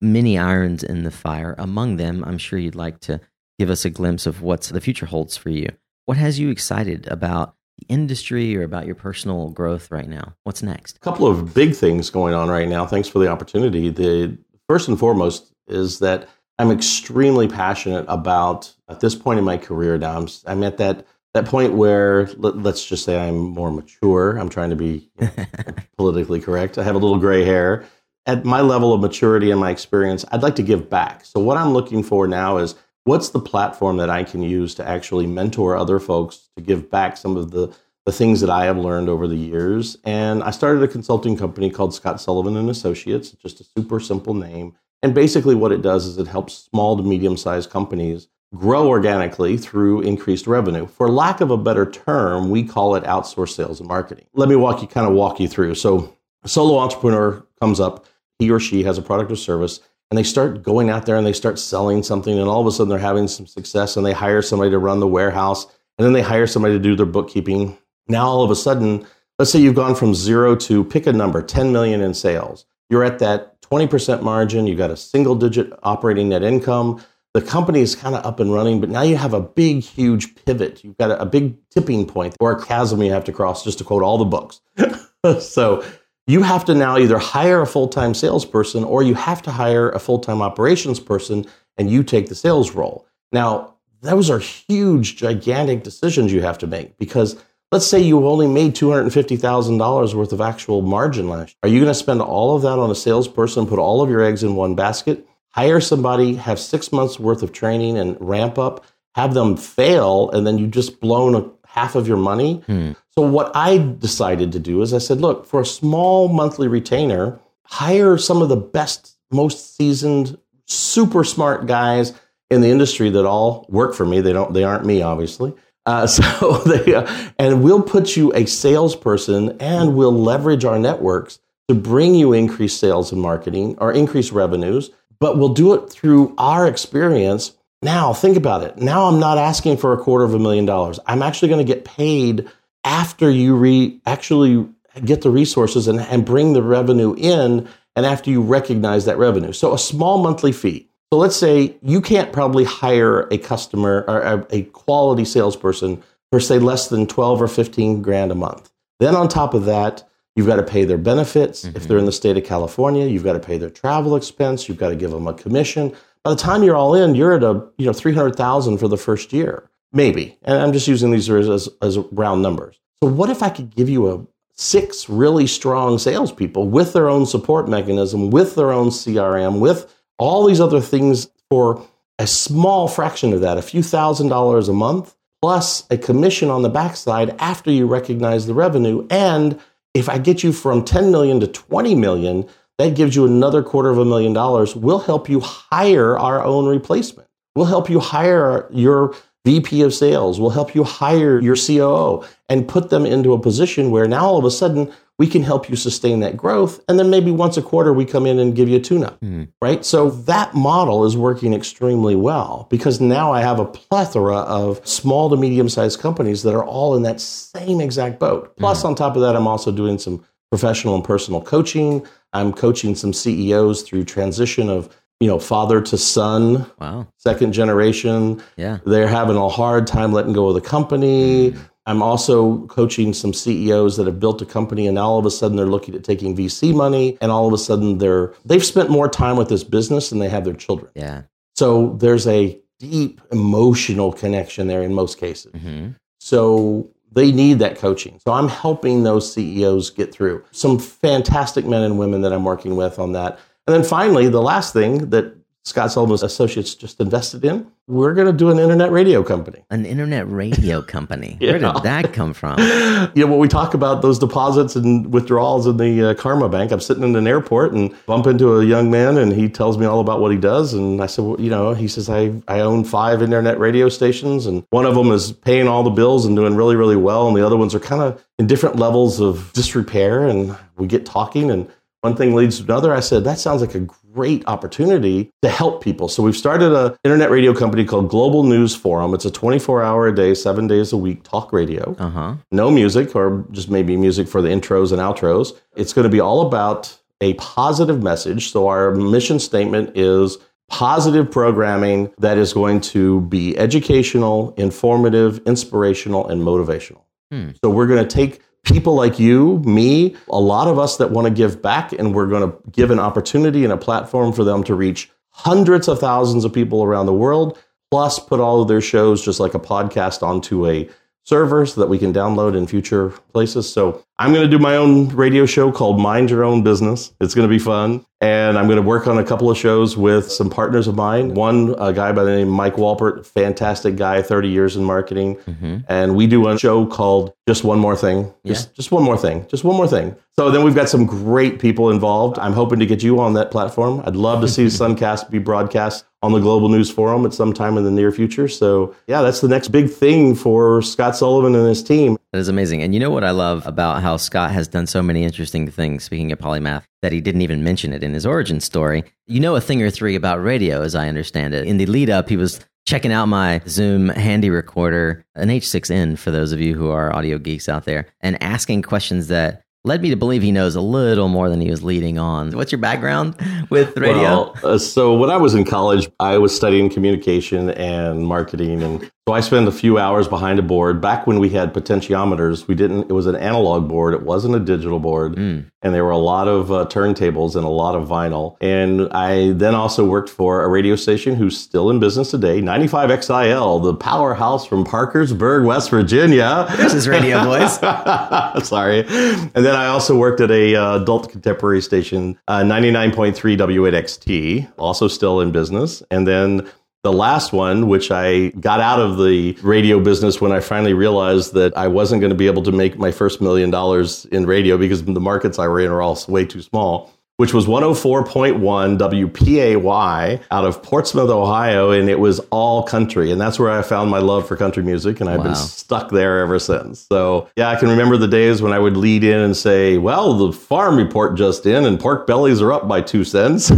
many 0.00 0.38
irons 0.38 0.82
in 0.82 1.02
the 1.02 1.10
fire. 1.10 1.54
Among 1.58 1.98
them, 1.98 2.24
I'm 2.24 2.38
sure 2.38 2.58
you'd 2.58 2.74
like 2.74 3.00
to 3.00 3.20
give 3.58 3.68
us 3.68 3.84
a 3.84 3.90
glimpse 3.90 4.24
of 4.24 4.40
what 4.40 4.62
the 4.62 4.80
future 4.80 5.04
holds 5.04 5.36
for 5.36 5.50
you. 5.50 5.68
What 6.06 6.16
has 6.16 6.38
you 6.38 6.48
excited 6.48 7.06
about 7.08 7.54
the 7.76 7.84
industry 7.92 8.56
or 8.56 8.62
about 8.62 8.86
your 8.86 8.94
personal 8.94 9.50
growth 9.50 9.90
right 9.90 10.08
now? 10.08 10.32
What's 10.44 10.62
next? 10.62 10.96
A 10.96 11.00
couple 11.00 11.26
of 11.26 11.52
big 11.52 11.74
things 11.74 12.08
going 12.08 12.32
on 12.32 12.48
right 12.48 12.70
now. 12.70 12.86
Thanks 12.86 13.08
for 13.08 13.18
the 13.18 13.28
opportunity. 13.28 13.90
The 13.90 14.38
first 14.70 14.88
and 14.88 14.98
foremost 14.98 15.52
is 15.68 15.98
that 15.98 16.30
I'm 16.58 16.70
extremely 16.70 17.46
passionate 17.46 18.06
about 18.08 18.72
at 18.88 19.00
this 19.00 19.14
point 19.14 19.38
in 19.38 19.44
my 19.44 19.58
career 19.58 19.98
now. 19.98 20.16
I'm, 20.16 20.28
I'm 20.46 20.62
at 20.62 20.78
that 20.78 21.06
that 21.36 21.46
point 21.46 21.74
where 21.74 22.26
let, 22.36 22.54
us 22.66 22.84
just 22.84 23.04
say 23.04 23.18
I'm 23.18 23.36
more 23.36 23.70
mature. 23.70 24.38
I'm 24.38 24.48
trying 24.48 24.70
to 24.70 24.76
be 24.76 25.10
you 25.20 25.28
know, 25.36 25.46
politically 25.96 26.40
correct. 26.40 26.78
I 26.78 26.82
have 26.82 26.94
a 26.94 26.98
little 26.98 27.18
gray 27.18 27.44
hair. 27.44 27.84
At 28.24 28.44
my 28.44 28.60
level 28.60 28.92
of 28.92 29.00
maturity 29.00 29.50
and 29.50 29.60
my 29.60 29.70
experience, 29.70 30.24
I'd 30.32 30.42
like 30.42 30.56
to 30.56 30.62
give 30.62 30.90
back. 30.90 31.24
So 31.24 31.38
what 31.38 31.56
I'm 31.56 31.72
looking 31.72 32.02
for 32.02 32.26
now 32.26 32.56
is 32.56 32.74
what's 33.04 33.28
the 33.28 33.40
platform 33.40 33.98
that 33.98 34.10
I 34.10 34.24
can 34.24 34.42
use 34.42 34.74
to 34.76 34.88
actually 34.88 35.26
mentor 35.26 35.76
other 35.76 36.00
folks 36.00 36.48
to 36.56 36.62
give 36.62 36.90
back 36.90 37.16
some 37.16 37.36
of 37.36 37.50
the 37.50 37.74
the 38.06 38.12
things 38.12 38.40
that 38.40 38.50
I 38.50 38.66
have 38.66 38.78
learned 38.78 39.08
over 39.08 39.26
the 39.26 39.36
years. 39.36 39.96
And 40.04 40.42
I 40.44 40.52
started 40.52 40.80
a 40.80 40.88
consulting 40.88 41.36
company 41.36 41.70
called 41.70 41.92
Scott 41.92 42.20
Sullivan 42.20 42.56
and 42.56 42.70
Associates, 42.70 43.32
just 43.32 43.60
a 43.60 43.64
super 43.64 43.98
simple 43.98 44.32
name. 44.32 44.76
And 45.02 45.12
basically 45.12 45.56
what 45.56 45.72
it 45.72 45.82
does 45.82 46.06
is 46.06 46.16
it 46.16 46.28
helps 46.28 46.68
small 46.70 46.96
to 46.96 47.02
medium-sized 47.02 47.68
companies 47.68 48.28
grow 48.54 48.88
organically 48.88 49.56
through 49.56 50.02
increased 50.02 50.46
revenue. 50.46 50.86
For 50.86 51.10
lack 51.10 51.40
of 51.40 51.50
a 51.50 51.56
better 51.56 51.90
term, 51.90 52.50
we 52.50 52.62
call 52.62 52.94
it 52.94 53.04
outsourced 53.04 53.54
sales 53.54 53.80
and 53.80 53.88
marketing. 53.88 54.26
Let 54.34 54.48
me 54.48 54.56
walk 54.56 54.82
you 54.82 54.88
kind 54.88 55.06
of 55.06 55.14
walk 55.14 55.40
you 55.40 55.48
through. 55.48 55.74
So 55.74 56.16
a 56.42 56.48
solo 56.48 56.78
entrepreneur 56.78 57.44
comes 57.60 57.80
up, 57.80 58.06
he 58.38 58.50
or 58.50 58.60
she 58.60 58.84
has 58.84 58.98
a 58.98 59.02
product 59.02 59.32
or 59.32 59.36
service 59.36 59.80
and 60.10 60.18
they 60.18 60.22
start 60.22 60.62
going 60.62 60.90
out 60.90 61.06
there 61.06 61.16
and 61.16 61.26
they 61.26 61.32
start 61.32 61.58
selling 61.58 62.02
something 62.02 62.38
and 62.38 62.48
all 62.48 62.60
of 62.60 62.66
a 62.66 62.72
sudden 62.72 62.88
they're 62.88 62.98
having 62.98 63.28
some 63.28 63.46
success 63.46 63.96
and 63.96 64.06
they 64.06 64.12
hire 64.12 64.42
somebody 64.42 64.70
to 64.70 64.78
run 64.78 65.00
the 65.00 65.06
warehouse 65.06 65.66
and 65.98 66.04
then 66.04 66.12
they 66.12 66.22
hire 66.22 66.46
somebody 66.46 66.74
to 66.74 66.82
do 66.82 66.94
their 66.94 67.06
bookkeeping 67.06 67.76
now 68.08 68.26
all 68.26 68.42
of 68.42 68.50
a 68.50 68.56
sudden 68.56 69.06
let's 69.38 69.50
say 69.50 69.58
you've 69.58 69.74
gone 69.74 69.94
from 69.94 70.14
zero 70.14 70.54
to 70.54 70.84
pick 70.84 71.06
a 71.06 71.12
number 71.12 71.42
10 71.42 71.72
million 71.72 72.00
in 72.00 72.14
sales 72.14 72.66
you're 72.88 73.04
at 73.04 73.18
that 73.18 73.60
20% 73.62 74.22
margin 74.22 74.66
you've 74.66 74.78
got 74.78 74.90
a 74.90 74.96
single 74.96 75.34
digit 75.34 75.72
operating 75.82 76.28
net 76.28 76.42
income 76.42 77.02
the 77.36 77.42
company 77.42 77.80
is 77.80 77.94
kind 77.94 78.14
of 78.14 78.24
up 78.24 78.40
and 78.40 78.52
running 78.52 78.80
but 78.80 78.88
now 78.88 79.02
you 79.02 79.16
have 79.16 79.34
a 79.34 79.40
big 79.40 79.82
huge 79.82 80.34
pivot 80.44 80.82
you've 80.82 80.96
got 80.96 81.10
a, 81.10 81.20
a 81.20 81.26
big 81.26 81.56
tipping 81.70 82.06
point 82.06 82.34
or 82.40 82.52
a 82.52 82.64
chasm 82.64 83.02
you 83.02 83.12
have 83.12 83.24
to 83.24 83.32
cross 83.32 83.62
just 83.62 83.78
to 83.78 83.84
quote 83.84 84.02
all 84.02 84.18
the 84.18 84.24
books 84.24 84.60
so 85.40 85.84
you 86.26 86.42
have 86.42 86.64
to 86.64 86.74
now 86.74 86.98
either 86.98 87.18
hire 87.18 87.62
a 87.62 87.66
full 87.66 87.88
time 87.88 88.14
salesperson 88.14 88.82
or 88.84 89.02
you 89.02 89.14
have 89.14 89.42
to 89.42 89.52
hire 89.52 89.90
a 89.90 89.98
full 89.98 90.18
time 90.18 90.42
operations 90.42 90.98
person 90.98 91.46
and 91.76 91.90
you 91.90 92.02
take 92.02 92.28
the 92.28 92.34
sales 92.34 92.72
role. 92.72 93.06
Now, 93.32 93.74
those 94.00 94.30
are 94.30 94.38
huge, 94.38 95.16
gigantic 95.16 95.82
decisions 95.82 96.32
you 96.32 96.42
have 96.42 96.58
to 96.58 96.66
make 96.66 96.98
because 96.98 97.36
let's 97.70 97.86
say 97.86 98.00
you 98.00 98.26
only 98.26 98.48
made 98.48 98.74
$250,000 98.74 100.14
worth 100.14 100.32
of 100.32 100.40
actual 100.40 100.82
margin 100.82 101.28
last 101.28 101.50
year. 101.50 101.56
Are 101.62 101.68
you 101.68 101.80
going 101.80 101.90
to 101.90 101.94
spend 101.94 102.20
all 102.20 102.56
of 102.56 102.62
that 102.62 102.78
on 102.78 102.90
a 102.90 102.94
salesperson, 102.94 103.66
put 103.66 103.78
all 103.78 104.02
of 104.02 104.10
your 104.10 104.22
eggs 104.22 104.42
in 104.42 104.56
one 104.56 104.74
basket, 104.74 105.26
hire 105.56 105.80
somebody, 105.80 106.34
have 106.34 106.58
six 106.58 106.92
months 106.92 107.18
worth 107.18 107.42
of 107.42 107.52
training 107.52 107.96
and 107.96 108.16
ramp 108.20 108.58
up, 108.58 108.84
have 109.14 109.32
them 109.32 109.56
fail, 109.56 110.30
and 110.30 110.46
then 110.46 110.58
you 110.58 110.66
just 110.66 111.00
blown 111.00 111.34
a, 111.34 111.50
half 111.66 111.94
of 111.94 112.06
your 112.06 112.18
money? 112.18 112.62
Hmm. 112.66 112.92
So, 113.16 113.22
what 113.22 113.50
I 113.54 113.78
decided 113.78 114.52
to 114.52 114.58
do 114.58 114.82
is 114.82 114.92
I 114.92 114.98
said, 114.98 115.20
look, 115.20 115.46
for 115.46 115.60
a 115.60 115.66
small 115.66 116.28
monthly 116.28 116.68
retainer, 116.68 117.40
hire 117.64 118.18
some 118.18 118.42
of 118.42 118.50
the 118.50 118.56
best, 118.56 119.16
most 119.30 119.76
seasoned, 119.76 120.38
super 120.66 121.24
smart 121.24 121.66
guys 121.66 122.12
in 122.50 122.60
the 122.60 122.68
industry 122.68 123.10
that 123.10 123.24
all 123.24 123.66
work 123.68 123.94
for 123.94 124.04
me. 124.04 124.20
They 124.20 124.32
don't, 124.32 124.52
they 124.52 124.64
aren't 124.64 124.84
me, 124.84 125.02
obviously. 125.02 125.54
Uh, 125.86 126.06
so 126.06 126.58
they, 126.58 126.94
uh, 126.94 127.30
and 127.38 127.62
we'll 127.62 127.82
put 127.82 128.16
you 128.16 128.32
a 128.34 128.44
salesperson 128.44 129.56
and 129.60 129.96
we'll 129.96 130.12
leverage 130.12 130.64
our 130.64 130.78
networks 130.78 131.38
to 131.68 131.74
bring 131.74 132.14
you 132.14 132.32
increased 132.32 132.78
sales 132.78 133.10
and 133.10 133.20
marketing 133.20 133.76
or 133.78 133.92
increased 133.92 134.32
revenues, 134.32 134.90
but 135.18 135.38
we'll 135.38 135.54
do 135.54 135.74
it 135.74 135.90
through 135.90 136.34
our 136.38 136.66
experience. 136.66 137.52
Now, 137.82 138.12
think 138.12 138.36
about 138.36 138.62
it. 138.62 138.78
Now 138.78 139.06
I'm 139.06 139.20
not 139.20 139.38
asking 139.38 139.76
for 139.76 139.92
a 139.92 139.98
quarter 139.98 140.24
of 140.24 140.34
a 140.34 140.38
million 140.38 140.66
dollars. 140.66 140.98
I'm 141.06 141.22
actually 141.22 141.48
going 141.48 141.64
to 141.64 141.72
get 141.72 141.84
paid 141.84 142.48
after 142.84 143.30
you 143.30 143.56
re 143.56 144.00
actually 144.06 144.68
get 145.04 145.22
the 145.22 145.30
resources 145.30 145.88
and, 145.88 146.00
and 146.00 146.24
bring 146.24 146.52
the 146.52 146.62
revenue 146.62 147.14
in 147.18 147.68
and 147.94 148.06
after 148.06 148.30
you 148.30 148.40
recognize 148.40 149.04
that 149.04 149.18
revenue. 149.18 149.52
So 149.52 149.74
a 149.74 149.78
small 149.78 150.18
monthly 150.18 150.52
fee. 150.52 150.88
So 151.12 151.18
let's 151.18 151.36
say 151.36 151.76
you 151.82 152.00
can't 152.00 152.32
probably 152.32 152.64
hire 152.64 153.28
a 153.30 153.38
customer 153.38 154.04
or 154.08 154.20
a, 154.20 154.46
a 154.50 154.62
quality 154.62 155.24
salesperson 155.24 156.02
for 156.30 156.40
say 156.40 156.58
less 156.58 156.88
than 156.88 157.06
12 157.06 157.42
or 157.42 157.48
15 157.48 158.02
grand 158.02 158.32
a 158.32 158.34
month. 158.34 158.70
Then 158.98 159.14
on 159.14 159.28
top 159.28 159.54
of 159.54 159.66
that, 159.66 160.08
you've 160.36 160.46
got 160.46 160.56
to 160.56 160.62
pay 160.62 160.84
their 160.84 160.98
benefits. 160.98 161.64
If 161.64 161.74
mm-hmm. 161.74 161.88
they're 161.88 161.98
in 161.98 162.06
the 162.06 162.12
state 162.12 162.36
of 162.36 162.44
California, 162.44 163.06
you've 163.06 163.24
got 163.24 163.32
to 163.32 163.40
pay 163.40 163.58
their 163.58 163.70
travel 163.70 164.14
expense. 164.14 164.68
You've 164.68 164.78
got 164.78 164.90
to 164.90 164.96
give 164.96 165.10
them 165.10 165.26
a 165.26 165.34
commission. 165.34 165.96
By 166.22 166.30
the 166.30 166.36
time 166.36 166.62
you're 166.62 166.76
all 166.76 166.94
in, 166.94 167.14
you're 167.14 167.34
at 167.34 167.42
a 167.42 167.66
you 167.78 167.86
know 167.86 167.92
300,000 167.92 168.78
for 168.78 168.86
the 168.86 168.96
first 168.96 169.32
year, 169.32 169.68
maybe. 169.92 170.38
And 170.42 170.58
I'm 170.58 170.72
just 170.72 170.86
using 170.86 171.10
these 171.10 171.28
as, 171.28 171.48
as, 171.48 171.68
as 171.82 171.98
round 172.12 172.42
numbers. 172.42 172.78
So 173.02 173.08
what 173.08 173.30
if 173.30 173.42
I 173.42 173.48
could 173.48 173.74
give 173.74 173.88
you 173.88 174.10
a 174.10 174.26
six 174.52 175.08
really 175.08 175.46
strong 175.46 175.98
salespeople 175.98 176.68
with 176.68 176.92
their 176.92 177.08
own 177.08 177.26
support 177.26 177.68
mechanism, 177.68 178.30
with 178.30 178.54
their 178.54 178.72
own 178.72 178.88
CRM, 178.88 179.60
with 179.60 179.92
all 180.18 180.46
these 180.46 180.60
other 180.60 180.80
things 180.80 181.28
for 181.50 181.86
a 182.18 182.26
small 182.26 182.88
fraction 182.88 183.32
of 183.32 183.42
that, 183.42 183.58
a 183.58 183.62
few 183.62 183.82
thousand 183.82 184.28
dollars 184.28 184.68
a 184.68 184.72
month, 184.72 185.14
plus 185.42 185.86
a 185.90 185.98
commission 185.98 186.50
on 186.50 186.62
the 186.62 186.68
backside 186.68 187.36
after 187.38 187.70
you 187.70 187.86
recognize 187.86 188.46
the 188.46 188.54
revenue. 188.54 189.06
And 189.10 189.60
if 189.96 190.08
I 190.10 190.18
get 190.18 190.42
you 190.42 190.52
from 190.52 190.84
10 190.84 191.10
million 191.10 191.40
to 191.40 191.46
20 191.46 191.94
million, 191.94 192.46
that 192.78 192.94
gives 192.94 193.16
you 193.16 193.24
another 193.24 193.62
quarter 193.62 193.88
of 193.88 193.98
a 193.98 194.04
million 194.04 194.34
dollars. 194.34 194.76
We'll 194.76 194.98
help 194.98 195.28
you 195.28 195.40
hire 195.40 196.18
our 196.18 196.44
own 196.44 196.66
replacement. 196.66 197.28
We'll 197.54 197.66
help 197.66 197.88
you 197.88 197.98
hire 197.98 198.68
your 198.70 199.14
VP 199.46 199.80
of 199.82 199.94
sales. 199.94 200.38
We'll 200.38 200.50
help 200.50 200.74
you 200.74 200.84
hire 200.84 201.40
your 201.40 201.56
COO 201.56 202.26
and 202.50 202.68
put 202.68 202.90
them 202.90 203.06
into 203.06 203.32
a 203.32 203.40
position 203.40 203.90
where 203.90 204.06
now 204.06 204.26
all 204.26 204.38
of 204.38 204.44
a 204.44 204.50
sudden 204.50 204.92
we 205.18 205.26
can 205.26 205.42
help 205.42 205.70
you 205.70 205.76
sustain 205.76 206.20
that 206.20 206.36
growth. 206.36 206.80
And 206.88 206.98
then 206.98 207.08
maybe 207.08 207.30
once 207.30 207.56
a 207.56 207.62
quarter 207.62 207.92
we 207.92 208.04
come 208.04 208.26
in 208.26 208.38
and 208.38 208.54
give 208.54 208.68
you 208.68 208.76
a 208.76 208.80
tune 208.80 209.02
up, 209.02 209.18
hmm. 209.20 209.44
right? 209.62 209.84
So 209.84 210.10
that 210.10 210.54
model 210.54 211.04
is 211.04 211.16
working 211.16 211.54
extremely 211.54 212.14
well 212.14 212.66
because 212.70 213.00
now 213.00 213.32
I 213.32 213.40
have 213.40 213.58
a 213.58 213.64
plethora 213.64 214.38
of 214.38 214.86
small 214.86 215.30
to 215.30 215.36
medium 215.36 215.68
sized 215.68 216.00
companies 216.00 216.42
that 216.42 216.54
are 216.54 216.64
all 216.64 216.94
in 216.94 217.02
that 217.04 217.20
same 217.20 217.80
exact 217.80 218.20
boat. 218.20 218.52
Hmm. 218.56 218.60
Plus, 218.60 218.84
on 218.84 218.94
top 218.94 219.16
of 219.16 219.22
that, 219.22 219.36
I'm 219.36 219.46
also 219.46 219.72
doing 219.72 219.98
some 219.98 220.24
professional 220.50 220.94
and 220.94 221.04
personal 221.04 221.40
coaching. 221.40 222.06
I'm 222.32 222.52
coaching 222.52 222.94
some 222.94 223.12
CEOs 223.12 223.82
through 223.82 224.04
transition 224.04 224.68
of 224.68 224.94
you 225.20 225.28
know 225.28 225.38
father 225.38 225.80
to 225.80 225.96
son 225.96 226.70
Wow. 226.78 227.08
second 227.16 227.52
generation. 227.52 228.42
Yeah. 228.56 228.78
They're 228.84 229.08
having 229.08 229.36
a 229.36 229.48
hard 229.48 229.86
time 229.86 230.12
letting 230.12 230.34
go 230.34 230.48
of 230.48 230.54
the 230.54 230.60
company. 230.60 231.50
Hmm. 231.50 231.60
I'm 231.86 232.02
also 232.02 232.66
coaching 232.66 233.12
some 233.14 233.32
CEOs 233.32 233.96
that 233.96 234.06
have 234.06 234.18
built 234.18 234.42
a 234.42 234.46
company 234.46 234.86
and 234.86 234.96
now 234.96 235.06
all 235.06 235.18
of 235.18 235.26
a 235.26 235.30
sudden 235.30 235.56
they're 235.56 235.66
looking 235.66 235.94
at 235.94 236.04
taking 236.04 236.36
VC 236.36 236.74
money 236.74 237.16
and 237.20 237.30
all 237.30 237.46
of 237.46 237.52
a 237.52 237.58
sudden 237.58 237.98
they're 237.98 238.34
they've 238.44 238.64
spent 238.64 238.90
more 238.90 239.08
time 239.08 239.36
with 239.36 239.48
this 239.48 239.64
business 239.64 240.10
than 240.10 240.18
they 240.18 240.28
have 240.28 240.44
their 240.44 240.54
children. 240.54 240.90
Yeah. 240.94 241.22
So 241.54 241.96
there's 242.00 242.26
a 242.26 242.60
deep 242.78 243.20
emotional 243.32 244.12
connection 244.12 244.66
there 244.66 244.82
in 244.82 244.92
most 244.92 245.18
cases. 245.18 245.52
hmm 245.60 245.90
So 246.18 246.90
they 247.12 247.32
need 247.32 247.60
that 247.60 247.78
coaching. 247.78 248.20
So 248.24 248.32
I'm 248.32 248.48
helping 248.48 249.04
those 249.04 249.32
CEOs 249.32 249.90
get 249.90 250.12
through. 250.12 250.44
Some 250.50 250.78
fantastic 250.78 251.64
men 251.64 251.82
and 251.82 251.98
women 251.98 252.20
that 252.22 252.32
I'm 252.32 252.44
working 252.44 252.76
with 252.76 252.98
on 252.98 253.12
that. 253.12 253.38
And 253.66 253.74
then 253.74 253.84
finally, 253.84 254.28
the 254.28 254.42
last 254.42 254.72
thing 254.72 255.10
that 255.10 255.35
Scott 255.66 255.90
Sullivan 255.90 256.14
Associates 256.24 256.76
just 256.76 257.00
invested 257.00 257.44
in, 257.44 257.66
we're 257.88 258.14
going 258.14 258.28
to 258.28 258.32
do 258.32 258.50
an 258.50 258.58
internet 258.60 258.92
radio 258.92 259.24
company. 259.24 259.64
An 259.68 259.84
internet 259.84 260.30
radio 260.30 260.80
company. 260.80 261.36
Where 261.40 261.58
did 261.58 261.82
that 261.82 262.12
come 262.12 262.34
from? 262.34 262.60
you 263.16 263.24
know, 263.24 263.26
when 263.26 263.40
we 263.40 263.48
talk 263.48 263.74
about 263.74 264.00
those 264.00 264.16
deposits 264.16 264.76
and 264.76 265.12
withdrawals 265.12 265.66
in 265.66 265.76
the 265.76 266.10
uh, 266.10 266.14
Karma 266.14 266.48
Bank, 266.48 266.70
I'm 266.70 266.78
sitting 266.78 267.02
in 267.02 267.16
an 267.16 267.26
airport 267.26 267.72
and 267.72 267.92
bump 268.06 268.28
into 268.28 268.60
a 268.60 268.64
young 268.64 268.92
man 268.92 269.18
and 269.18 269.32
he 269.32 269.48
tells 269.48 269.76
me 269.76 269.86
all 269.86 269.98
about 269.98 270.20
what 270.20 270.30
he 270.30 270.38
does. 270.38 270.72
And 270.72 271.02
I 271.02 271.06
said, 271.06 271.24
well, 271.24 271.40
you 271.40 271.50
know, 271.50 271.74
he 271.74 271.88
says, 271.88 272.08
I, 272.08 272.40
I 272.46 272.60
own 272.60 272.84
five 272.84 273.20
internet 273.20 273.58
radio 273.58 273.88
stations 273.88 274.46
and 274.46 274.64
one 274.70 274.86
of 274.86 274.94
them 274.94 275.10
is 275.10 275.32
paying 275.32 275.66
all 275.66 275.82
the 275.82 275.90
bills 275.90 276.26
and 276.26 276.36
doing 276.36 276.54
really, 276.54 276.76
really 276.76 276.96
well. 276.96 277.26
And 277.26 277.36
the 277.36 277.44
other 277.44 277.56
ones 277.56 277.74
are 277.74 277.80
kind 277.80 278.02
of 278.02 278.24
in 278.38 278.46
different 278.46 278.76
levels 278.76 279.20
of 279.20 279.52
disrepair. 279.52 280.26
And 280.26 280.56
we 280.76 280.86
get 280.86 281.06
talking 281.06 281.50
and 281.50 281.68
one 282.02 282.14
thing 282.16 282.34
leads 282.34 282.58
to 282.58 282.64
another. 282.64 282.94
I 282.94 283.00
said, 283.00 283.24
that 283.24 283.38
sounds 283.38 283.60
like 283.60 283.74
a 283.74 283.80
great 283.80 284.44
opportunity 284.46 285.30
to 285.42 285.48
help 285.48 285.82
people. 285.82 286.08
So 286.08 286.22
we've 286.22 286.36
started 286.36 286.72
an 286.72 286.96
internet 287.04 287.30
radio 287.30 287.52
company 287.52 287.84
called 287.84 288.08
Global 288.08 288.44
News 288.44 288.74
Forum. 288.76 289.12
It's 289.14 289.24
a 289.24 289.30
24 289.30 289.82
hour 289.82 290.06
a 290.08 290.14
day, 290.14 290.34
seven 290.34 290.66
days 290.66 290.92
a 290.92 290.96
week 290.96 291.22
talk 291.22 291.52
radio 291.52 291.94
Uh 291.98 292.10
huh. 292.10 292.34
no 292.52 292.70
music 292.70 293.14
or 293.16 293.44
just 293.50 293.70
maybe 293.70 293.96
music 293.96 294.28
for 294.28 294.40
the 294.40 294.48
intros 294.48 294.92
and 294.92 295.00
outros. 295.00 295.56
It's 295.74 295.92
going 295.92 296.04
to 296.04 296.08
be 296.10 296.20
all 296.20 296.46
about 296.46 296.96
a 297.20 297.34
positive 297.34 298.02
message. 298.02 298.50
So 298.52 298.68
our 298.68 298.94
mission 298.94 299.38
statement 299.38 299.96
is 299.96 300.38
positive 300.68 301.30
programming 301.30 302.12
that 302.18 302.36
is 302.38 302.52
going 302.52 302.80
to 302.80 303.20
be 303.22 303.56
educational, 303.56 304.52
informative, 304.56 305.38
inspirational, 305.46 306.26
and 306.28 306.42
motivational. 306.42 307.02
Hmm. 307.30 307.50
So 307.62 307.70
we're 307.70 307.86
going 307.86 308.06
to 308.06 308.14
take 308.14 308.40
people 308.66 308.94
like 308.94 309.18
you, 309.18 309.58
me, 309.60 310.16
a 310.28 310.38
lot 310.38 310.68
of 310.68 310.78
us 310.78 310.98
that 310.98 311.10
want 311.10 311.26
to 311.26 311.32
give 311.32 311.62
back, 311.62 311.92
and 311.92 312.14
we're 312.14 312.26
going 312.26 312.50
to 312.50 312.58
give 312.70 312.90
an 312.90 312.98
opportunity 312.98 313.64
and 313.64 313.72
a 313.72 313.76
platform 313.76 314.32
for 314.32 314.44
them 314.44 314.62
to 314.64 314.74
reach 314.74 315.10
hundreds 315.30 315.88
of 315.88 315.98
thousands 315.98 316.44
of 316.44 316.52
people 316.52 316.82
around 316.82 317.06
the 317.06 317.14
world, 317.14 317.58
plus 317.90 318.18
put 318.18 318.40
all 318.40 318.60
of 318.60 318.68
their 318.68 318.80
shows 318.80 319.24
just 319.24 319.40
like 319.40 319.54
a 319.54 319.60
podcast 319.60 320.22
onto 320.22 320.66
a 320.66 320.88
server 321.24 321.64
so 321.66 321.80
that 321.80 321.88
we 321.88 321.98
can 321.98 322.12
download 322.12 322.56
in 322.56 322.66
future 322.66 323.10
places. 323.32 323.72
So 323.72 324.04
I'm 324.18 324.32
going 324.32 324.44
to 324.44 324.50
do 324.50 324.58
my 324.58 324.76
own 324.76 325.08
radio 325.08 325.44
show 325.44 325.70
called 325.70 326.00
Mind 326.00 326.30
Your 326.30 326.42
Own 326.42 326.62
Business. 326.62 327.12
It's 327.20 327.34
going 327.34 327.46
to 327.46 327.52
be 327.54 327.58
fun. 327.58 328.04
And 328.22 328.56
I'm 328.56 328.64
going 328.64 328.76
to 328.76 328.82
work 328.82 329.06
on 329.06 329.18
a 329.18 329.24
couple 329.24 329.50
of 329.50 329.58
shows 329.58 329.94
with 329.94 330.32
some 330.32 330.48
partners 330.48 330.88
of 330.88 330.94
mine. 330.96 331.34
One, 331.34 331.74
a 331.78 331.92
guy 331.92 332.12
by 332.12 332.24
the 332.24 332.30
name 332.30 332.48
of 332.48 332.54
Mike 332.54 332.76
Walpert, 332.76 333.26
fantastic 333.26 333.96
guy, 333.96 334.22
30 334.22 334.48
years 334.48 334.74
in 334.74 334.84
marketing. 334.84 335.34
hmm 335.34 335.78
And 335.86 336.16
we 336.16 336.26
do 336.26 336.48
a 336.48 336.58
show 336.58 336.86
called 336.86 337.34
Just 337.46 337.62
One 337.62 337.78
More 337.78 337.94
Thing. 337.94 338.32
Just, 338.46 338.74
just 338.74 338.90
one 338.90 339.02
more 339.02 339.18
thing. 339.18 339.46
Just 339.48 339.64
one 339.64 339.76
more 339.76 339.86
thing. 339.86 340.16
So 340.38 340.50
then 340.50 340.64
we've 340.64 340.74
got 340.74 340.88
some 340.88 341.04
great 341.04 341.58
people 341.58 341.90
involved. 341.90 342.38
I'm 342.38 342.54
hoping 342.54 342.78
to 342.78 342.86
get 342.86 343.02
you 343.02 343.20
on 343.20 343.34
that 343.34 343.50
platform. 343.50 344.02
I'd 344.06 344.16
love 344.16 344.40
to 344.40 344.48
see 344.48 344.64
Suncast 344.66 345.28
be 345.30 345.38
broadcast 345.38 346.06
on 346.22 346.32
the 346.32 346.40
Global 346.40 346.70
News 346.70 346.90
Forum 346.90 347.26
at 347.26 347.34
some 347.34 347.52
time 347.52 347.76
in 347.76 347.84
the 347.84 347.90
near 347.90 348.10
future. 348.10 348.48
So 348.48 348.94
yeah, 349.06 349.20
that's 349.20 349.42
the 349.42 349.48
next 349.48 349.68
big 349.68 349.90
thing 349.90 350.34
for 350.34 350.80
Scott 350.80 351.16
Sullivan 351.16 351.54
and 351.54 351.68
his 351.68 351.82
team. 351.82 352.16
That 352.32 352.40
is 352.40 352.48
amazing. 352.48 352.82
And 352.82 352.92
you 352.92 353.00
know 353.00 353.10
what 353.10 353.24
I 353.24 353.30
love 353.30 353.66
about 353.66 354.02
how 354.02 354.16
Scott 354.16 354.50
has 354.50 354.68
done 354.68 354.86
so 354.86 355.02
many 355.02 355.24
interesting 355.24 355.70
things, 355.70 356.04
speaking 356.04 356.32
of 356.32 356.38
polymath, 356.38 356.84
that 357.02 357.12
he 357.12 357.20
didn't 357.20 357.42
even 357.42 357.62
mention 357.62 357.92
it 357.92 358.02
in 358.02 358.14
his 358.14 358.26
origin 358.26 358.60
story. 358.60 359.04
You 359.26 359.40
know 359.40 359.56
a 359.56 359.60
thing 359.60 359.82
or 359.82 359.90
three 359.90 360.14
about 360.14 360.42
radio, 360.42 360.82
as 360.82 360.94
I 360.94 361.08
understand 361.08 361.54
it. 361.54 361.66
In 361.66 361.78
the 361.78 361.86
lead 361.86 362.10
up, 362.10 362.28
he 362.28 362.36
was 362.36 362.60
checking 362.86 363.12
out 363.12 363.26
my 363.26 363.60
Zoom 363.68 364.08
handy 364.08 364.50
recorder, 364.50 365.24
an 365.34 365.48
H6N 365.48 366.18
for 366.18 366.30
those 366.30 366.52
of 366.52 366.60
you 366.60 366.74
who 366.74 366.90
are 366.90 367.14
audio 367.14 367.38
geeks 367.38 367.68
out 367.68 367.84
there, 367.84 368.06
and 368.20 368.42
asking 368.42 368.82
questions 368.82 369.28
that 369.28 369.62
led 369.84 370.02
me 370.02 370.10
to 370.10 370.16
believe 370.16 370.42
he 370.42 370.52
knows 370.52 370.74
a 370.74 370.80
little 370.80 371.28
more 371.28 371.48
than 371.48 371.60
he 371.60 371.70
was 371.70 371.82
leading 371.84 372.18
on. 372.18 372.50
What's 372.52 372.72
your 372.72 372.80
background 372.80 373.36
with 373.70 373.96
radio? 373.96 374.22
Well, 374.22 374.54
uh, 374.64 374.78
so 374.78 375.16
when 375.16 375.30
I 375.30 375.36
was 375.36 375.54
in 375.54 375.64
college, 375.64 376.08
I 376.18 376.38
was 376.38 376.54
studying 376.54 376.90
communication 376.90 377.70
and 377.70 378.26
marketing 378.26 378.82
and 378.82 379.10
So 379.28 379.34
I 379.34 379.40
spent 379.40 379.66
a 379.66 379.72
few 379.72 379.98
hours 379.98 380.28
behind 380.28 380.60
a 380.60 380.62
board. 380.62 381.00
Back 381.00 381.26
when 381.26 381.40
we 381.40 381.48
had 381.48 381.74
potentiometers, 381.74 382.68
we 382.68 382.76
didn't. 382.76 383.10
It 383.10 383.12
was 383.12 383.26
an 383.26 383.34
analog 383.34 383.88
board. 383.88 384.14
It 384.14 384.22
wasn't 384.22 384.54
a 384.54 384.60
digital 384.60 385.00
board, 385.00 385.34
Mm. 385.34 385.64
and 385.82 385.92
there 385.92 386.04
were 386.04 386.12
a 386.12 386.16
lot 386.16 386.46
of 386.46 386.70
uh, 386.70 386.86
turntables 386.88 387.56
and 387.56 387.64
a 387.64 387.68
lot 387.68 387.96
of 387.96 388.06
vinyl. 388.06 388.54
And 388.60 389.08
I 389.10 389.50
then 389.50 389.74
also 389.74 390.04
worked 390.06 390.30
for 390.30 390.62
a 390.62 390.68
radio 390.68 390.94
station 390.94 391.34
who's 391.34 391.58
still 391.58 391.90
in 391.90 391.98
business 391.98 392.30
today, 392.30 392.60
95 392.60 393.10
XIL, 393.24 393.80
the 393.80 393.94
powerhouse 393.96 394.64
from 394.64 394.84
Parkersburg, 394.84 395.64
West 395.64 395.90
Virginia. 395.90 396.64
This 396.76 396.94
is 396.94 397.08
radio 397.08 397.42
voice. 397.42 397.80
Sorry. 398.68 399.00
And 399.08 399.64
then 399.66 399.74
I 399.74 399.86
also 399.88 400.16
worked 400.16 400.40
at 400.40 400.52
a 400.52 400.76
uh, 400.76 401.02
adult 401.02 401.32
contemporary 401.32 401.80
station, 401.82 402.38
uh, 402.46 402.60
99.3 402.62 403.34
WNXT, 403.58 404.68
also 404.78 405.08
still 405.08 405.40
in 405.40 405.50
business. 405.50 406.00
And 406.12 406.28
then 406.28 406.70
the 407.06 407.12
last 407.12 407.52
one, 407.52 407.86
which 407.86 408.10
I 408.10 408.48
got 408.48 408.80
out 408.80 408.98
of 408.98 409.16
the 409.16 409.56
radio 409.62 410.00
business 410.00 410.40
when 410.40 410.50
I 410.50 410.58
finally 410.58 410.92
realized 410.92 411.54
that 411.54 411.76
I 411.78 411.86
wasn't 411.86 412.20
going 412.20 412.30
to 412.30 412.36
be 412.36 412.48
able 412.48 412.64
to 412.64 412.72
make 412.72 412.98
my 412.98 413.12
first 413.12 413.40
million 413.40 413.70
dollars 413.70 414.24
in 414.26 414.44
radio 414.44 414.76
because 414.76 415.04
the 415.04 415.20
markets 415.20 415.56
I 415.60 415.68
were 415.68 415.78
in 415.78 415.88
are 415.88 416.02
all 416.02 416.18
way 416.26 416.44
too 416.44 416.62
small. 416.62 417.15
Which 417.38 417.52
was 417.52 417.66
104.1 417.66 418.98
WPAY 418.98 420.42
out 420.50 420.64
of 420.64 420.82
Portsmouth, 420.82 421.28
Ohio, 421.28 421.90
and 421.90 422.08
it 422.08 422.18
was 422.18 422.40
all 422.50 422.82
country. 422.82 423.30
And 423.30 423.38
that's 423.38 423.58
where 423.58 423.70
I 423.70 423.82
found 423.82 424.10
my 424.10 424.20
love 424.20 424.48
for 424.48 424.56
country 424.56 424.82
music, 424.82 425.20
and 425.20 425.28
I've 425.28 425.42
been 425.42 425.54
stuck 425.54 426.10
there 426.10 426.40
ever 426.40 426.58
since. 426.58 427.00
So, 427.00 427.48
yeah, 427.56 427.68
I 427.68 427.76
can 427.76 427.90
remember 427.90 428.16
the 428.16 428.26
days 428.26 428.62
when 428.62 428.72
I 428.72 428.78
would 428.78 428.96
lead 428.96 429.22
in 429.22 429.38
and 429.38 429.54
say, 429.54 429.98
Well, 429.98 430.32
the 430.34 430.52
farm 430.52 430.96
report 430.96 431.36
just 431.36 431.66
in, 431.66 431.84
and 431.84 432.00
pork 432.00 432.26
bellies 432.26 432.62
are 432.62 432.72
up 432.72 432.88
by 432.88 433.02
two 433.02 433.22
cents. 433.24 433.66
so, 433.66 433.74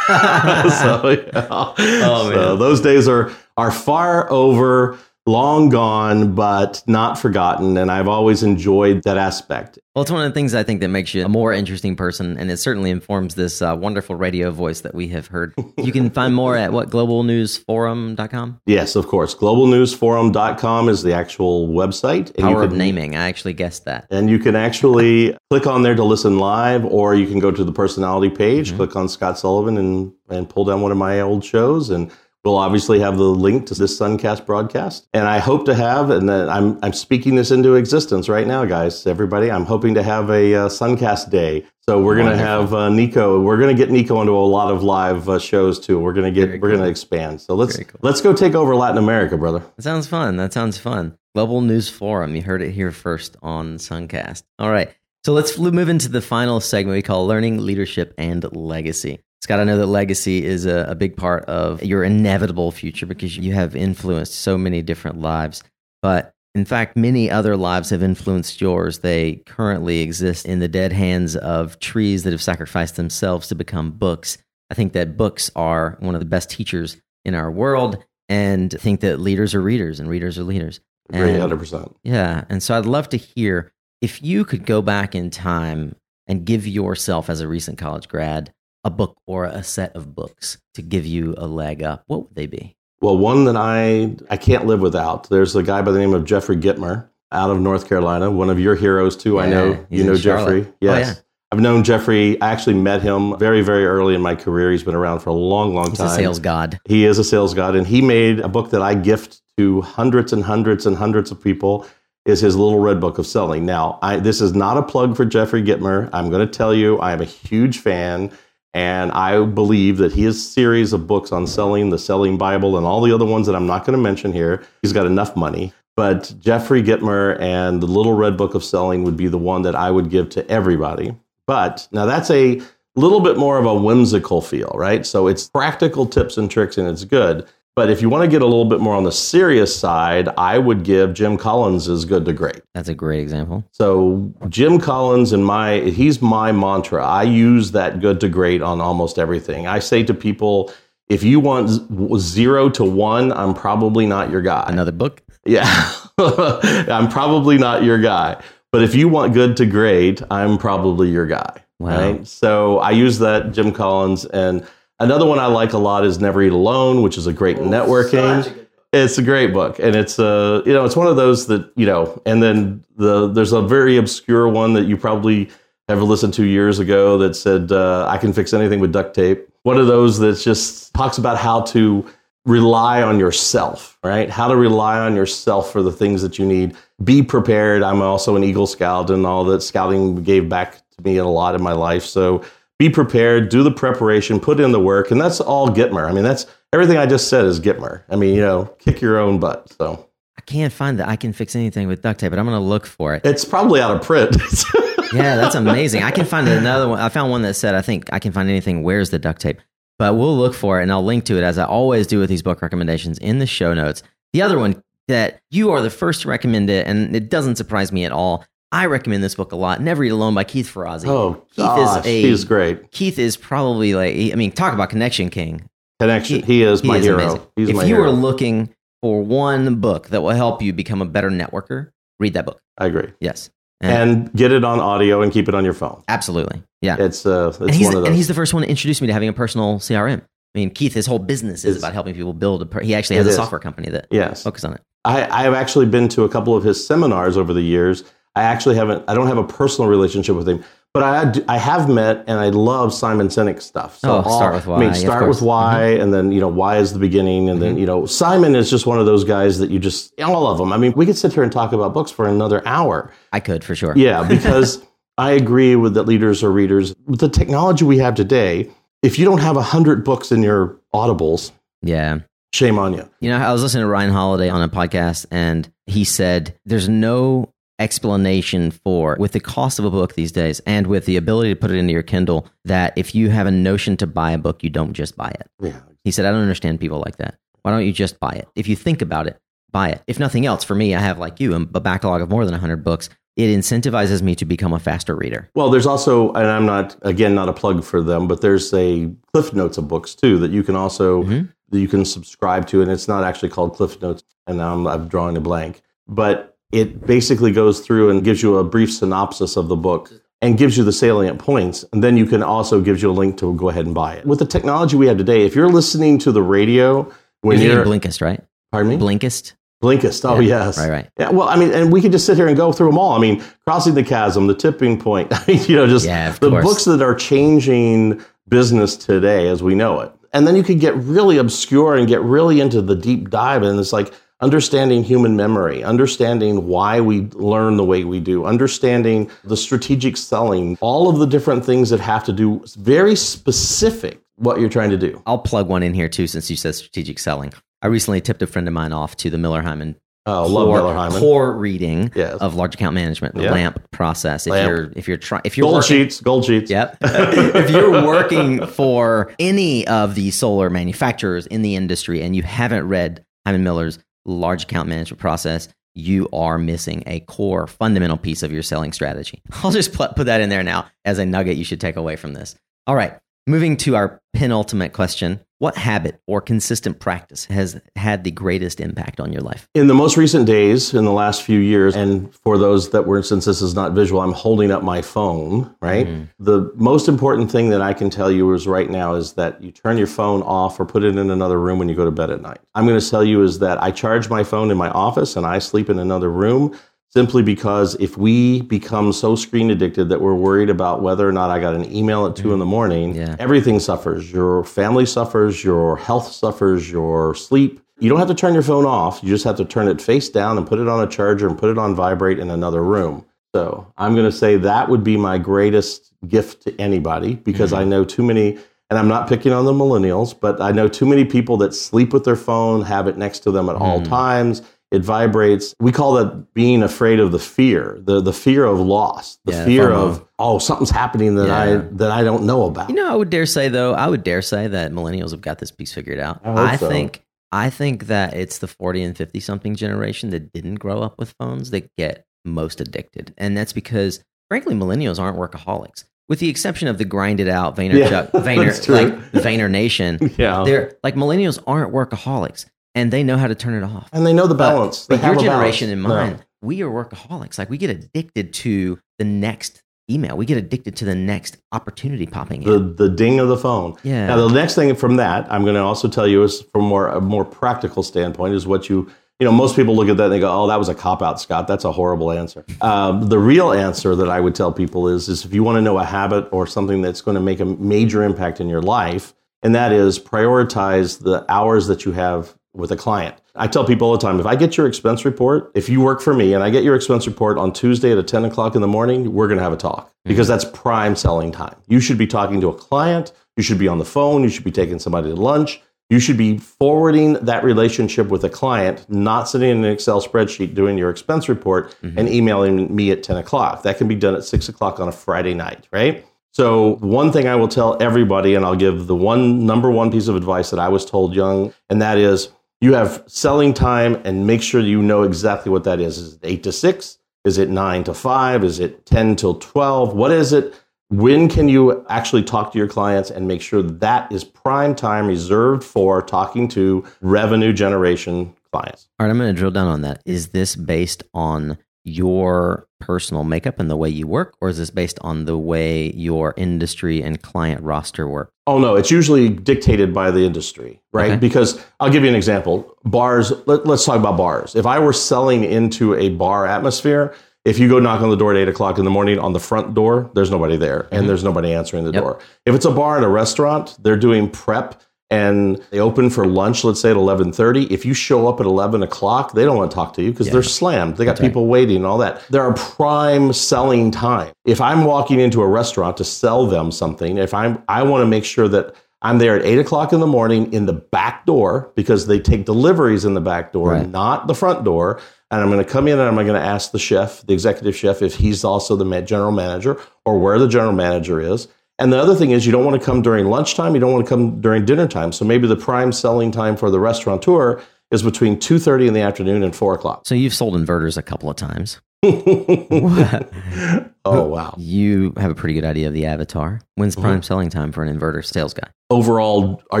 yeah. 1.34 1.46
Oh, 1.50 2.30
So 2.32 2.56
those 2.56 2.80
days 2.80 3.08
are 3.08 3.30
are 3.58 3.70
far 3.70 4.30
over, 4.32 4.98
long 5.26 5.68
gone, 5.68 6.34
but 6.34 6.82
not 6.86 7.18
forgotten. 7.18 7.76
And 7.76 7.90
I've 7.90 8.08
always 8.08 8.42
enjoyed 8.42 9.02
that 9.04 9.16
aspect. 9.16 9.78
Well, 9.94 10.02
it's 10.02 10.10
one 10.10 10.24
of 10.24 10.30
the 10.30 10.34
things 10.34 10.54
I 10.54 10.62
think 10.62 10.80
that 10.80 10.88
makes 10.88 11.12
you 11.14 11.24
a 11.24 11.28
more 11.28 11.52
interesting 11.52 11.96
person, 11.96 12.38
and 12.38 12.50
it 12.50 12.56
certainly 12.56 12.90
informs 12.90 13.34
this 13.34 13.60
uh, 13.60 13.76
wonderful 13.78 14.16
radio 14.16 14.50
voice 14.50 14.80
that 14.80 14.94
we 14.94 15.08
have 15.08 15.26
heard. 15.26 15.54
You 15.76 15.92
can 15.92 16.08
find 16.18 16.34
more 16.34 16.56
at 16.56 16.72
what 16.72 16.88
globalnewsforum.com. 16.88 18.60
Yes, 18.66 18.96
of 18.96 19.06
course. 19.06 19.34
Globalnewsforum.com 19.34 20.88
is 20.88 21.02
the 21.02 21.12
actual 21.12 21.68
website. 21.68 22.28
And 22.36 22.44
Power 22.44 22.50
you 22.52 22.62
of 22.62 22.70
can, 22.70 22.78
naming. 22.78 23.16
I 23.16 23.28
actually 23.28 23.52
guessed 23.52 23.84
that. 23.84 24.06
And 24.10 24.30
you 24.30 24.38
can 24.38 24.56
actually 24.56 25.36
click 25.50 25.66
on 25.66 25.82
there 25.82 25.94
to 25.94 26.04
listen 26.04 26.38
live, 26.38 26.84
or 26.86 27.14
you 27.14 27.26
can 27.26 27.38
go 27.38 27.50
to 27.50 27.62
the 27.64 27.72
personality 27.72 28.30
page, 28.34 28.68
Mm-hmm. 28.68 28.76
click 28.78 28.96
on 28.96 29.08
Scott 29.08 29.38
Sullivan, 29.38 29.76
and, 29.76 30.12
and 30.30 30.48
pull 30.48 30.64
down 30.64 30.80
one 30.80 30.90
of 30.92 30.96
my 30.98 31.20
old 31.20 31.44
shows. 31.44 31.90
And 31.90 32.10
we'll 32.44 32.56
obviously 32.56 33.00
have 33.00 33.18
the 33.18 33.24
link 33.24 33.66
to 33.66 33.74
this 33.74 33.98
Suncast 33.98 34.46
broadcast. 34.46 35.08
And 35.12 35.26
I 35.26 35.38
hope 35.38 35.64
to 35.66 35.74
have, 35.74 36.10
and 36.10 36.30
I'm, 36.30 36.78
I'm 36.82 36.92
speaking 36.92 37.36
this 37.36 37.50
into 37.50 37.74
existence 37.74 38.28
right 38.28 38.46
now, 38.46 38.64
guys, 38.64 39.06
everybody. 39.06 39.50
I'm 39.50 39.64
hoping 39.64 39.94
to 39.94 40.02
have 40.02 40.30
a 40.30 40.54
uh, 40.54 40.68
Suncast 40.68 41.30
day. 41.30 41.64
So 41.80 42.00
we're 42.00 42.14
going 42.14 42.30
to 42.30 42.36
have 42.36 42.72
uh, 42.72 42.88
Nico. 42.90 43.40
We're 43.40 43.58
going 43.58 43.74
to 43.74 43.80
get 43.80 43.90
Nico 43.90 44.20
into 44.20 44.32
a 44.32 44.38
lot 44.38 44.72
of 44.72 44.82
live 44.82 45.28
uh, 45.28 45.38
shows 45.38 45.80
too. 45.80 45.98
We're 45.98 46.12
going 46.12 46.32
to 46.32 46.40
get. 46.40 46.46
Very 46.46 46.58
we're 46.60 46.68
cool. 46.68 46.76
going 46.78 46.86
to 46.86 46.90
expand. 46.90 47.40
So 47.40 47.54
let's 47.54 47.76
cool. 47.76 48.00
let's 48.02 48.20
go 48.20 48.32
take 48.32 48.54
over 48.54 48.76
Latin 48.76 48.98
America, 48.98 49.36
brother. 49.36 49.64
That 49.76 49.82
sounds 49.82 50.06
fun. 50.06 50.36
That 50.36 50.52
sounds 50.52 50.78
fun. 50.78 51.18
Global 51.34 51.60
News 51.60 51.88
Forum. 51.88 52.36
You 52.36 52.42
heard 52.42 52.62
it 52.62 52.70
here 52.70 52.92
first 52.92 53.36
on 53.42 53.78
Suncast. 53.78 54.44
All 54.60 54.70
right. 54.70 54.94
So 55.24 55.32
let's 55.32 55.58
move 55.58 55.88
into 55.88 56.08
the 56.08 56.20
final 56.20 56.60
segment 56.60 56.96
we 56.96 57.02
call 57.02 57.26
Learning, 57.26 57.58
Leadership, 57.58 58.12
and 58.18 58.44
Legacy. 58.54 59.20
Scott, 59.42 59.58
I 59.58 59.64
know 59.64 59.76
that 59.76 59.86
legacy 59.86 60.44
is 60.44 60.66
a, 60.66 60.86
a 60.88 60.94
big 60.94 61.16
part 61.16 61.44
of 61.46 61.82
your 61.82 62.04
inevitable 62.04 62.70
future 62.70 63.06
because 63.06 63.36
you 63.36 63.54
have 63.54 63.74
influenced 63.74 64.36
so 64.36 64.56
many 64.56 64.82
different 64.82 65.20
lives. 65.20 65.64
But 66.00 66.32
in 66.54 66.64
fact, 66.64 66.96
many 66.96 67.28
other 67.28 67.56
lives 67.56 67.90
have 67.90 68.04
influenced 68.04 68.60
yours. 68.60 69.00
They 69.00 69.42
currently 69.46 70.00
exist 70.00 70.46
in 70.46 70.60
the 70.60 70.68
dead 70.68 70.92
hands 70.92 71.34
of 71.34 71.80
trees 71.80 72.22
that 72.22 72.30
have 72.30 72.42
sacrificed 72.42 72.94
themselves 72.94 73.48
to 73.48 73.56
become 73.56 73.90
books. 73.90 74.38
I 74.70 74.74
think 74.74 74.92
that 74.92 75.16
books 75.16 75.50
are 75.56 75.96
one 75.98 76.14
of 76.14 76.20
the 76.20 76.26
best 76.26 76.48
teachers 76.48 76.98
in 77.24 77.34
our 77.34 77.50
world, 77.50 78.02
and 78.28 78.72
I 78.72 78.78
think 78.78 79.00
that 79.00 79.18
leaders 79.18 79.56
are 79.56 79.60
readers 79.60 79.98
and 79.98 80.08
readers 80.08 80.38
are 80.38 80.44
leaders. 80.44 80.80
Hundred 81.12 81.58
percent. 81.58 81.96
yeah. 82.04 82.44
And 82.48 82.62
so 82.62 82.78
I'd 82.78 82.86
love 82.86 83.08
to 83.08 83.16
hear 83.16 83.72
if 84.00 84.22
you 84.22 84.44
could 84.44 84.66
go 84.66 84.82
back 84.82 85.16
in 85.16 85.30
time 85.30 85.96
and 86.28 86.44
give 86.44 86.66
yourself, 86.66 87.28
as 87.28 87.40
a 87.40 87.48
recent 87.48 87.76
college 87.76 88.08
grad, 88.08 88.52
a 88.84 88.90
book 88.90 89.16
or 89.26 89.44
a 89.44 89.62
set 89.62 89.94
of 89.96 90.14
books 90.14 90.58
to 90.74 90.82
give 90.82 91.06
you 91.06 91.34
a 91.38 91.46
leg 91.46 91.82
up, 91.82 92.02
what 92.06 92.22
would 92.24 92.34
they 92.34 92.46
be? 92.46 92.76
Well, 93.00 93.16
one 93.18 93.44
that 93.46 93.56
I 93.56 94.14
I 94.30 94.36
can't 94.36 94.66
live 94.66 94.80
without. 94.80 95.28
There's 95.28 95.54
a 95.56 95.62
guy 95.62 95.82
by 95.82 95.92
the 95.92 95.98
name 95.98 96.14
of 96.14 96.24
Jeffrey 96.24 96.56
Gitomer 96.56 97.08
out 97.32 97.50
of 97.50 97.60
North 97.60 97.88
Carolina, 97.88 98.30
one 98.30 98.50
of 98.50 98.60
your 98.60 98.74
heroes 98.76 99.16
too. 99.16 99.40
I 99.40 99.48
know 99.48 99.86
he's 99.90 100.00
you 100.00 100.04
know. 100.06 100.14
Jeffrey. 100.14 100.66
Oh, 100.68 100.72
Yes. 100.80 101.06
yeah. 101.08 101.22
I've 101.50 101.60
known 101.60 101.84
Jeffrey. 101.84 102.40
I 102.40 102.50
actually 102.50 102.76
met 102.76 103.02
him 103.02 103.38
very, 103.38 103.60
very 103.60 103.84
early 103.84 104.14
in 104.14 104.22
my 104.22 104.34
career. 104.34 104.70
He's 104.70 104.82
been 104.84 104.94
around 104.94 105.18
for 105.20 105.28
a 105.30 105.34
long, 105.34 105.74
long 105.74 105.90
He's 105.90 105.98
time. 105.98 106.06
a 106.06 106.14
sales 106.14 106.38
god. 106.38 106.80
He 106.86 107.04
is 107.04 107.18
a 107.18 107.24
sales 107.24 107.52
god, 107.52 107.76
and 107.76 107.86
he 107.86 108.00
made 108.00 108.40
a 108.40 108.48
book 108.48 108.70
that 108.70 108.80
I 108.80 108.94
gift 108.94 109.42
to 109.58 109.82
hundreds 109.82 110.32
and 110.32 110.42
hundreds 110.42 110.86
and 110.86 110.96
hundreds 110.96 111.30
of 111.30 111.42
people. 111.42 111.86
Is 112.24 112.40
his 112.40 112.54
little 112.54 112.78
red 112.78 113.00
book 113.00 113.18
of 113.18 113.26
selling. 113.26 113.66
Now, 113.66 113.98
I, 114.00 114.18
this 114.18 114.40
is 114.40 114.54
not 114.54 114.76
a 114.78 114.82
plug 114.82 115.16
for 115.16 115.24
Jeffrey 115.24 115.60
Gitomer. 115.60 116.08
I'm 116.12 116.30
going 116.30 116.46
to 116.46 116.50
tell 116.50 116.72
you, 116.72 116.98
I 117.00 117.12
am 117.12 117.20
a 117.20 117.24
huge 117.24 117.80
fan, 117.80 118.30
and 118.74 119.12
I 119.12 119.44
believe 119.44 119.98
that 119.98 120.12
his 120.12 120.50
series 120.50 120.92
of 120.92 121.06
books 121.06 121.32
on 121.32 121.46
selling, 121.46 121.90
the 121.90 121.98
Selling 121.98 122.38
Bible, 122.38 122.76
and 122.76 122.86
all 122.86 123.02
the 123.02 123.12
other 123.12 123.26
ones 123.26 123.46
that 123.46 123.54
I'm 123.54 123.66
not 123.66 123.84
going 123.84 123.96
to 123.96 124.02
mention 124.02 124.32
here, 124.32 124.62
he's 124.80 124.92
got 124.92 125.06
enough 125.06 125.36
money. 125.36 125.72
But 125.94 126.34
Jeffrey 126.38 126.82
Gitomer 126.82 127.38
and 127.38 127.82
the 127.82 127.86
Little 127.86 128.14
Red 128.14 128.36
Book 128.36 128.54
of 128.54 128.64
Selling 128.64 129.04
would 129.04 129.16
be 129.16 129.28
the 129.28 129.38
one 129.38 129.62
that 129.62 129.74
I 129.74 129.90
would 129.90 130.08
give 130.08 130.30
to 130.30 130.50
everybody. 130.50 131.14
But 131.46 131.86
now 131.92 132.06
that's 132.06 132.30
a 132.30 132.62
little 132.96 133.20
bit 133.20 133.36
more 133.36 133.58
of 133.58 133.66
a 133.66 133.74
whimsical 133.74 134.40
feel, 134.40 134.72
right? 134.74 135.04
So 135.04 135.26
it's 135.26 135.48
practical 135.48 136.06
tips 136.06 136.38
and 136.38 136.50
tricks 136.50 136.78
and 136.78 136.88
it's 136.88 137.04
good. 137.04 137.46
But 137.74 137.88
if 137.88 138.02
you 138.02 138.10
want 138.10 138.22
to 138.22 138.28
get 138.28 138.42
a 138.42 138.44
little 138.44 138.66
bit 138.66 138.80
more 138.80 138.94
on 138.94 139.04
the 139.04 139.12
serious 139.12 139.74
side, 139.74 140.28
I 140.36 140.58
would 140.58 140.84
give 140.84 141.14
Jim 141.14 141.38
Collins 141.38 141.88
is 141.88 142.04
good 142.04 142.26
to 142.26 142.32
great. 142.34 142.60
That's 142.74 142.90
a 142.90 142.94
great 142.94 143.20
example. 143.20 143.64
So 143.72 144.30
Jim 144.50 144.78
Collins 144.78 145.32
and 145.32 145.46
my 145.46 145.80
he's 145.80 146.20
my 146.20 146.52
mantra. 146.52 147.04
I 147.04 147.22
use 147.22 147.72
that 147.72 148.00
good 148.00 148.20
to 148.20 148.28
great 148.28 148.60
on 148.60 148.82
almost 148.82 149.18
everything. 149.18 149.66
I 149.66 149.78
say 149.78 150.02
to 150.02 150.12
people, 150.12 150.70
if 151.08 151.22
you 151.22 151.40
want 151.40 151.70
0 152.18 152.70
to 152.70 152.84
1, 152.84 153.32
I'm 153.32 153.54
probably 153.54 154.06
not 154.06 154.30
your 154.30 154.42
guy. 154.42 154.64
Another 154.66 154.92
book? 154.92 155.22
Yeah. 155.46 155.92
I'm 156.18 157.08
probably 157.08 157.56
not 157.56 157.84
your 157.84 157.98
guy. 157.98 158.42
But 158.70 158.82
if 158.82 158.94
you 158.94 159.08
want 159.08 159.34
good 159.34 159.56
to 159.58 159.66
great, 159.66 160.22
I'm 160.30 160.56
probably 160.58 161.10
your 161.10 161.26
guy. 161.26 161.62
Wow. 161.78 162.12
Right. 162.12 162.26
So 162.26 162.78
I 162.78 162.92
use 162.92 163.18
that 163.18 163.52
Jim 163.52 163.72
Collins. 163.72 164.24
And 164.26 164.66
another 165.02 165.26
one 165.26 165.38
I 165.38 165.46
like 165.46 165.72
a 165.72 165.78
lot 165.78 166.04
is 166.04 166.18
Never 166.18 166.42
Eat 166.42 166.52
Alone, 166.52 167.02
which 167.02 167.18
is 167.18 167.26
a 167.26 167.32
great 167.32 167.58
networking. 167.58 168.66
It's 168.92 169.16
a 169.16 169.22
great 169.22 169.52
book. 169.52 169.78
And 169.78 169.96
it's 169.96 170.18
uh, 170.18 170.62
you 170.66 170.72
know, 170.72 170.84
it's 170.84 170.96
one 170.96 171.06
of 171.06 171.16
those 171.16 171.46
that, 171.46 171.70
you 171.76 171.86
know, 171.86 172.20
and 172.26 172.42
then 172.42 172.84
the 172.96 173.28
there's 173.28 173.52
a 173.52 173.62
very 173.62 173.96
obscure 173.96 174.48
one 174.48 174.74
that 174.74 174.84
you 174.84 174.96
probably 174.96 175.50
have 175.88 176.02
listened 176.02 176.34
to 176.34 176.44
years 176.44 176.78
ago 176.78 177.18
that 177.18 177.34
said, 177.34 177.72
uh, 177.72 178.06
I 178.08 178.18
can 178.18 178.32
fix 178.32 178.52
anything 178.52 178.80
with 178.80 178.92
duct 178.92 179.14
tape. 179.14 179.48
One 179.62 179.78
of 179.78 179.86
those 179.86 180.18
that 180.18 180.38
just 180.38 180.92
talks 180.94 181.18
about 181.18 181.38
how 181.38 181.62
to 181.62 182.06
rely 182.44 183.02
on 183.02 183.18
yourself, 183.18 183.98
right? 184.02 184.28
How 184.28 184.48
to 184.48 184.56
rely 184.56 184.98
on 184.98 185.14
yourself 185.14 185.70
for 185.70 185.82
the 185.82 185.92
things 185.92 186.22
that 186.22 186.38
you 186.38 186.44
need. 186.44 186.76
Be 187.04 187.22
prepared. 187.22 187.82
I'm 187.82 188.02
also 188.02 188.36
an 188.36 188.44
Eagle 188.44 188.66
Scout, 188.66 189.10
and 189.10 189.24
all 189.24 189.44
that 189.44 189.62
scouting 189.62 190.22
gave 190.22 190.48
back 190.48 190.76
to 190.76 191.02
me 191.02 191.16
a 191.18 191.24
lot 191.24 191.54
in 191.54 191.62
my 191.62 191.72
life. 191.72 192.04
So 192.04 192.44
be 192.82 192.90
prepared, 192.90 193.48
do 193.48 193.62
the 193.62 193.70
preparation, 193.70 194.40
put 194.40 194.58
in 194.58 194.72
the 194.72 194.80
work, 194.80 195.12
and 195.12 195.20
that's 195.20 195.40
all 195.40 195.68
Gitomer. 195.68 196.08
I 196.08 196.12
mean, 196.12 196.24
that's 196.24 196.46
everything 196.72 196.96
I 196.96 197.06
just 197.06 197.28
said 197.28 197.44
is 197.44 197.60
Gitomer. 197.60 198.02
I 198.08 198.16
mean, 198.16 198.34
you 198.34 198.40
know, 198.40 198.64
kick 198.80 199.00
your 199.00 199.18
own 199.18 199.38
butt. 199.38 199.72
So 199.78 200.08
I 200.36 200.40
can't 200.40 200.72
find 200.72 200.98
that 200.98 201.08
I 201.08 201.14
can 201.14 201.32
fix 201.32 201.54
anything 201.54 201.86
with 201.86 202.02
duct 202.02 202.18
tape, 202.18 202.30
but 202.30 202.40
I'm 202.40 202.44
going 202.44 202.58
to 202.58 202.64
look 202.64 202.86
for 202.86 203.14
it. 203.14 203.24
it's 203.24 203.44
probably 203.44 203.80
out 203.80 203.94
of 203.94 204.02
print. 204.02 204.36
yeah, 205.14 205.36
that's 205.36 205.54
amazing. 205.54 206.02
I 206.02 206.10
can 206.10 206.24
find 206.24 206.48
another 206.48 206.88
one. 206.88 206.98
I 206.98 207.08
found 207.08 207.30
one 207.30 207.42
that 207.42 207.54
said, 207.54 207.76
I 207.76 207.82
think 207.82 208.12
I 208.12 208.18
can 208.18 208.32
find 208.32 208.48
anything. 208.48 208.82
Where's 208.82 209.10
the 209.10 209.18
duct 209.20 209.40
tape? 209.40 209.60
But 210.00 210.14
we'll 210.14 210.36
look 210.36 210.52
for 210.52 210.80
it 210.80 210.82
and 210.82 210.90
I'll 210.90 211.04
link 211.04 211.24
to 211.26 211.38
it 211.38 211.44
as 211.44 211.58
I 211.58 211.64
always 211.64 212.08
do 212.08 212.18
with 212.18 212.30
these 212.30 212.42
book 212.42 212.62
recommendations 212.62 213.16
in 213.18 213.38
the 213.38 213.46
show 213.46 213.74
notes. 213.74 214.02
The 214.32 214.42
other 214.42 214.58
one 214.58 214.82
that 215.06 215.40
you 215.52 215.70
are 215.70 215.82
the 215.82 215.90
first 215.90 216.22
to 216.22 216.28
recommend 216.28 216.68
it, 216.68 216.88
and 216.88 217.14
it 217.14 217.30
doesn't 217.30 217.56
surprise 217.56 217.92
me 217.92 218.04
at 218.04 218.10
all. 218.10 218.44
I 218.72 218.86
recommend 218.86 219.22
this 219.22 219.34
book 219.34 219.52
a 219.52 219.56
lot. 219.56 219.80
Never 219.82 220.02
Eat 220.02 220.08
Alone 220.08 220.34
by 220.34 220.44
Keith 220.44 220.72
Ferrazzi. 220.72 221.06
oh, 221.06 221.34
Keith 221.50 221.56
gosh, 221.56 222.00
is 222.00 222.06
a 222.06 222.22
he's 222.22 222.44
great. 222.44 222.90
Keith 222.90 223.18
is 223.18 223.36
probably 223.36 223.94
like 223.94 224.16
I 224.16 224.34
mean, 224.34 224.50
talk 224.50 224.72
about 224.72 224.90
connection 224.90 225.28
king. 225.30 225.68
Connection. 226.00 226.42
He, 226.42 226.62
is 226.62 226.82
my 226.82 226.98
hero. 226.98 227.48
if 227.56 227.76
my 227.76 227.82
you 227.84 227.94
hero. 227.96 228.04
are 228.04 228.10
looking 228.10 228.74
for 229.02 229.22
one 229.22 229.76
book 229.76 230.08
that 230.08 230.22
will 230.22 230.30
help 230.30 230.60
you 230.62 230.72
become 230.72 231.00
a 231.02 231.04
better 231.04 231.30
networker, 231.30 231.90
read 232.18 232.32
that 232.34 232.46
book. 232.46 232.60
I 232.78 232.86
agree. 232.86 233.12
Yes, 233.20 233.50
And 233.80 234.32
get 234.32 234.50
it 234.52 234.64
on 234.64 234.80
audio 234.80 235.22
and 235.22 235.30
keep 235.32 235.48
it 235.48 235.54
on 235.54 235.64
your 235.64 235.74
phone. 235.74 236.02
absolutely. 236.08 236.62
Yeah, 236.80 236.96
It's 236.98 237.24
uh, 237.26 237.48
it's 237.50 237.58
and 237.58 237.70
he's 237.70 237.86
one 237.86 237.96
of 237.96 238.00
those. 238.02 238.06
and 238.08 238.16
he's 238.16 238.26
the 238.26 238.34
first 238.34 238.52
one 238.54 238.62
to 238.64 238.68
introduce 238.68 239.00
me 239.00 239.06
to 239.06 239.12
having 239.12 239.28
a 239.28 239.32
personal 239.32 239.78
CRM. 239.78 240.20
I 240.22 240.58
mean, 240.58 240.70
Keith, 240.70 240.92
his 240.94 241.06
whole 241.06 241.18
business 241.20 241.60
is 241.64 241.76
It's- 241.76 241.78
about 241.82 241.92
helping 241.92 242.14
people 242.14 242.32
build. 242.32 242.62
A 242.62 242.66
per- 242.66 242.80
he 242.80 242.94
actually 242.94 243.16
has 243.16 243.26
a 243.26 243.30
is. 243.30 243.36
software 243.36 243.60
company 243.60 243.90
that 243.90 244.06
yes. 244.10 244.42
focus 244.42 244.64
on 244.64 244.74
it. 244.74 244.80
I, 245.04 245.26
I 245.28 245.42
have 245.44 245.54
actually 245.54 245.86
been 245.86 246.08
to 246.08 246.24
a 246.24 246.28
couple 246.28 246.56
of 246.56 246.64
his 246.64 246.84
seminars 246.86 247.36
over 247.36 247.52
the 247.52 247.62
years. 247.62 248.02
I 248.34 248.42
actually 248.42 248.76
haven't. 248.76 249.04
I 249.08 249.14
don't 249.14 249.26
have 249.26 249.38
a 249.38 249.44
personal 249.44 249.90
relationship 249.90 250.36
with 250.36 250.48
him, 250.48 250.64
but 250.94 251.02
I 251.02 251.54
I 251.54 251.58
have 251.58 251.88
met 251.88 252.24
and 252.26 252.38
I 252.38 252.48
love 252.48 252.92
Simon 252.92 253.28
Sinek's 253.28 253.64
stuff. 253.64 253.98
Oh, 254.04 254.22
Start 254.22 254.54
With 254.54 254.68
I 254.68 254.78
mean, 254.78 254.88
Why, 254.88 254.94
start 254.94 255.28
with 255.28 255.42
why, 255.42 255.80
mm-hmm. 255.80 256.02
and 256.02 256.14
then 256.14 256.32
you 256.32 256.40
know 256.40 256.48
why 256.48 256.78
is 256.78 256.92
the 256.92 256.98
beginning, 256.98 257.48
and 257.48 257.60
then 257.60 257.72
mm-hmm. 257.72 257.80
you 257.80 257.86
know 257.86 258.06
Simon 258.06 258.54
is 258.54 258.70
just 258.70 258.86
one 258.86 258.98
of 258.98 259.06
those 259.06 259.24
guys 259.24 259.58
that 259.58 259.70
you 259.70 259.78
just 259.78 260.18
all 260.20 260.46
of 260.46 260.58
them. 260.58 260.72
I 260.72 260.76
mean, 260.76 260.92
we 260.92 261.06
could 261.06 261.16
sit 261.16 261.32
here 261.32 261.42
and 261.42 261.52
talk 261.52 261.72
about 261.72 261.94
books 261.94 262.10
for 262.10 262.26
another 262.26 262.66
hour. 262.66 263.10
I 263.32 263.40
could 263.40 263.64
for 263.64 263.74
sure. 263.74 263.94
Yeah, 263.96 264.26
because 264.26 264.82
I 265.18 265.32
agree 265.32 265.76
with 265.76 265.94
that 265.94 266.04
leaders 266.04 266.42
are 266.42 266.50
readers. 266.50 266.94
With 267.06 267.20
the 267.20 267.28
technology 267.28 267.84
we 267.84 267.98
have 267.98 268.14
today, 268.14 268.70
if 269.02 269.18
you 269.18 269.24
don't 269.24 269.40
have 269.40 269.56
a 269.56 269.62
hundred 269.62 270.04
books 270.04 270.32
in 270.32 270.42
your 270.42 270.78
audibles, 270.94 271.52
Yeah. 271.82 272.20
shame 272.54 272.78
on 272.78 272.94
you. 272.94 273.08
You 273.20 273.30
know, 273.30 273.38
I 273.38 273.52
was 273.52 273.62
listening 273.62 273.84
to 273.84 273.88
Ryan 273.88 274.10
Holiday 274.10 274.48
on 274.48 274.62
a 274.62 274.68
podcast, 274.68 275.26
and 275.30 275.70
he 275.86 276.04
said 276.04 276.58
there's 276.64 276.88
no 276.88 277.51
explanation 277.82 278.70
for, 278.70 279.16
with 279.18 279.32
the 279.32 279.40
cost 279.40 279.78
of 279.78 279.84
a 279.84 279.90
book 279.90 280.14
these 280.14 280.32
days 280.32 280.60
and 280.66 280.86
with 280.86 281.04
the 281.06 281.16
ability 281.16 281.50
to 281.50 281.56
put 281.56 281.70
it 281.70 281.76
into 281.76 281.92
your 281.92 282.02
Kindle, 282.02 282.48
that 282.64 282.92
if 282.96 283.14
you 283.14 283.30
have 283.30 283.46
a 283.46 283.50
notion 283.50 283.96
to 283.98 284.06
buy 284.06 284.30
a 284.32 284.38
book, 284.38 284.62
you 284.62 284.70
don't 284.70 284.92
just 284.92 285.16
buy 285.16 285.28
it. 285.28 285.48
Yeah. 285.60 285.80
He 286.04 286.10
said, 286.10 286.24
I 286.24 286.30
don't 286.30 286.42
understand 286.42 286.80
people 286.80 287.00
like 287.04 287.16
that. 287.18 287.36
Why 287.62 287.70
don't 287.70 287.86
you 287.86 287.92
just 287.92 288.18
buy 288.18 288.32
it? 288.32 288.48
If 288.56 288.66
you 288.68 288.76
think 288.76 289.02
about 289.02 289.26
it, 289.26 289.40
buy 289.70 289.90
it. 289.90 290.02
If 290.06 290.18
nothing 290.18 290.46
else, 290.46 290.64
for 290.64 290.74
me, 290.74 290.94
I 290.94 291.00
have 291.00 291.18
like 291.18 291.38
you, 291.40 291.54
a 291.54 291.80
backlog 291.80 292.20
of 292.22 292.30
more 292.30 292.44
than 292.44 292.52
100 292.52 292.82
books. 292.82 293.08
It 293.36 293.46
incentivizes 293.46 294.20
me 294.20 294.34
to 294.34 294.44
become 294.44 294.72
a 294.74 294.78
faster 294.78 295.14
reader. 295.16 295.48
Well, 295.54 295.70
there's 295.70 295.86
also, 295.86 296.32
and 296.34 296.46
I'm 296.46 296.66
not 296.66 296.96
again 297.02 297.34
not 297.34 297.48
a 297.48 297.52
plug 297.54 297.82
for 297.82 298.02
them, 298.02 298.28
but 298.28 298.42
there's 298.42 298.74
a 298.74 299.10
Cliff 299.32 299.54
Notes 299.54 299.78
of 299.78 299.88
books 299.88 300.14
too 300.14 300.38
that 300.40 300.50
you 300.50 300.62
can 300.62 300.76
also 300.76 301.22
Mhm. 301.22 301.48
that 301.70 301.78
you 301.80 301.88
can 301.88 302.04
subscribe 302.04 302.66
to, 302.66 302.82
and 302.82 302.90
it's 302.90 303.08
not 303.08 303.24
actually 303.24 303.48
called 303.48 303.74
Cliff 303.74 304.02
Notes, 304.02 304.22
and 304.46 304.58
now 304.58 304.74
I'm, 304.74 304.86
I'm 304.86 305.08
drawing 305.08 305.38
a 305.38 305.40
blank, 305.40 305.80
but 306.06 306.51
it 306.72 307.06
basically 307.06 307.52
goes 307.52 307.80
through 307.80 308.10
and 308.10 308.24
gives 308.24 308.42
you 308.42 308.56
a 308.56 308.64
brief 308.64 308.92
synopsis 308.92 309.56
of 309.56 309.68
the 309.68 309.76
book 309.76 310.10
and 310.40 310.58
gives 310.58 310.76
you 310.76 310.82
the 310.82 310.92
salient 310.92 311.38
points, 311.38 311.84
and 311.92 312.02
then 312.02 312.16
you 312.16 312.26
can 312.26 312.42
also 312.42 312.80
gives 312.80 313.00
you 313.02 313.10
a 313.10 313.12
link 313.12 313.38
to 313.38 313.54
go 313.54 313.68
ahead 313.68 313.86
and 313.86 313.94
buy 313.94 314.14
it. 314.16 314.26
With 314.26 314.40
the 314.40 314.46
technology 314.46 314.96
we 314.96 315.06
have 315.06 315.16
today, 315.18 315.42
if 315.44 315.54
you're 315.54 315.68
listening 315.68 316.18
to 316.18 316.32
the 316.32 316.42
radio 316.42 317.12
when 317.42 317.60
You're 317.60 317.74
you're, 317.74 317.84
Blinkist, 317.84 318.20
right? 318.20 318.40
pardon 318.72 318.90
me, 318.90 318.96
Blinkist. 318.98 319.52
Blinkist. 319.82 320.24
Oh 320.28 320.38
Yeah. 320.40 320.64
yes, 320.66 320.78
Right, 320.78 320.90
right. 320.90 321.08
Yeah, 321.18 321.30
well, 321.30 321.48
I 321.48 321.56
mean, 321.56 321.72
and 321.72 321.92
we 321.92 322.00
could 322.00 322.12
just 322.12 322.24
sit 322.26 322.36
here 322.36 322.46
and 322.48 322.56
go 322.56 322.72
through 322.72 322.86
them 322.88 322.98
all. 322.98 323.12
I 323.12 323.18
mean, 323.20 323.42
crossing 323.66 323.94
the 323.94 324.02
chasm, 324.04 324.46
the 324.46 324.54
tipping 324.54 324.98
point. 324.98 325.28
I 325.32 325.44
mean, 325.48 325.64
you 325.66 325.76
know, 325.76 325.86
just 325.86 326.06
Yeah, 326.06 326.30
the 326.32 326.50
course. 326.50 326.64
books 326.64 326.84
that 326.86 327.02
are 327.02 327.14
changing 327.14 328.22
business 328.48 328.96
today 328.96 329.48
as 329.48 329.62
we 329.62 329.74
know 329.74 330.00
it. 330.00 330.12
And 330.32 330.46
then 330.46 330.56
you 330.56 330.62
could 330.62 330.80
get 330.80 330.94
really 330.96 331.36
obscure 331.36 331.96
and 331.96 332.08
get 332.08 332.20
really 332.22 332.60
into 332.60 332.80
the 332.80 332.94
deep 332.96 333.28
dive, 333.30 333.62
and 333.62 333.78
it's 333.78 333.92
like 333.92 334.12
understanding 334.42 335.02
human 335.04 335.36
memory, 335.36 335.82
understanding 335.84 336.66
why 336.66 337.00
we 337.00 337.22
learn 337.32 337.76
the 337.76 337.84
way 337.84 338.04
we 338.04 338.20
do, 338.20 338.44
understanding 338.44 339.30
the 339.44 339.56
strategic 339.56 340.16
selling, 340.16 340.76
all 340.80 341.08
of 341.08 341.18
the 341.18 341.26
different 341.26 341.64
things 341.64 341.88
that 341.90 342.00
have 342.00 342.24
to 342.24 342.32
do 342.32 342.62
very 342.76 343.14
specific 343.16 344.20
what 344.36 344.58
you're 344.60 344.68
trying 344.68 344.90
to 344.90 344.98
do. 344.98 345.22
I'll 345.26 345.38
plug 345.38 345.68
one 345.68 345.82
in 345.82 345.94
here 345.94 346.08
too, 346.08 346.26
since 346.26 346.50
you 346.50 346.56
said 346.56 346.74
strategic 346.74 347.18
selling. 347.18 347.52
I 347.80 347.86
recently 347.86 348.20
tipped 348.20 348.42
a 348.42 348.46
friend 348.46 348.66
of 348.68 348.74
mine 348.74 348.92
off 348.92 349.16
to 349.18 349.30
the 349.30 349.38
Miller 349.38 349.62
Heiman 349.62 349.94
Oh, 350.24 350.46
love 350.46 350.68
Miller 350.68 350.94
Heiman. 350.94 351.18
core 351.18 351.52
reading 351.52 352.12
Yes. 352.14 352.36
of 352.40 352.54
large 352.54 352.74
account 352.76 352.94
management, 352.94 353.34
the 353.34 353.42
Yeah. 353.42 353.52
LAMP 353.52 353.90
process. 353.90 354.46
If 354.46 354.52
LAMP. 354.52 354.68
you're 354.68 354.92
if 354.94 355.08
you're 355.08 355.16
trying 355.16 355.42
if 355.44 355.56
you're 355.58 355.64
Gold 355.64 355.74
working, 355.74 355.96
sheets, 356.02 356.20
gold 356.20 356.44
sheets. 356.44 356.70
Yep. 356.70 356.96
if 357.02 357.70
you're 357.70 358.04
working 358.06 358.64
for 358.66 359.32
any 359.40 359.84
of 359.88 360.14
the 360.14 360.30
solar 360.30 360.70
manufacturers 360.70 361.46
in 361.48 361.62
the 361.62 361.74
industry 361.74 362.22
and 362.22 362.36
you 362.36 362.42
haven't 362.44 362.86
read 362.86 363.24
Heiman 363.48 363.60
Miller's 363.62 363.98
large 364.24 364.64
account 364.64 364.88
management 364.88 365.20
process, 365.20 365.68
you 365.94 366.28
are 366.32 366.58
missing 366.58 367.02
a 367.06 367.20
core 367.20 367.66
fundamental 367.66 368.16
piece 368.16 368.42
of 368.42 368.52
your 368.52 368.62
selling 368.62 368.92
strategy. 368.92 369.42
I'll 369.62 369.70
just 369.70 369.92
put 369.92 370.16
that 370.16 370.40
in 370.40 370.48
there 370.48 370.62
now 370.62 370.86
as 371.04 371.18
a 371.18 371.26
nugget 371.26 371.56
you 371.56 371.64
should 371.64 371.80
take 371.80 371.96
away 371.96 372.16
from 372.16 372.32
this. 372.32 372.54
All 372.86 372.94
right. 372.94 373.18
Moving 373.48 373.76
to 373.78 373.96
our 373.96 374.20
penultimate 374.34 374.92
question. 374.92 375.40
What 375.58 375.76
habit 375.76 376.20
or 376.28 376.40
consistent 376.40 377.00
practice 377.00 377.44
has 377.46 377.80
had 377.96 378.22
the 378.22 378.30
greatest 378.30 378.80
impact 378.80 379.18
on 379.18 379.32
your 379.32 379.42
life? 379.42 379.68
In 379.74 379.88
the 379.88 379.94
most 379.94 380.16
recent 380.16 380.46
days, 380.46 380.94
in 380.94 381.04
the 381.04 381.12
last 381.12 381.42
few 381.42 381.58
years, 381.58 381.96
and 381.96 382.32
for 382.36 382.56
those 382.56 382.90
that 382.90 383.06
were, 383.06 383.22
since 383.22 383.44
this 383.44 383.60
is 383.60 383.74
not 383.74 383.92
visual, 383.92 384.20
I'm 384.20 384.32
holding 384.32 384.70
up 384.70 384.84
my 384.84 385.02
phone, 385.02 385.74
right? 385.80 386.06
Mm-hmm. 386.06 386.44
The 386.44 386.72
most 386.76 387.08
important 387.08 387.50
thing 387.50 387.70
that 387.70 387.82
I 387.82 387.94
can 387.94 388.10
tell 388.10 388.30
you 388.30 388.52
is 388.54 388.68
right 388.68 388.90
now 388.90 389.14
is 389.14 389.32
that 389.34 389.60
you 389.60 389.72
turn 389.72 389.98
your 389.98 390.06
phone 390.06 390.42
off 390.42 390.78
or 390.78 390.84
put 390.84 391.02
it 391.02 391.16
in 391.16 391.30
another 391.30 391.60
room 391.60 391.80
when 391.80 391.88
you 391.88 391.96
go 391.96 392.04
to 392.04 392.12
bed 392.12 392.30
at 392.30 392.42
night. 392.42 392.58
I'm 392.76 392.86
going 392.86 392.98
to 392.98 393.10
tell 393.10 393.24
you 393.24 393.42
is 393.42 393.58
that 393.58 393.82
I 393.82 393.90
charge 393.90 394.28
my 394.28 394.44
phone 394.44 394.70
in 394.70 394.76
my 394.76 394.90
office 394.90 395.36
and 395.36 395.46
I 395.46 395.58
sleep 395.58 395.90
in 395.90 395.98
another 395.98 396.30
room 396.30 396.76
simply 397.12 397.42
because 397.42 397.94
if 397.96 398.16
we 398.16 398.62
become 398.62 399.12
so 399.12 399.36
screen 399.36 399.70
addicted 399.70 400.08
that 400.08 400.20
we're 400.20 400.34
worried 400.34 400.70
about 400.70 401.02
whether 401.02 401.28
or 401.28 401.32
not 401.32 401.50
I 401.50 401.60
got 401.60 401.74
an 401.74 401.94
email 401.94 402.26
at 402.26 402.36
two 402.36 402.52
in 402.52 402.58
the 402.58 402.64
mm. 402.64 402.68
morning, 402.68 403.14
Yeah. 403.14 403.36
everything 403.38 403.78
suffers. 403.80 404.32
Your 404.32 404.64
family 404.64 405.04
suffers, 405.04 405.62
your 405.62 405.96
health 405.96 406.32
suffers, 406.32 406.90
your 406.90 407.34
sleep. 407.34 407.80
You 408.00 408.08
don't 408.08 408.18
have 408.18 408.28
to 408.28 408.34
turn 408.34 408.54
your 408.54 408.62
phone 408.62 408.86
off. 408.86 409.20
You 409.22 409.28
just 409.28 409.44
have 409.44 409.56
to 409.56 409.64
turn 409.64 409.88
it 409.88 410.00
face 410.00 410.28
down 410.28 410.56
and 410.56 410.66
put 410.66 410.78
it 410.78 410.88
on 410.88 411.06
a 411.06 411.06
charger 411.06 411.46
and 411.46 411.58
put 411.58 411.70
it 411.70 411.78
on 411.78 411.94
vibrate 411.94 412.38
in 412.38 412.50
another 412.50 412.82
room. 412.82 413.24
So 413.54 413.86
I'm 413.98 414.14
going 414.14 414.24
to 414.24 414.36
say 414.36 414.56
that 414.56 414.88
would 414.88 415.04
be 415.04 415.18
my 415.18 415.36
greatest 415.36 416.12
gift 416.26 416.62
to 416.62 416.80
anybody 416.80 417.34
because 417.34 417.74
I 417.74 417.82
mm-hmm. 417.82 417.90
know 417.90 418.04
too 418.04 418.22
many, 418.22 418.58
and 418.88 418.98
I'm 418.98 419.08
not 419.08 419.28
picking 419.28 419.52
on 419.52 419.66
the 419.66 419.72
millennials, 419.72 420.34
but 420.38 420.60
I 420.62 420.72
know 420.72 420.88
too 420.88 421.04
many 421.04 421.26
people 421.26 421.58
that 421.58 421.74
sleep 421.74 422.14
with 422.14 422.24
their 422.24 422.36
phone, 422.36 422.80
have 422.82 423.06
it 423.06 423.18
next 423.18 423.40
to 423.40 423.50
them 423.50 423.68
at 423.68 423.76
all 423.76 424.00
mm. 424.00 424.08
times. 424.08 424.62
It 424.92 425.02
vibrates. 425.02 425.74
We 425.80 425.90
call 425.92 426.14
that 426.14 426.52
being 426.54 426.82
afraid 426.82 427.18
of 427.18 427.32
the 427.32 427.38
fear, 427.38 427.98
the 428.02 428.20
the 428.20 428.32
fear 428.32 428.64
of 428.64 428.78
loss, 428.78 429.38
the 429.44 429.52
Yeah, 429.52 429.64
fear 429.64 429.88
FOMO. 429.88 429.92
of 430.10 430.28
oh 430.38 430.58
something's 430.58 430.90
happening 430.90 431.36
that 431.36 431.50
I 431.50 431.76
that 431.96 432.10
I 432.10 432.22
don't 432.22 432.44
know 432.44 432.66
about. 432.66 432.88
You 432.90 432.96
know, 432.96 433.10
I 433.10 433.16
would 433.16 433.30
dare 433.30 433.46
say 433.46 433.68
though, 433.68 433.94
I 433.94 434.08
would 434.08 434.22
dare 434.22 434.42
say 434.42 434.66
that 434.68 434.92
millennials 434.92 435.30
have 435.30 435.40
got 435.40 435.58
this 435.58 435.70
piece 435.70 435.92
figured 435.92 436.18
out. 436.18 436.40
I 436.44 436.72
I 436.72 436.76
so. 436.76 436.88
think 436.88 437.24
I 437.50 437.70
think 437.70 438.06
that 438.06 438.34
it's 438.34 438.58
the 438.58 438.66
40 438.68 439.02
and 439.02 439.16
50 439.16 439.40
something 439.40 439.74
generation 439.74 440.30
that 440.30 440.52
didn't 440.52 440.76
grow 440.76 441.00
up 441.02 441.18
with 441.18 441.34
phones 441.38 441.70
that 441.70 441.90
get 441.96 442.24
most 442.44 442.80
addicted. 442.80 443.34
And 443.38 443.56
that's 443.56 443.72
because 443.72 444.22
frankly 444.48 444.74
millennials 444.74 445.18
aren't 445.18 445.38
workaholics. 445.38 446.04
With 446.28 446.38
the 446.38 446.48
exception 446.48 446.88
of 446.88 446.98
the 446.98 447.04
grinded 447.04 447.48
out 447.48 447.76
Vayner 447.76 447.98
Yeah, 447.98 448.08
Chuck, 448.10 448.30
Vayner 448.32 448.88
like 448.88 449.12
Vayner 449.32 449.70
Nation. 449.70 450.18
yeah, 450.38 450.62
They're 450.64 450.96
like 451.02 451.14
millennials 451.14 451.62
aren't 451.66 451.92
workaholics 451.92 452.66
and 452.94 453.10
they 453.12 453.22
know 453.22 453.36
how 453.36 453.46
to 453.46 453.54
turn 453.54 453.74
it 453.74 453.84
off. 453.84 454.08
and 454.12 454.26
they 454.26 454.32
know 454.32 454.46
the 454.46 454.54
balance. 454.54 455.06
But, 455.08 455.20
have 455.20 455.34
your 455.34 455.44
balance. 455.44 455.78
generation 455.78 455.90
and 455.90 456.02
No. 456.02 456.08
mine, 456.08 456.38
we 456.60 456.82
are 456.82 456.90
workaholics. 456.90 457.58
Like 457.58 457.70
we 457.70 457.78
get 457.78 457.90
addicted 457.90 458.52
to 458.54 458.98
the 459.18 459.24
next 459.24 459.82
email. 460.10 460.36
We 460.36 460.46
get 460.46 460.58
addicted 460.58 460.96
to 460.96 461.04
the 461.04 461.14
next 461.14 461.56
opportunity 461.72 462.26
popping 462.26 462.62
in. 462.62 462.68
the 462.70 462.78
the 462.78 463.08
ding 463.08 463.38
of 463.40 463.48
the 463.48 463.56
phone. 463.56 463.94
Yeah. 464.02 464.26
Now 464.26 464.46
the 464.48 464.54
next 464.54 464.74
thing 464.74 464.94
from 464.94 465.16
that, 465.16 465.50
I'm 465.50 465.62
going 465.62 465.74
to 465.76 465.80
also 465.82 466.08
tell 466.08 466.26
you 466.26 466.42
is 466.42 466.60
from 466.72 466.84
more 466.84 467.08
a 467.08 467.20
more 467.20 467.44
practical 467.44 468.02
standpoint 468.02 468.54
is 468.54 468.66
what 468.66 468.88
you 468.88 469.08
you 469.40 469.46
know 469.46 469.52
most 469.52 469.74
people 469.74 469.96
look 469.96 470.08
at 470.08 470.16
that 470.18 470.24
and 470.24 470.32
they 470.32 470.38
go, 470.40 470.52
oh, 470.52 470.66
that 470.68 470.78
was 470.78 470.88
a 470.88 470.94
cop 470.94 471.22
out, 471.22 471.40
Scott. 471.40 471.66
That's 471.66 471.84
a 471.84 471.90
horrible 471.92 472.30
answer. 472.30 472.64
Um, 472.80 473.28
the 473.28 473.38
real 473.38 473.72
answer 473.72 474.14
that 474.14 474.28
I 474.28 474.38
would 474.38 474.54
tell 474.54 474.70
people 474.72 475.08
is 475.08 475.28
is 475.28 475.44
if 475.44 475.52
you 475.54 475.64
want 475.64 475.76
to 475.76 475.82
know 475.82 475.98
a 475.98 476.04
habit 476.04 476.48
or 476.52 476.66
something 476.66 477.00
that's 477.02 477.22
going 477.22 477.34
to 477.36 477.40
make 477.40 477.58
a 477.60 477.64
major 477.64 478.22
impact 478.22 478.60
in 478.60 478.68
your 478.68 478.82
life, 478.82 479.34
and 479.62 479.74
that 479.74 479.90
is 479.92 480.18
prioritize 480.18 481.22
the 481.22 481.44
hours 481.50 481.86
that 481.86 482.04
you 482.04 482.12
have 482.12 482.54
with 482.74 482.90
a 482.90 482.96
client. 482.96 483.36
I 483.54 483.66
tell 483.66 483.84
people 483.84 484.08
all 484.08 484.12
the 484.16 484.22
time 484.22 484.40
if 484.40 484.46
I 484.46 484.56
get 484.56 484.76
your 484.76 484.86
expense 484.86 485.24
report, 485.24 485.70
if 485.74 485.88
you 485.88 486.00
work 486.00 486.20
for 486.20 486.34
me 486.34 486.54
and 486.54 486.62
I 486.62 486.70
get 486.70 486.84
your 486.84 486.94
expense 486.94 487.26
report 487.26 487.58
on 487.58 487.72
Tuesday 487.72 488.16
at 488.16 488.26
10 488.26 488.44
o'clock 488.44 488.74
in 488.74 488.80
the 488.80 488.88
morning, 488.88 489.32
we're 489.32 489.46
going 489.46 489.58
to 489.58 489.62
have 489.62 489.72
a 489.72 489.76
talk 489.76 490.08
mm-hmm. 490.08 490.28
because 490.28 490.48
that's 490.48 490.64
prime 490.64 491.16
selling 491.16 491.52
time. 491.52 491.76
You 491.86 492.00
should 492.00 492.18
be 492.18 492.26
talking 492.26 492.60
to 492.60 492.68
a 492.68 492.74
client, 492.74 493.32
you 493.56 493.62
should 493.62 493.78
be 493.78 493.88
on 493.88 493.98
the 493.98 494.04
phone, 494.04 494.42
you 494.42 494.48
should 494.48 494.64
be 494.64 494.72
taking 494.72 494.98
somebody 494.98 495.28
to 495.28 495.36
lunch. 495.36 495.82
You 496.10 496.20
should 496.20 496.36
be 496.36 496.58
forwarding 496.58 497.34
that 497.34 497.64
relationship 497.64 498.28
with 498.28 498.44
a 498.44 498.50
client, 498.50 499.06
not 499.08 499.48
sitting 499.48 499.70
in 499.70 499.78
an 499.82 499.90
Excel 499.90 500.20
spreadsheet 500.20 500.74
doing 500.74 500.98
your 500.98 501.08
expense 501.08 501.48
report 501.48 501.96
mm-hmm. 502.02 502.18
and 502.18 502.28
emailing 502.28 502.94
me 502.94 503.10
at 503.10 503.22
10 503.22 503.38
o'clock. 503.38 503.82
That 503.82 503.96
can 503.96 504.08
be 504.08 504.14
done 504.14 504.34
at 504.34 504.44
6 504.44 504.68
o'clock 504.68 505.00
on 505.00 505.08
a 505.08 505.12
Friday 505.12 505.54
night, 505.54 505.88
right? 505.90 506.26
So, 506.52 506.96
one 506.96 507.32
thing 507.32 507.48
I 507.48 507.56
will 507.56 507.68
tell 507.68 507.96
everybody, 508.02 508.54
and 508.54 508.62
I'll 508.62 508.76
give 508.76 509.06
the 509.06 509.16
one 509.16 509.64
number 509.64 509.90
one 509.90 510.12
piece 510.12 510.28
of 510.28 510.36
advice 510.36 510.68
that 510.68 510.78
I 510.78 510.90
was 510.90 511.06
told 511.06 511.34
young, 511.34 511.72
and 511.88 512.02
that 512.02 512.18
is 512.18 512.50
you 512.82 512.94
have 512.94 513.22
selling 513.28 513.72
time 513.72 514.20
and 514.24 514.44
make 514.44 514.60
sure 514.60 514.80
you 514.80 515.00
know 515.00 515.22
exactly 515.22 515.70
what 515.70 515.84
that 515.84 516.00
is. 516.00 516.18
Is 516.18 516.34
it 516.34 516.40
eight 516.42 516.62
to 516.64 516.72
six? 516.72 517.18
Is 517.44 517.56
it 517.56 517.70
nine 517.70 518.02
to 518.04 518.12
five? 518.12 518.64
Is 518.64 518.80
it 518.80 519.06
10 519.06 519.36
till 519.36 519.54
12? 519.54 520.14
What 520.14 520.32
is 520.32 520.52
it? 520.52 520.74
When 521.08 521.48
can 521.48 521.68
you 521.68 522.04
actually 522.08 522.42
talk 522.42 522.72
to 522.72 522.78
your 522.78 522.88
clients 522.88 523.30
and 523.30 523.46
make 523.46 523.62
sure 523.62 523.82
that, 523.82 524.32
is 524.32 524.42
prime 524.42 524.96
time 524.96 525.28
reserved 525.28 525.84
for 525.84 526.22
talking 526.22 526.66
to 526.68 527.04
revenue 527.20 527.72
generation 527.72 528.52
clients? 528.72 529.08
All 529.20 529.26
right, 529.26 529.30
I'm 529.30 529.38
going 529.38 529.54
to 529.54 529.58
drill 529.58 529.70
down 529.70 529.86
on 529.86 530.02
that. 530.02 530.20
Is 530.24 530.48
this 530.48 530.74
based 530.74 531.22
on 531.32 531.78
your 532.04 532.86
personal 533.00 533.44
makeup 533.44 533.78
and 533.80 533.90
the 533.90 533.96
way 533.96 534.08
you 534.08 534.26
work, 534.26 534.54
or 534.60 534.68
is 534.68 534.78
this 534.78 534.90
based 534.90 535.18
on 535.22 535.44
the 535.44 535.56
way 535.58 536.12
your 536.12 536.54
industry 536.56 537.22
and 537.22 537.42
client 537.42 537.80
roster 537.82 538.28
work? 538.28 538.50
Oh 538.66 538.78
no, 538.78 538.94
it's 538.96 539.10
usually 539.10 539.48
dictated 539.48 540.14
by 540.14 540.30
the 540.30 540.44
industry, 540.44 541.00
right? 541.12 541.32
Okay. 541.32 541.40
Because 541.40 541.84
I'll 542.00 542.10
give 542.10 542.22
you 542.22 542.28
an 542.28 542.34
example. 542.36 542.96
Bars. 543.04 543.52
Let, 543.66 543.86
let's 543.86 544.04
talk 544.04 544.18
about 544.18 544.36
bars. 544.36 544.74
If 544.76 544.86
I 544.86 544.98
were 544.98 545.12
selling 545.12 545.64
into 545.64 546.14
a 546.14 546.28
bar 546.30 546.66
atmosphere, 546.66 547.34
if 547.64 547.78
you 547.78 547.88
go 547.88 547.98
knock 548.00 548.20
on 548.22 548.30
the 548.30 548.36
door 548.36 548.52
at 548.52 548.58
eight 548.58 548.68
o'clock 548.68 548.98
in 548.98 549.04
the 549.04 549.10
morning 549.10 549.38
on 549.38 549.52
the 549.52 549.60
front 549.60 549.94
door, 549.94 550.30
there's 550.34 550.50
nobody 550.50 550.76
there, 550.76 551.08
and 551.12 551.28
there's 551.28 551.44
nobody 551.44 551.72
answering 551.72 552.04
the 552.04 552.10
Mm-hmm. 552.10 552.16
Yep. 552.16 552.24
door. 552.24 552.38
If 552.66 552.74
it's 552.74 552.84
a 552.84 552.90
bar 552.90 553.16
and 553.16 553.24
a 553.24 553.28
restaurant, 553.28 553.96
they're 554.00 554.16
doing 554.16 554.50
prep 554.50 555.00
and 555.32 555.80
they 555.90 555.98
open 555.98 556.28
for 556.30 556.46
lunch. 556.46 556.84
Let's 556.84 557.00
say 557.00 557.10
at 557.10 557.16
eleven 557.16 557.52
thirty. 557.52 557.84
If 557.92 558.04
you 558.04 558.12
show 558.14 558.46
up 558.48 558.60
at 558.60 558.66
eleven 558.66 559.02
o'clock, 559.02 559.52
they 559.54 559.64
don't 559.64 559.76
want 559.76 559.90
to 559.90 559.94
talk 559.94 560.12
to 560.14 560.22
you 560.22 560.30
because 560.30 560.50
they're 560.50 560.62
slammed. 560.62 561.16
They 561.16 561.24
got 561.24 561.38
people 561.38 561.66
waiting 561.66 561.96
and 561.96 562.06
all 562.06 562.18
that. 562.18 562.42
They're 562.50 562.68
a 562.68 562.74
prime 562.74 563.52
selling 563.52 564.10
time. 564.10 564.52
If 564.66 564.80
I'm 564.80 565.04
walking 565.04 565.40
into 565.40 565.62
a 565.62 565.66
restaurant 565.66 566.18
to 566.18 566.24
sell 566.24 566.66
them 566.66 566.92
something, 566.92 567.38
if 567.38 567.54
I'm, 567.54 567.82
I 567.88 568.02
want 568.02 568.22
to 568.22 568.26
make 568.26 568.44
sure 568.44 568.68
that 568.68 568.94
I'm 569.22 569.38
there 569.38 569.56
at 569.56 569.64
eight 569.64 569.78
o'clock 569.78 570.12
in 570.12 570.20
the 570.20 570.26
morning 570.26 570.72
in 570.72 570.86
the 570.86 570.92
back 570.92 571.46
door 571.46 571.90
because 571.94 572.26
they 572.26 572.38
take 572.40 572.66
deliveries 572.66 573.24
in 573.24 573.34
the 573.34 573.40
back 573.40 573.72
door, 573.72 573.90
Right. 573.90 574.08
not 574.08 574.48
the 574.48 574.54
front 574.54 574.84
door. 574.84 575.20
And 575.50 575.60
I'm 575.60 575.70
going 575.70 575.84
to 575.84 575.90
come 575.90 576.08
in 576.08 576.18
and 576.18 576.26
I'm 576.28 576.34
going 576.34 576.48
to 576.48 576.66
ask 576.66 576.92
the 576.92 576.98
chef, 576.98 577.42
the 577.46 577.52
executive 577.52 577.94
chef, 577.94 578.20
if 578.22 578.34
he's 578.36 578.64
also 578.64 578.96
the 578.96 579.20
general 579.20 579.52
manager 579.52 580.00
or 580.24 580.38
where 580.38 580.58
the 580.58 580.66
general 580.66 580.92
manager 580.92 581.40
is. 581.40 581.68
And 582.02 582.12
the 582.12 582.18
other 582.18 582.34
thing 582.34 582.50
is, 582.50 582.66
you 582.66 582.72
don't 582.72 582.84
want 582.84 583.00
to 583.00 583.06
come 583.06 583.22
during 583.22 583.46
lunchtime. 583.46 583.94
You 583.94 584.00
don't 584.00 584.12
want 584.12 584.26
to 584.26 584.28
come 584.28 584.60
during 584.60 584.84
dinner 584.84 585.06
time. 585.06 585.30
So 585.30 585.44
maybe 585.44 585.68
the 585.68 585.76
prime 585.76 586.10
selling 586.10 586.50
time 586.50 586.76
for 586.76 586.90
the 586.90 586.98
restaurateur 586.98 587.80
is 588.10 588.24
between 588.24 588.58
two 588.58 588.80
thirty 588.80 589.06
in 589.06 589.14
the 589.14 589.20
afternoon 589.20 589.62
and 589.62 589.74
four 589.74 589.94
o'clock. 589.94 590.26
So 590.26 590.34
you've 590.34 590.52
sold 590.52 590.74
inverters 590.74 591.16
a 591.16 591.22
couple 591.22 591.48
of 591.48 591.54
times. 591.54 592.00
oh 592.24 594.10
wow! 594.24 594.74
You 594.78 595.32
have 595.36 595.52
a 595.52 595.54
pretty 595.54 595.74
good 595.74 595.84
idea 595.84 596.08
of 596.08 596.12
the 596.14 596.26
avatar. 596.26 596.80
When's 596.96 597.14
Mm-hmm. 597.14 597.24
prime 597.24 597.42
selling 597.44 597.70
time 597.70 597.92
for 597.92 598.02
an 598.04 598.18
inverter 598.18 598.44
sales 598.44 598.74
guy? 598.74 598.88
Overall, 599.10 599.80
are 599.92 600.00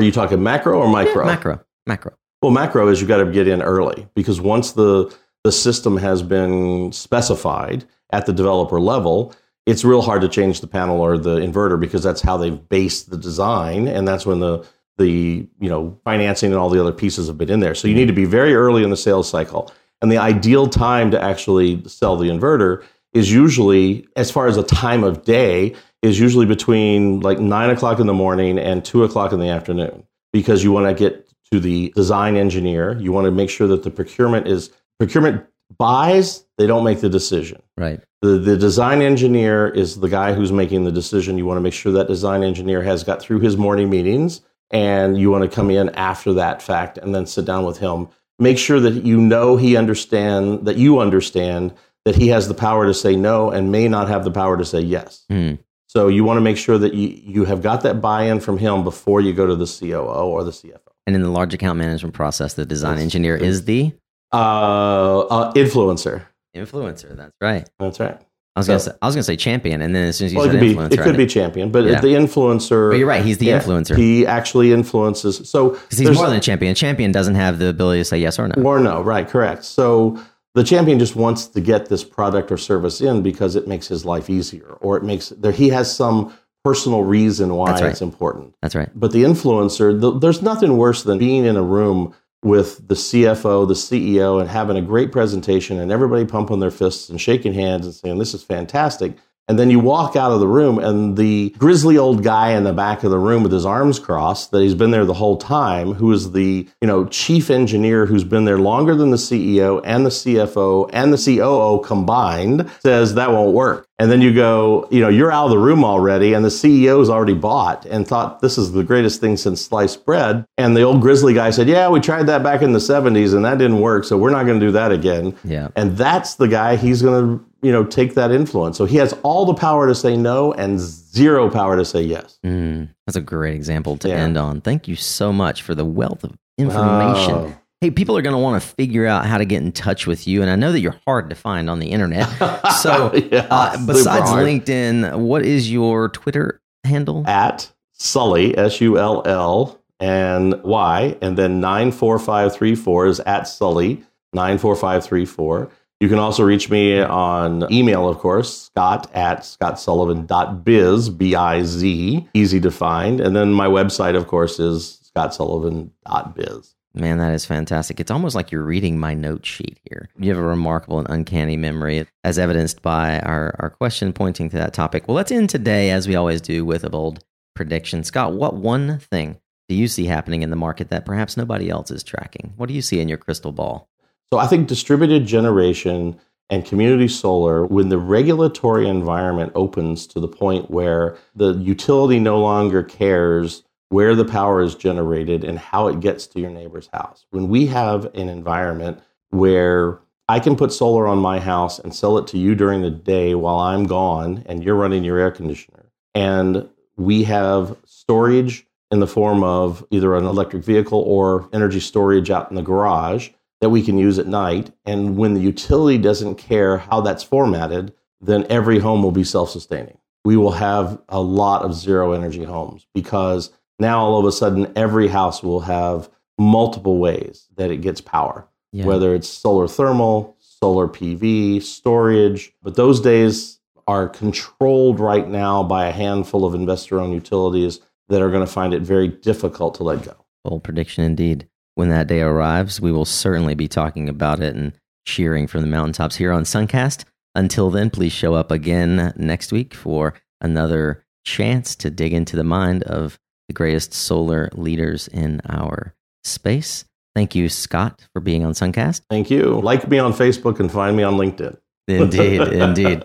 you 0.00 0.10
talking 0.10 0.42
macro 0.42 0.80
or 0.80 0.88
micro? 0.88 1.24
Macro. 1.24 1.60
Macro. 1.86 2.14
Well, 2.42 2.50
macro 2.50 2.88
is 2.88 3.00
you've 3.00 3.06
got 3.08 3.18
to 3.18 3.30
get 3.30 3.46
in 3.46 3.62
early 3.62 4.08
because 4.16 4.40
once 4.40 4.72
the 4.72 5.14
the 5.44 5.52
system 5.52 5.98
has 5.98 6.20
been 6.22 6.90
specified 6.92 7.84
at 8.10 8.26
the 8.26 8.32
developer 8.32 8.80
level, 8.80 9.34
it's 9.66 9.84
real 9.84 10.02
hard 10.02 10.22
to 10.22 10.28
change 10.28 10.60
the 10.60 10.66
panel 10.66 11.00
or 11.00 11.16
the 11.18 11.38
inverter 11.38 11.78
because 11.78 12.02
that's 12.02 12.20
how 12.20 12.36
they've 12.36 12.68
based 12.68 13.10
the 13.10 13.16
design, 13.16 13.88
and 13.88 14.06
that's 14.06 14.26
when 14.26 14.40
the 14.40 14.66
the 14.98 15.48
you 15.60 15.68
know 15.68 15.98
financing 16.04 16.50
and 16.52 16.60
all 16.60 16.68
the 16.68 16.80
other 16.80 16.92
pieces 16.92 17.28
have 17.28 17.38
been 17.38 17.50
in 17.50 17.60
there. 17.60 17.74
So 17.74 17.88
you 17.88 17.92
mm-hmm. 17.92 18.00
need 18.00 18.06
to 18.06 18.12
be 18.12 18.24
very 18.24 18.54
early 18.54 18.82
in 18.82 18.90
the 18.90 18.96
sales 18.96 19.28
cycle, 19.28 19.72
and 20.00 20.10
the 20.10 20.18
ideal 20.18 20.68
time 20.68 21.10
to 21.12 21.22
actually 21.22 21.82
sell 21.86 22.16
the 22.16 22.28
inverter 22.28 22.84
is 23.12 23.30
usually, 23.30 24.06
as 24.16 24.30
far 24.30 24.46
as 24.46 24.56
a 24.56 24.62
time 24.62 25.04
of 25.04 25.24
day, 25.24 25.74
is 26.00 26.18
usually 26.18 26.46
between 26.46 27.20
like 27.20 27.38
nine 27.38 27.70
o'clock 27.70 28.00
in 28.00 28.06
the 28.06 28.14
morning 28.14 28.58
and 28.58 28.84
two 28.84 29.04
o'clock 29.04 29.32
in 29.32 29.38
the 29.38 29.48
afternoon 29.48 30.04
because 30.32 30.64
you 30.64 30.72
want 30.72 30.86
to 30.86 30.94
get 30.94 31.28
to 31.52 31.60
the 31.60 31.92
design 31.94 32.36
engineer. 32.36 32.98
You 32.98 33.12
want 33.12 33.26
to 33.26 33.30
make 33.30 33.50
sure 33.50 33.68
that 33.68 33.84
the 33.84 33.90
procurement 33.90 34.48
is 34.48 34.70
procurement 34.98 35.44
buys, 35.78 36.44
they 36.58 36.66
don't 36.66 36.84
make 36.84 37.00
the 37.00 37.08
decision. 37.08 37.62
Right. 37.76 38.00
The, 38.20 38.38
the 38.38 38.56
design 38.56 39.02
engineer 39.02 39.68
is 39.68 40.00
the 40.00 40.08
guy 40.08 40.32
who's 40.32 40.52
making 40.52 40.84
the 40.84 40.92
decision. 40.92 41.38
You 41.38 41.46
want 41.46 41.58
to 41.58 41.62
make 41.62 41.72
sure 41.72 41.92
that 41.92 42.06
design 42.06 42.42
engineer 42.42 42.82
has 42.82 43.02
got 43.04 43.20
through 43.20 43.40
his 43.40 43.56
morning 43.56 43.90
meetings 43.90 44.42
and 44.70 45.18
you 45.18 45.30
want 45.30 45.48
to 45.48 45.54
come 45.54 45.70
in 45.70 45.90
after 45.90 46.32
that 46.34 46.62
fact 46.62 46.98
and 46.98 47.14
then 47.14 47.26
sit 47.26 47.44
down 47.44 47.64
with 47.64 47.78
him. 47.78 48.08
Make 48.38 48.58
sure 48.58 48.80
that 48.80 49.04
you 49.04 49.20
know 49.20 49.56
he 49.56 49.76
understand 49.76 50.66
that 50.66 50.76
you 50.76 50.98
understand 50.98 51.74
that 52.04 52.16
he 52.16 52.28
has 52.28 52.48
the 52.48 52.54
power 52.54 52.86
to 52.86 52.94
say 52.94 53.14
no 53.14 53.50
and 53.50 53.70
may 53.70 53.88
not 53.88 54.08
have 54.08 54.24
the 54.24 54.30
power 54.30 54.56
to 54.56 54.64
say 54.64 54.80
yes. 54.80 55.24
Hmm. 55.28 55.54
So 55.86 56.08
you 56.08 56.24
want 56.24 56.38
to 56.38 56.40
make 56.40 56.56
sure 56.56 56.78
that 56.78 56.94
you, 56.94 57.08
you 57.08 57.44
have 57.44 57.60
got 57.60 57.82
that 57.82 58.00
buy-in 58.00 58.40
from 58.40 58.56
him 58.56 58.82
before 58.82 59.20
you 59.20 59.34
go 59.34 59.46
to 59.46 59.54
the 59.54 59.66
COO 59.66 60.26
or 60.26 60.42
the 60.42 60.50
CFO. 60.50 60.78
And 61.06 61.14
in 61.14 61.22
the 61.22 61.28
large 61.28 61.52
account 61.52 61.78
management 61.78 62.14
process, 62.14 62.54
the 62.54 62.64
design 62.64 62.98
engineer 62.98 63.36
is 63.36 63.64
the 63.64 63.92
Uh, 64.32 65.20
uh, 65.20 65.52
influencer. 65.54 66.24
influencer. 66.56 67.16
That's 67.16 67.34
right. 67.40 67.68
That's 67.78 68.00
right. 68.00 68.20
I 68.54 68.60
was 68.60 68.66
gonna 68.66 68.80
say 68.80 68.92
I 69.00 69.06
was 69.06 69.14
gonna 69.14 69.22
say 69.22 69.36
champion, 69.36 69.80
and 69.80 69.94
then 69.94 70.08
as 70.08 70.16
soon 70.16 70.26
as 70.26 70.32
you 70.32 70.38
Well, 70.38 70.46
it 70.46 70.52
said 70.52 70.60
could 70.60 70.68
be 70.68 70.74
influencer, 70.74 70.92
it 70.92 71.00
I 71.00 71.02
could 71.04 71.16
be 71.16 71.26
champion, 71.26 71.70
but 71.70 71.84
Yeah. 71.84 72.00
the 72.00 72.08
influencer. 72.08 72.90
But 72.90 72.98
you're 72.98 73.08
right. 73.08 73.24
He's 73.24 73.38
the 73.38 73.46
yeah, 73.46 73.60
influencer. 73.60 73.96
He 73.96 74.26
actually 74.26 74.72
influences. 74.72 75.48
So 75.48 75.70
Because 75.70 75.98
he's 75.98 76.10
more 76.10 76.26
than 76.26 76.36
a 76.36 76.40
champion. 76.40 76.72
A 76.72 76.74
champion 76.74 77.12
doesn't 77.12 77.34
have 77.34 77.58
the 77.58 77.68
ability 77.68 78.00
to 78.00 78.04
say 78.04 78.18
yes 78.18 78.38
or 78.38 78.48
no. 78.48 78.62
or 78.62 78.78
no, 78.78 79.00
right? 79.00 79.26
Correct. 79.26 79.64
So 79.64 80.18
the 80.54 80.64
champion 80.64 80.98
just 80.98 81.16
wants 81.16 81.46
to 81.46 81.62
get 81.62 81.88
this 81.88 82.04
product 82.04 82.52
or 82.52 82.58
service 82.58 83.00
in 83.00 83.22
because 83.22 83.56
it 83.56 83.66
makes 83.66 83.88
his 83.88 84.04
life 84.04 84.28
easier, 84.28 84.76
or 84.82 84.98
it 84.98 85.02
makes 85.02 85.30
there 85.30 85.52
he 85.52 85.70
has 85.70 85.94
some 85.94 86.34
personal 86.62 87.04
reason 87.04 87.54
why 87.54 87.72
right. 87.72 87.84
it's 87.84 88.02
important. 88.02 88.54
That's 88.60 88.74
right. 88.74 88.90
But 88.94 89.12
the 89.12 89.24
influencer, 89.24 89.98
the, 89.98 90.16
there's 90.18 90.42
nothing 90.42 90.76
worse 90.76 91.02
than 91.04 91.18
being 91.18 91.46
in 91.46 91.56
a 91.56 91.62
room 91.62 92.14
with 92.42 92.86
the 92.88 92.94
CFO, 92.94 93.66
the 93.68 93.74
CEO, 93.74 94.40
and 94.40 94.48
having 94.48 94.76
a 94.76 94.82
great 94.82 95.12
presentation 95.12 95.78
and 95.78 95.92
everybody 95.92 96.24
pumping 96.24 96.60
their 96.60 96.70
fists 96.70 97.08
and 97.08 97.20
shaking 97.20 97.54
hands 97.54 97.86
and 97.86 97.94
saying, 97.94 98.18
This 98.18 98.34
is 98.34 98.42
fantastic. 98.42 99.16
And 99.48 99.58
then 99.58 99.70
you 99.70 99.80
walk 99.80 100.14
out 100.14 100.30
of 100.30 100.38
the 100.38 100.46
room, 100.46 100.78
and 100.78 101.16
the 101.16 101.50
grizzly 101.58 101.98
old 101.98 102.22
guy 102.22 102.52
in 102.52 102.62
the 102.62 102.72
back 102.72 103.02
of 103.02 103.10
the 103.10 103.18
room 103.18 103.42
with 103.42 103.50
his 103.50 103.66
arms 103.66 103.98
crossed, 103.98 104.52
that 104.52 104.62
he's 104.62 104.74
been 104.74 104.92
there 104.92 105.04
the 105.04 105.14
whole 105.14 105.36
time, 105.36 105.94
who 105.94 106.12
is 106.12 106.30
the 106.30 106.68
you 106.80 106.86
know 106.86 107.06
chief 107.06 107.50
engineer 107.50 108.06
who's 108.06 108.24
been 108.24 108.44
there 108.44 108.58
longer 108.58 108.94
than 108.94 109.10
the 109.10 109.16
CEO 109.16 109.80
and 109.84 110.06
the 110.06 110.10
CFO 110.10 110.88
and 110.92 111.12
the 111.12 111.18
COO 111.18 111.82
combined, 111.84 112.70
says 112.80 113.14
that 113.14 113.32
won't 113.32 113.52
work. 113.52 113.88
And 114.02 114.10
then 114.10 114.20
you 114.20 114.34
go, 114.34 114.88
you 114.90 114.98
know, 115.00 115.08
you're 115.08 115.30
out 115.30 115.44
of 115.44 115.50
the 115.52 115.58
room 115.58 115.84
already, 115.84 116.32
and 116.34 116.44
the 116.44 116.48
CEO's 116.48 117.08
already 117.08 117.34
bought 117.34 117.86
and 117.86 118.04
thought 118.04 118.40
this 118.40 118.58
is 118.58 118.72
the 118.72 118.82
greatest 118.82 119.20
thing 119.20 119.36
since 119.36 119.64
sliced 119.64 120.04
bread. 120.04 120.44
And 120.58 120.76
the 120.76 120.82
old 120.82 121.00
grizzly 121.00 121.34
guy 121.34 121.50
said, 121.50 121.68
Yeah, 121.68 121.88
we 121.88 122.00
tried 122.00 122.24
that 122.26 122.42
back 122.42 122.62
in 122.62 122.72
the 122.72 122.80
70s 122.80 123.32
and 123.32 123.44
that 123.44 123.58
didn't 123.58 123.78
work, 123.80 124.02
so 124.04 124.18
we're 124.18 124.30
not 124.32 124.44
going 124.44 124.58
to 124.58 124.66
do 124.66 124.72
that 124.72 124.90
again. 124.90 125.36
Yeah. 125.44 125.68
And 125.76 125.96
that's 125.96 126.34
the 126.34 126.48
guy 126.48 126.74
he's 126.74 127.00
going 127.00 127.38
to, 127.38 127.44
you 127.62 127.70
know, 127.70 127.84
take 127.84 128.14
that 128.14 128.32
influence. 128.32 128.76
So 128.76 128.86
he 128.86 128.96
has 128.96 129.12
all 129.22 129.46
the 129.46 129.54
power 129.54 129.86
to 129.86 129.94
say 129.94 130.16
no 130.16 130.52
and 130.52 130.80
zero 130.80 131.48
power 131.48 131.76
to 131.76 131.84
say 131.84 132.02
yes. 132.02 132.40
Mm, 132.44 132.88
that's 133.06 133.14
a 133.16 133.20
great 133.20 133.54
example 133.54 133.96
to 133.98 134.08
Yeah. 134.08 134.16
end 134.16 134.36
on. 134.36 134.62
Thank 134.62 134.88
you 134.88 134.96
so 134.96 135.32
much 135.32 135.62
for 135.62 135.76
the 135.76 135.84
wealth 135.84 136.24
of 136.24 136.32
information. 136.58 137.34
Oh. 137.34 137.54
Hey, 137.82 137.90
people 137.90 138.16
are 138.16 138.22
going 138.22 138.36
to 138.36 138.38
want 138.38 138.62
to 138.62 138.68
figure 138.68 139.06
out 139.06 139.26
how 139.26 139.38
to 139.38 139.44
get 139.44 139.60
in 139.60 139.72
touch 139.72 140.06
with 140.06 140.28
you, 140.28 140.40
and 140.40 140.48
I 140.48 140.54
know 140.54 140.70
that 140.70 140.78
you're 140.78 141.00
hard 141.04 141.28
to 141.30 141.34
find 141.34 141.68
on 141.68 141.80
the 141.80 141.90
internet. 141.90 142.28
So, 142.80 143.12
Yeah, 143.32 143.48
uh, 143.50 143.76
besides. 143.84 144.30
LinkedIn, 144.30 145.18
what 145.18 145.44
is 145.44 145.68
your 145.68 146.08
Twitter 146.08 146.62
handle? 146.84 147.26
At 147.26 147.72
Sully, 147.92 148.56
S 148.56 148.80
U 148.80 148.98
L 148.98 149.22
L 149.26 149.80
and 149.98 150.62
Y, 150.62 151.16
and 151.20 151.36
then 151.36 151.60
94534 151.60 153.06
is 153.06 153.18
at 153.18 153.48
Sully, 153.48 154.04
94534. 154.32 155.68
You 155.98 156.08
can 156.08 156.20
also 156.20 156.44
reach 156.44 156.70
me 156.70 157.00
on 157.00 157.66
email, 157.72 158.08
of 158.08 158.18
course, 158.18 158.62
scott 158.62 159.10
at 159.12 159.40
scottsullivan.biz, 159.40 161.10
B 161.10 161.34
I 161.34 161.62
Z, 161.64 162.28
easy 162.32 162.60
to 162.60 162.70
find. 162.70 163.20
And 163.20 163.34
then 163.34 163.52
my 163.52 163.66
website, 163.66 164.16
of 164.16 164.28
course, 164.28 164.60
is 164.60 165.10
scottsullivan.biz. 165.16 166.76
Man, 166.94 167.18
that 167.18 167.32
is 167.32 167.46
fantastic. 167.46 168.00
It's 168.00 168.10
almost 168.10 168.34
like 168.34 168.52
you're 168.52 168.62
reading 168.62 168.98
my 168.98 169.14
note 169.14 169.46
sheet 169.46 169.78
here. 169.84 170.08
You 170.18 170.30
have 170.30 170.38
a 170.38 170.46
remarkable 170.46 170.98
and 170.98 171.08
uncanny 171.08 171.56
memory, 171.56 172.06
as 172.22 172.38
evidenced 172.38 172.82
by 172.82 173.18
our, 173.20 173.54
our 173.58 173.70
question 173.70 174.12
pointing 174.12 174.50
to 174.50 174.56
that 174.58 174.74
topic. 174.74 175.08
Well, 175.08 175.16
let's 175.16 175.32
end 175.32 175.48
today, 175.48 175.90
as 175.90 176.06
we 176.06 176.16
always 176.16 176.40
do, 176.40 176.64
with 176.64 176.84
a 176.84 176.90
bold 176.90 177.24
prediction. 177.54 178.04
Scott, 178.04 178.34
what 178.34 178.54
one 178.54 178.98
thing 178.98 179.38
do 179.68 179.74
you 179.74 179.88
see 179.88 180.04
happening 180.04 180.42
in 180.42 180.50
the 180.50 180.56
market 180.56 180.90
that 180.90 181.06
perhaps 181.06 181.36
nobody 181.36 181.70
else 181.70 181.90
is 181.90 182.02
tracking? 182.02 182.52
What 182.56 182.68
do 182.68 182.74
you 182.74 182.82
see 182.82 183.00
in 183.00 183.08
your 183.08 183.18
crystal 183.18 183.52
ball? 183.52 183.88
So 184.32 184.38
I 184.38 184.46
think 184.46 184.68
distributed 184.68 185.26
generation 185.26 186.18
and 186.50 186.66
community 186.66 187.08
solar, 187.08 187.64
when 187.64 187.88
the 187.88 187.96
regulatory 187.96 188.86
environment 188.86 189.52
opens 189.54 190.06
to 190.08 190.20
the 190.20 190.28
point 190.28 190.70
where 190.70 191.16
the 191.34 191.54
utility 191.54 192.18
no 192.18 192.38
longer 192.40 192.82
cares 192.82 193.62
where 193.92 194.14
the 194.14 194.24
power 194.24 194.62
is 194.62 194.74
generated 194.74 195.44
and 195.44 195.58
how 195.58 195.86
it 195.86 196.00
gets 196.00 196.26
to 196.26 196.40
your 196.40 196.48
neighbor's 196.48 196.88
house. 196.94 197.26
When 197.28 197.48
we 197.48 197.66
have 197.66 198.06
an 198.14 198.30
environment 198.30 199.02
where 199.28 200.00
I 200.28 200.40
can 200.40 200.56
put 200.56 200.72
solar 200.72 201.06
on 201.06 201.18
my 201.18 201.38
house 201.38 201.78
and 201.78 201.94
sell 201.94 202.16
it 202.16 202.26
to 202.28 202.38
you 202.38 202.54
during 202.54 202.80
the 202.80 202.88
day 202.88 203.34
while 203.34 203.58
I'm 203.58 203.84
gone 203.84 204.44
and 204.46 204.64
you're 204.64 204.76
running 204.76 205.04
your 205.04 205.18
air 205.18 205.30
conditioner, 205.30 205.90
and 206.14 206.70
we 206.96 207.24
have 207.24 207.76
storage 207.84 208.66
in 208.90 209.00
the 209.00 209.06
form 209.06 209.44
of 209.44 209.84
either 209.90 210.16
an 210.16 210.24
electric 210.24 210.64
vehicle 210.64 211.00
or 211.00 211.50
energy 211.52 211.80
storage 211.80 212.30
out 212.30 212.48
in 212.48 212.56
the 212.56 212.62
garage 212.62 213.28
that 213.60 213.68
we 213.68 213.82
can 213.82 213.98
use 213.98 214.18
at 214.18 214.26
night. 214.26 214.70
And 214.86 215.18
when 215.18 215.34
the 215.34 215.42
utility 215.42 215.98
doesn't 215.98 216.36
care 216.36 216.78
how 216.78 217.02
that's 217.02 217.22
formatted, 217.22 217.92
then 218.22 218.46
every 218.48 218.78
home 218.78 219.02
will 219.02 219.12
be 219.12 219.24
self 219.24 219.50
sustaining. 219.50 219.98
We 220.24 220.38
will 220.38 220.52
have 220.52 220.98
a 221.10 221.20
lot 221.20 221.62
of 221.62 221.74
zero 221.74 222.12
energy 222.12 222.44
homes 222.44 222.86
because 222.94 223.50
now 223.78 224.00
all 224.00 224.18
of 224.18 224.24
a 224.26 224.32
sudden 224.32 224.70
every 224.76 225.08
house 225.08 225.42
will 225.42 225.60
have 225.60 226.08
multiple 226.38 226.98
ways 226.98 227.46
that 227.56 227.70
it 227.70 227.78
gets 227.78 228.00
power, 228.00 228.48
Yeah. 228.72 228.84
whether 228.86 229.14
it's 229.14 229.28
solar 229.28 229.68
thermal, 229.68 230.36
solar 230.40 230.88
PV, 230.88 231.60
storage. 231.60 232.52
But 232.62 232.74
those 232.76 233.00
days 233.00 233.58
are 233.86 234.08
controlled 234.08 235.00
right 235.00 235.28
now 235.28 235.62
by 235.62 235.86
a 235.86 235.92
handful 235.92 236.44
of 236.44 236.54
investor 236.54 237.00
owned 237.00 237.12
utilities 237.12 237.80
that 238.08 238.22
are 238.22 238.30
going 238.30 238.44
to 238.46 238.52
find 238.52 238.72
it 238.74 238.82
very 238.82 239.08
difficult 239.08 239.74
to 239.76 239.82
let 239.84 240.02
go. 240.04 240.14
Bold 240.44 240.62
prediction 240.64 241.04
indeed. 241.04 241.48
When 241.74 241.88
that 241.88 242.06
day 242.06 242.20
arrives, 242.20 242.80
we 242.80 242.92
will 242.92 243.04
certainly 243.04 243.54
be 243.54 243.68
talking 243.68 244.08
about 244.08 244.40
it 244.40 244.54
and 244.54 244.72
cheering 245.06 245.46
from 245.46 245.62
the 245.62 245.66
mountaintops 245.66 246.16
here 246.16 246.30
on 246.32 246.44
Suncast. 246.44 247.04
Until 247.34 247.70
then, 247.70 247.90
please 247.90 248.12
show 248.12 248.34
up 248.34 248.50
again 248.50 249.12
next 249.16 249.52
week 249.52 249.74
for 249.74 250.14
another 250.40 251.04
chance 251.24 251.74
to 251.76 251.90
dig 251.90 252.12
into 252.12 252.36
the 252.36 252.44
mind 252.44 252.82
of 252.84 253.18
the 253.48 253.54
greatest 253.54 253.92
solar 253.92 254.48
leaders 254.54 255.08
in 255.08 255.40
our 255.48 255.94
space. 256.24 256.84
Thank 257.14 257.34
you, 257.34 257.48
Scott, 257.48 258.06
for 258.14 258.20
being 258.20 258.44
on 258.44 258.52
Suncast. 258.52 259.02
Thank 259.10 259.30
you. 259.30 259.60
Like 259.60 259.88
me 259.88 259.98
on 259.98 260.12
Facebook 260.12 260.60
and 260.60 260.70
find 260.72 260.96
me 260.96 261.02
on 261.02 261.14
LinkedIn. 261.14 261.56
Indeed, 261.88 262.40
indeed. 262.52 263.02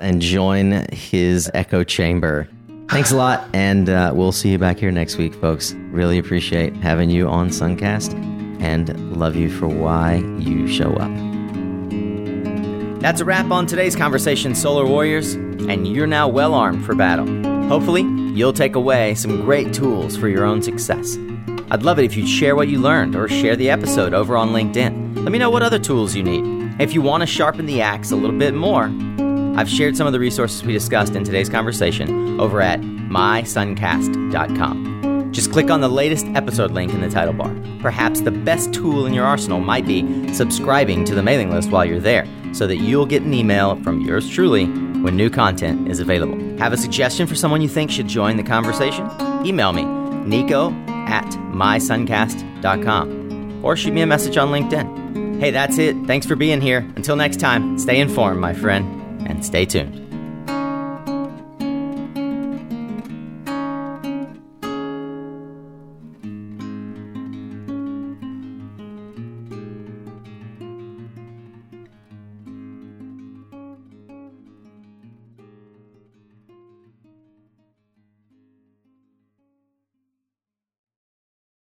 And 0.00 0.20
join 0.20 0.86
his 0.92 1.50
echo 1.54 1.84
chamber. 1.84 2.48
Thanks 2.88 3.10
a 3.10 3.16
lot, 3.16 3.48
and 3.52 3.88
uh, 3.88 4.12
we'll 4.14 4.32
see 4.32 4.50
you 4.50 4.58
back 4.58 4.78
here 4.78 4.92
next 4.92 5.16
week, 5.16 5.34
folks. 5.34 5.72
Really 5.90 6.18
appreciate 6.18 6.74
having 6.76 7.10
you 7.10 7.28
on 7.28 7.48
Suncast 7.48 8.14
and 8.60 9.16
love 9.16 9.36
you 9.36 9.50
for 9.50 9.66
why 9.66 10.16
you 10.38 10.68
show 10.68 10.92
up. 10.94 11.10
That's 13.00 13.20
a 13.20 13.24
wrap 13.24 13.50
on 13.50 13.66
today's 13.66 13.94
conversation, 13.94 14.54
Solar 14.54 14.86
Warriors, 14.86 15.34
and 15.34 15.86
you're 15.86 16.06
now 16.06 16.28
well 16.28 16.54
armed 16.54 16.84
for 16.84 16.94
battle. 16.94 17.55
Hopefully, 17.68 18.02
you'll 18.34 18.52
take 18.52 18.74
away 18.76 19.14
some 19.14 19.40
great 19.42 19.72
tools 19.74 20.16
for 20.16 20.28
your 20.28 20.44
own 20.44 20.62
success. 20.62 21.18
I'd 21.70 21.82
love 21.82 21.98
it 21.98 22.04
if 22.04 22.16
you'd 22.16 22.28
share 22.28 22.54
what 22.54 22.68
you 22.68 22.78
learned 22.78 23.16
or 23.16 23.26
share 23.28 23.56
the 23.56 23.70
episode 23.70 24.14
over 24.14 24.36
on 24.36 24.50
LinkedIn. 24.50 25.16
Let 25.16 25.32
me 25.32 25.38
know 25.38 25.50
what 25.50 25.64
other 25.64 25.80
tools 25.80 26.14
you 26.14 26.22
need. 26.22 26.80
If 26.80 26.94
you 26.94 27.02
want 27.02 27.22
to 27.22 27.26
sharpen 27.26 27.66
the 27.66 27.80
axe 27.80 28.12
a 28.12 28.16
little 28.16 28.38
bit 28.38 28.54
more, 28.54 28.84
I've 29.58 29.68
shared 29.68 29.96
some 29.96 30.06
of 30.06 30.12
the 30.12 30.20
resources 30.20 30.62
we 30.62 30.72
discussed 30.72 31.16
in 31.16 31.24
today's 31.24 31.48
conversation 31.48 32.38
over 32.38 32.60
at 32.60 32.82
mysuncast.com. 32.82 35.15
Just 35.30 35.52
click 35.52 35.70
on 35.70 35.80
the 35.80 35.88
latest 35.88 36.26
episode 36.34 36.70
link 36.70 36.92
in 36.92 37.00
the 37.00 37.08
title 37.08 37.34
bar. 37.34 37.54
Perhaps 37.80 38.22
the 38.22 38.30
best 38.30 38.72
tool 38.72 39.06
in 39.06 39.14
your 39.14 39.24
arsenal 39.24 39.60
might 39.60 39.86
be 39.86 40.32
subscribing 40.32 41.04
to 41.04 41.14
the 41.14 41.22
mailing 41.22 41.50
list 41.50 41.70
while 41.70 41.84
you're 41.84 42.00
there 42.00 42.26
so 42.52 42.66
that 42.66 42.76
you'll 42.76 43.06
get 43.06 43.22
an 43.22 43.34
email 43.34 43.76
from 43.82 44.00
yours 44.00 44.28
truly 44.28 44.66
when 44.66 45.16
new 45.16 45.30
content 45.30 45.88
is 45.88 46.00
available. 46.00 46.38
Have 46.58 46.72
a 46.72 46.76
suggestion 46.76 47.26
for 47.26 47.34
someone 47.34 47.60
you 47.60 47.68
think 47.68 47.90
should 47.90 48.08
join 48.08 48.36
the 48.36 48.42
conversation? 48.42 49.08
Email 49.44 49.72
me, 49.72 49.84
nico 50.24 50.70
at 50.88 51.26
mysuncast.com, 51.52 53.64
or 53.64 53.76
shoot 53.76 53.92
me 53.92 54.00
a 54.00 54.06
message 54.06 54.36
on 54.36 54.48
LinkedIn. 54.48 55.38
Hey, 55.38 55.50
that's 55.50 55.78
it. 55.78 55.94
Thanks 56.06 56.26
for 56.26 56.34
being 56.34 56.62
here. 56.62 56.78
Until 56.96 57.16
next 57.16 57.40
time, 57.40 57.78
stay 57.78 58.00
informed, 58.00 58.40
my 58.40 58.54
friend, 58.54 59.28
and 59.28 59.44
stay 59.44 59.66
tuned. 59.66 60.05